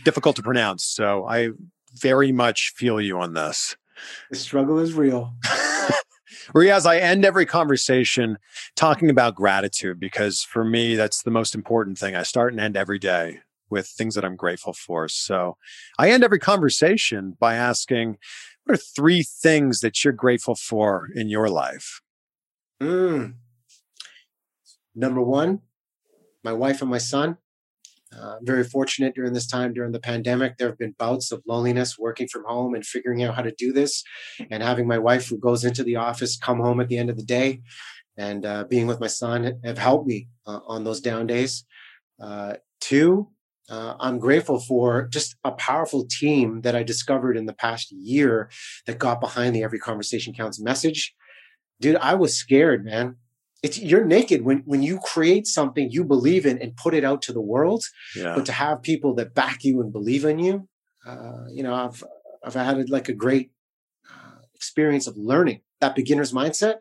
difficult 0.03 0.35
to 0.37 0.43
pronounce. 0.43 0.83
So 0.83 1.27
I 1.27 1.49
very 1.93 2.31
much 2.31 2.73
feel 2.75 2.99
you 2.99 3.19
on 3.19 3.33
this. 3.33 3.75
The 4.31 4.37
struggle 4.37 4.79
is 4.79 4.93
real. 4.93 5.35
Riaz, 6.55 6.85
I 6.85 6.99
end 6.99 7.25
every 7.25 7.45
conversation 7.45 8.37
talking 8.75 9.09
about 9.09 9.35
gratitude 9.35 9.99
because 9.99 10.41
for 10.41 10.63
me, 10.63 10.95
that's 10.95 11.23
the 11.23 11.31
most 11.31 11.53
important 11.53 11.97
thing. 11.97 12.15
I 12.15 12.23
start 12.23 12.53
and 12.53 12.59
end 12.59 12.77
every 12.77 12.99
day 12.99 13.41
with 13.69 13.87
things 13.87 14.15
that 14.15 14.25
I'm 14.25 14.35
grateful 14.35 14.73
for. 14.73 15.07
So 15.07 15.57
I 15.97 16.09
end 16.09 16.23
every 16.23 16.39
conversation 16.39 17.35
by 17.39 17.55
asking, 17.55 18.17
what 18.63 18.75
are 18.75 18.81
three 18.81 19.23
things 19.23 19.79
that 19.79 20.03
you're 20.03 20.13
grateful 20.13 20.55
for 20.55 21.07
in 21.15 21.29
your 21.29 21.49
life? 21.49 22.01
Mm. 22.81 23.35
Number 24.95 25.21
one, 25.21 25.61
my 26.43 26.53
wife 26.53 26.81
and 26.81 26.91
my 26.91 26.97
son. 26.97 27.37
Uh, 28.17 28.37
very 28.41 28.63
fortunate 28.63 29.13
during 29.13 29.33
this 29.33 29.45
time, 29.45 29.73
during 29.73 29.91
the 29.91 29.99
pandemic. 29.99 30.57
There 30.57 30.69
have 30.69 30.77
been 30.77 30.95
bouts 30.97 31.33
of 31.33 31.43
loneliness 31.45 31.99
working 31.99 32.29
from 32.29 32.45
home 32.45 32.73
and 32.73 32.85
figuring 32.85 33.21
out 33.21 33.35
how 33.35 33.41
to 33.41 33.53
do 33.57 33.73
this, 33.73 34.01
and 34.49 34.63
having 34.63 34.87
my 34.87 34.97
wife 34.97 35.27
who 35.27 35.37
goes 35.37 35.65
into 35.65 35.83
the 35.83 35.97
office 35.97 36.37
come 36.37 36.59
home 36.59 36.79
at 36.79 36.87
the 36.87 36.97
end 36.97 37.09
of 37.09 37.17
the 37.17 37.23
day 37.23 37.61
and 38.17 38.45
uh, 38.45 38.63
being 38.65 38.87
with 38.87 38.99
my 38.99 39.07
son 39.07 39.59
have 39.63 39.77
helped 39.77 40.07
me 40.07 40.27
uh, 40.45 40.59
on 40.67 40.83
those 40.83 40.99
down 40.99 41.27
days. 41.27 41.65
Uh, 42.19 42.55
two, 42.81 43.29
uh, 43.69 43.95
I'm 43.99 44.19
grateful 44.19 44.59
for 44.59 45.07
just 45.07 45.35
a 45.43 45.51
powerful 45.51 46.05
team 46.09 46.61
that 46.61 46.75
I 46.75 46.83
discovered 46.83 47.35
in 47.35 47.45
the 47.45 47.53
past 47.53 47.91
year 47.91 48.49
that 48.85 48.97
got 48.97 49.19
behind 49.19 49.55
the 49.55 49.63
Every 49.63 49.79
Conversation 49.79 50.33
Counts 50.33 50.59
message. 50.59 51.13
Dude, 51.81 51.97
I 51.97 52.15
was 52.15 52.35
scared, 52.35 52.85
man. 52.85 53.17
It's 53.63 53.79
you're 53.79 54.05
naked 54.05 54.43
when 54.43 54.59
when 54.65 54.83
you 54.83 54.99
create 54.99 55.47
something 55.47 55.89
you 55.91 56.03
believe 56.03 56.45
in 56.45 56.61
and 56.61 56.75
put 56.77 56.93
it 56.93 57.03
out 57.03 57.21
to 57.23 57.33
the 57.33 57.41
world. 57.41 57.83
Yeah. 58.15 58.35
But 58.35 58.45
to 58.45 58.51
have 58.51 58.83
people 58.83 59.15
that 59.15 59.33
back 59.33 59.63
you 59.63 59.81
and 59.81 59.91
believe 59.91 60.25
in 60.25 60.39
you, 60.39 60.69
uh, 61.05 61.45
you 61.51 61.63
know, 61.63 61.73
I've 61.73 62.03
I've 62.45 62.53
had 62.53 62.89
like 62.89 63.09
a 63.09 63.13
great 63.13 63.51
uh, 64.09 64.41
experience 64.53 65.07
of 65.07 65.17
learning 65.17 65.61
that 65.81 65.95
beginner's 65.95 66.31
mindset. 66.31 66.75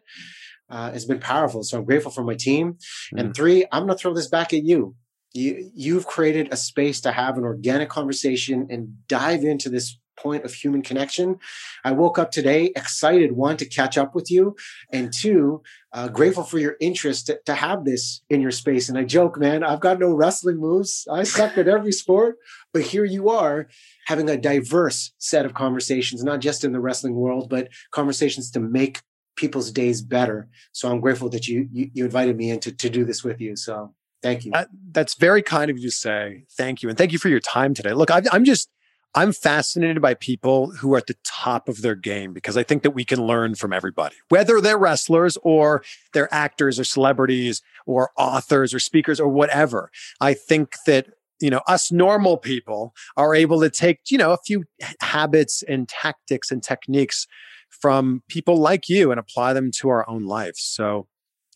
Uh, 0.69 0.91
has 0.91 1.05
been 1.05 1.21
powerful. 1.21 1.63
So 1.63 1.79
I'm 1.79 1.85
grateful 1.85 2.11
for 2.11 2.25
my 2.25 2.35
team. 2.35 2.77
Mm. 3.15 3.21
And 3.21 3.37
three, 3.37 3.67
I'm 3.71 3.87
going 3.87 3.97
to 3.97 4.03
throw 4.03 4.13
this 4.13 4.27
back 4.27 4.53
at 4.53 4.65
you 4.65 4.97
you, 5.37 5.71
you've 5.75 6.07
created 6.07 6.49
a 6.51 6.57
space 6.57 7.01
to 7.03 7.13
have 7.13 7.39
an 7.39 7.45
organic 7.45 7.89
conversation 7.89 8.67
and 8.71 9.07
dive 9.09 9.45
into 9.45 9.69
this 9.69 9.99
point 10.17 10.45
of 10.45 10.53
human 10.53 10.83
connection. 10.83 11.39
I 11.85 11.93
woke 11.93 12.19
up 12.19 12.31
today 12.31 12.73
excited, 12.75 13.33
one, 13.33 13.57
to 13.59 13.67
catch 13.67 13.99
up 13.99 14.15
with 14.15 14.31
you, 14.31 14.57
and 14.91 15.13
two, 15.13 15.63
uh, 15.93 16.09
grateful 16.09 16.43
for 16.43 16.59
your 16.59 16.77
interest 16.81 17.27
to, 17.27 17.39
to, 17.47 17.55
have 17.55 17.85
this 17.85 18.23
in 18.29 18.41
your 18.41 18.51
space. 18.51 18.89
And 18.89 18.99
I 18.99 19.05
joke, 19.05 19.39
man, 19.39 19.63
I've 19.63 19.81
got 19.81 19.99
no 19.99 20.13
wrestling 20.13 20.57
moves. 20.57 21.07
I 21.11 21.23
suck 21.23 21.57
at 21.59 21.69
every 21.69 21.93
sport, 21.93 22.37
but 22.73 22.83
here 22.83 23.05
you 23.05 23.29
are 23.29 23.69
having 24.07 24.29
a 24.29 24.37
diverse 24.37 25.13
set 25.19 25.47
of 25.47 25.55
conversations, 25.55 26.23
not 26.25 26.41
just 26.41 26.65
in 26.65 26.73
the 26.73 26.81
wrestling 26.81 27.15
world, 27.15 27.49
but 27.49 27.69
conversations 27.93 28.51
to 28.53 28.61
make 28.61 29.03
people's 29.37 29.71
days 29.71 30.03
better. 30.03 30.49
So 30.73 30.91
I'm 30.91 31.01
grateful 31.01 31.29
that 31.31 31.47
you 31.47 31.69
you, 31.71 31.91
you 31.93 32.05
invited 32.05 32.37
me 32.37 32.51
in 32.51 32.61
to, 32.61 32.73
to 32.73 32.91
do 32.91 33.05
this 33.05 33.23
with 33.23 33.41
you. 33.41 33.55
So 33.55 33.95
Thank 34.27 34.45
you. 34.45 34.53
Uh, 34.53 34.65
that's 34.93 35.15
very 35.15 35.43
kind 35.43 35.71
of 35.71 35.79
you 35.79 35.89
to 35.89 35.95
say. 35.95 36.45
Thank 36.57 36.83
you. 36.83 36.89
And 36.89 36.99
thank 36.99 37.13
you 37.13 37.19
for 37.19 37.29
your 37.29 37.41
time 37.41 37.75
today. 37.75 37.93
Look, 37.93 38.11
i 38.11 38.23
I'm 38.33 38.45
just, 38.45 38.69
I'm 39.15 39.33
fascinated 39.33 40.03
by 40.03 40.15
people 40.15 40.73
who 40.73 40.95
are 40.95 40.99
at 40.99 41.07
the 41.07 41.17
top 41.25 41.69
of 41.69 41.83
their 41.83 41.95
game 41.95 42.33
because 42.33 42.57
I 42.57 42.63
think 42.63 42.83
that 42.83 42.91
we 42.91 43.05
can 43.05 43.25
learn 43.25 43.55
from 43.55 43.73
everybody, 43.73 44.17
whether 44.29 44.61
they're 44.61 44.79
wrestlers 44.79 45.39
or 45.43 45.85
they're 46.13 46.33
actors 46.35 46.81
or 46.81 46.85
celebrities 46.85 47.63
or 47.87 48.11
authors 48.19 48.75
or 48.75 48.81
speakers 48.81 49.21
or 49.21 49.29
whatever. 49.29 49.91
I 50.21 50.35
think 50.35 50.75
that 50.87 51.07
you 51.41 51.51
know 51.51 51.61
us 51.67 51.93
normal 51.93 52.37
people 52.37 52.95
are 53.17 53.35
able 53.35 53.61
to 53.61 53.71
take 53.71 54.01
you 54.11 54.17
know 54.17 54.33
a 54.33 54.39
few 54.39 54.65
habits 55.01 55.63
and 55.63 55.87
tactics 55.87 56.51
and 56.51 56.63
techniques 56.63 57.27
from 57.69 58.23
people 58.29 58.57
like 58.57 58.89
you 58.89 59.11
and 59.11 59.21
apply 59.21 59.53
them 59.53 59.71
to 59.71 59.91
our 59.91 60.09
own 60.09 60.25
lives 60.25 60.63
so 60.63 61.07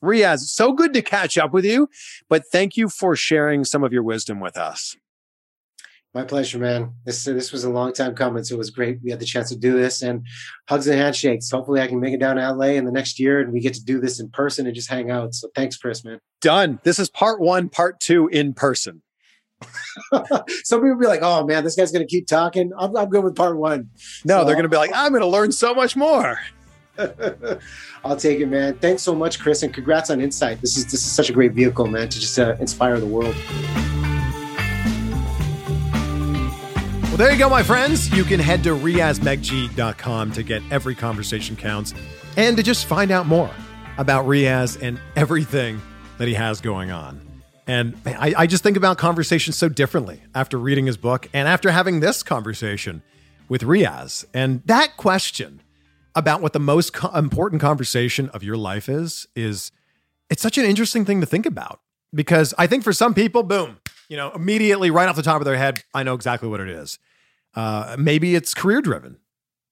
Riaz, 0.03 0.41
so 0.41 0.73
good 0.73 0.95
to 0.95 1.03
catch 1.03 1.37
up 1.37 1.53
with 1.53 1.65
you, 1.65 1.89
but 2.29 2.45
thank 2.51 2.77
you 2.77 2.89
for 2.89 3.15
sharing 3.15 3.65
some 3.65 3.85
of 3.85 3.93
your 3.93 4.03
wisdom 4.03 4.41
with 4.41 4.57
us. 4.57 4.97
My 6.13 6.25
pleasure, 6.25 6.59
man. 6.59 6.95
This 7.05 7.23
this 7.25 7.53
was 7.53 7.63
a 7.63 7.71
long 7.71 7.93
time 7.93 8.17
coming, 8.17 8.43
so 8.43 8.57
it 8.57 8.59
was 8.59 8.71
great. 8.71 8.99
We 9.01 9.11
had 9.11 9.21
the 9.21 9.25
chance 9.25 9.49
to 9.51 9.57
do 9.57 9.75
this, 9.75 10.03
and 10.03 10.27
hugs 10.69 10.89
and 10.89 10.99
handshakes. 10.99 11.49
Hopefully, 11.49 11.81
I 11.81 11.87
can 11.87 12.01
make 12.01 12.13
it 12.13 12.19
down 12.19 12.35
to 12.35 12.53
LA 12.53 12.71
in 12.71 12.85
the 12.85 12.91
next 12.91 13.21
year, 13.21 13.39
and 13.39 13.53
we 13.53 13.61
get 13.61 13.75
to 13.75 13.85
do 13.85 14.01
this 14.01 14.19
in 14.19 14.29
person 14.31 14.67
and 14.67 14.75
just 14.75 14.91
hang 14.91 15.09
out. 15.13 15.35
So, 15.35 15.49
thanks, 15.55 15.77
Chris, 15.77 16.05
man. 16.05 16.19
Done. 16.41 16.81
This 16.83 16.99
is 16.99 17.09
part 17.09 17.41
one, 17.41 17.69
part 17.69 18.01
two 18.01 18.27
in 18.27 18.55
person. 18.55 19.03
Some 20.65 20.81
people 20.81 20.97
be 20.99 21.07
like, 21.07 21.21
"Oh 21.23 21.47
man, 21.47 21.63
this 21.63 21.77
guy's 21.77 21.93
going 21.93 22.05
to 22.05 22.11
keep 22.11 22.27
talking." 22.27 22.73
I'm, 22.77 22.97
I'm 22.97 23.09
good 23.09 23.23
with 23.23 23.37
part 23.37 23.57
one. 23.57 23.91
No, 24.25 24.41
so, 24.41 24.47
they're 24.47 24.57
going 24.57 24.65
to 24.65 24.69
be 24.69 24.79
like, 24.79 24.91
"I'm 24.93 25.13
going 25.13 25.23
to 25.23 25.29
learn 25.29 25.53
so 25.53 25.75
much 25.75 25.95
more." 25.95 26.41
I'll 28.05 28.17
take 28.17 28.41
it, 28.41 28.47
man. 28.47 28.79
Thanks 28.79 29.03
so 29.03 29.15
much, 29.15 29.41
Chris, 29.41 29.63
and 29.63 29.73
congrats 29.73 30.11
on 30.11 30.21
Insight. 30.21 30.61
This 30.61 30.77
is 30.77 30.85
this 30.85 30.95
is 30.95 31.13
such 31.13 31.31
a 31.31 31.33
great 31.33 31.53
vehicle, 31.53 31.87
man, 31.87 32.09
to 32.09 32.21
just 32.21 32.39
uh, 32.39 32.57
inspire 32.61 32.99
the 33.01 33.07
world. 33.07 33.35
Well, 37.05 37.17
there 37.17 37.33
you 37.33 37.39
go, 37.39 37.49
my 37.49 37.63
friends. 37.63 38.11
You 38.17 38.25
can 38.25 38.41
head 38.41 38.63
to 38.65 38.71
riazmeghji.com 38.71 40.33
to 40.33 40.43
get 40.43 40.63
every 40.71 40.95
conversation 40.95 41.57
counts 41.57 41.95
and 42.37 42.57
to 42.57 42.63
just 42.63 42.87
find 42.87 43.11
out 43.11 43.27
more 43.27 43.51
about 43.99 44.27
Riaz 44.27 44.81
and 44.81 45.01
everything 45.17 45.81
that 46.19 46.29
he 46.29 46.35
has 46.35 46.61
going 46.61 46.91
on. 46.91 47.21
And 47.67 47.97
I, 48.07 48.35
I 48.37 48.47
just 48.47 48.63
think 48.63 48.77
about 48.77 48.99
conversations 48.99 49.57
so 49.57 49.69
differently 49.69 50.23
after 50.35 50.59
reading 50.59 50.87
his 50.87 50.97
book 50.97 51.29
and 51.33 51.47
after 51.47 51.71
having 51.71 52.01
this 52.01 52.23
conversation 52.23 53.03
with 53.49 53.63
Riaz. 53.63 54.25
And 54.33 54.63
that 54.67 54.97
question 54.97 55.61
about 56.15 56.43
what 56.43 56.53
the 56.53 56.61
most 56.61 56.93
co- 56.93 57.11
important 57.17 57.61
conversation 57.61 58.29
of 58.31 58.43
your 58.43 58.57
life 58.57 58.89
is 58.89 59.27
is 59.35 59.73
it's 60.29 60.43
such 60.43 60.59
an 60.59 60.65
interesting 60.65 61.05
thing 61.05 61.21
to 61.21 61.27
think 61.27 61.47
about 61.47 61.81
because 62.15 62.55
I 62.59 62.67
think 62.67 62.85
for 62.85 62.93
some 62.93 63.15
people, 63.15 63.43
boom, 63.43 63.79
you 64.09 64.17
know, 64.17 64.31
immediately 64.33 64.91
right 64.91 65.09
off 65.09 65.17
the 65.17 65.23
top 65.23 65.41
of 65.41 65.45
their 65.45 65.57
head, 65.57 65.85
I 65.95 66.03
know 66.03 66.15
exactly 66.15 66.49
what 66.49 66.61
it 66.61 66.69
is. 66.69 66.99
Uh, 67.55 67.97
maybe 67.99 68.35
it's 68.35 68.55
career 68.55 68.81
driven. 68.81 69.19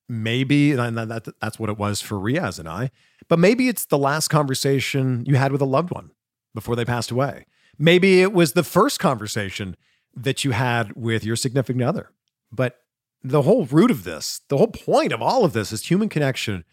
Maybe 0.08 0.72
and 0.72 0.96
that, 0.96 1.28
that's 1.40 1.58
what 1.58 1.68
it 1.68 1.76
was 1.76 2.00
for 2.00 2.16
Riaz 2.16 2.58
and 2.58 2.68
I. 2.68 2.90
But 3.28 3.38
maybe 3.38 3.68
it's 3.68 3.84
the 3.84 3.98
last 3.98 4.28
conversation 4.28 5.24
you 5.26 5.36
had 5.36 5.52
with 5.52 5.60
a 5.60 5.66
loved 5.66 5.90
one 5.90 6.12
before 6.54 6.76
they 6.76 6.84
passed 6.84 7.10
away. 7.10 7.44
Maybe 7.78 8.22
it 8.22 8.32
was 8.32 8.52
the 8.52 8.64
first 8.64 8.98
conversation 8.98 9.76
that 10.16 10.44
you 10.44 10.52
had 10.52 10.94
with 10.94 11.24
your 11.24 11.36
significant 11.36 11.84
other. 11.84 12.10
But 12.50 12.80
the 13.22 13.42
whole 13.42 13.64
root 13.66 13.90
of 13.90 14.04
this, 14.04 14.40
the 14.48 14.56
whole 14.56 14.68
point 14.68 15.12
of 15.12 15.22
all 15.22 15.44
of 15.44 15.52
this 15.52 15.72
is 15.72 15.86
human 15.86 16.08
connection 16.08 16.64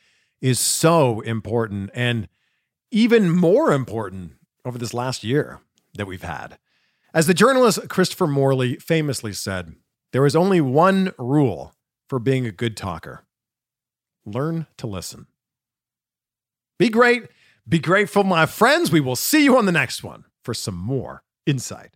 is 0.41 0.59
so 0.59 1.21
important 1.21 1.89
and 1.93 2.27
even 2.91 3.29
more 3.29 3.71
important 3.71 4.33
over 4.63 4.77
this 4.77 4.93
last 4.93 5.23
year 5.23 5.59
that 5.95 6.05
we've 6.05 6.23
had. 6.23 6.57
As 7.13 7.27
the 7.27 7.33
journalist 7.33 7.87
Christopher 7.89 8.27
Morley 8.27 8.75
famously 8.75 9.33
said, 9.33 9.75
there 10.11 10.25
is 10.25 10.35
only 10.35 10.61
one 10.61 11.13
rule 11.17 11.73
for 12.07 12.19
being 12.19 12.45
a 12.45 12.51
good 12.51 12.77
talker 12.77 13.25
learn 14.25 14.65
to 14.77 14.87
listen. 14.87 15.27
Be 16.77 16.89
great. 16.89 17.27
Be 17.67 17.79
grateful, 17.79 18.23
my 18.23 18.45
friends. 18.45 18.91
We 18.91 18.99
will 18.99 19.15
see 19.15 19.43
you 19.43 19.57
on 19.57 19.65
the 19.65 19.71
next 19.71 20.03
one 20.03 20.25
for 20.43 20.53
some 20.53 20.75
more 20.75 21.23
insight. 21.45 21.95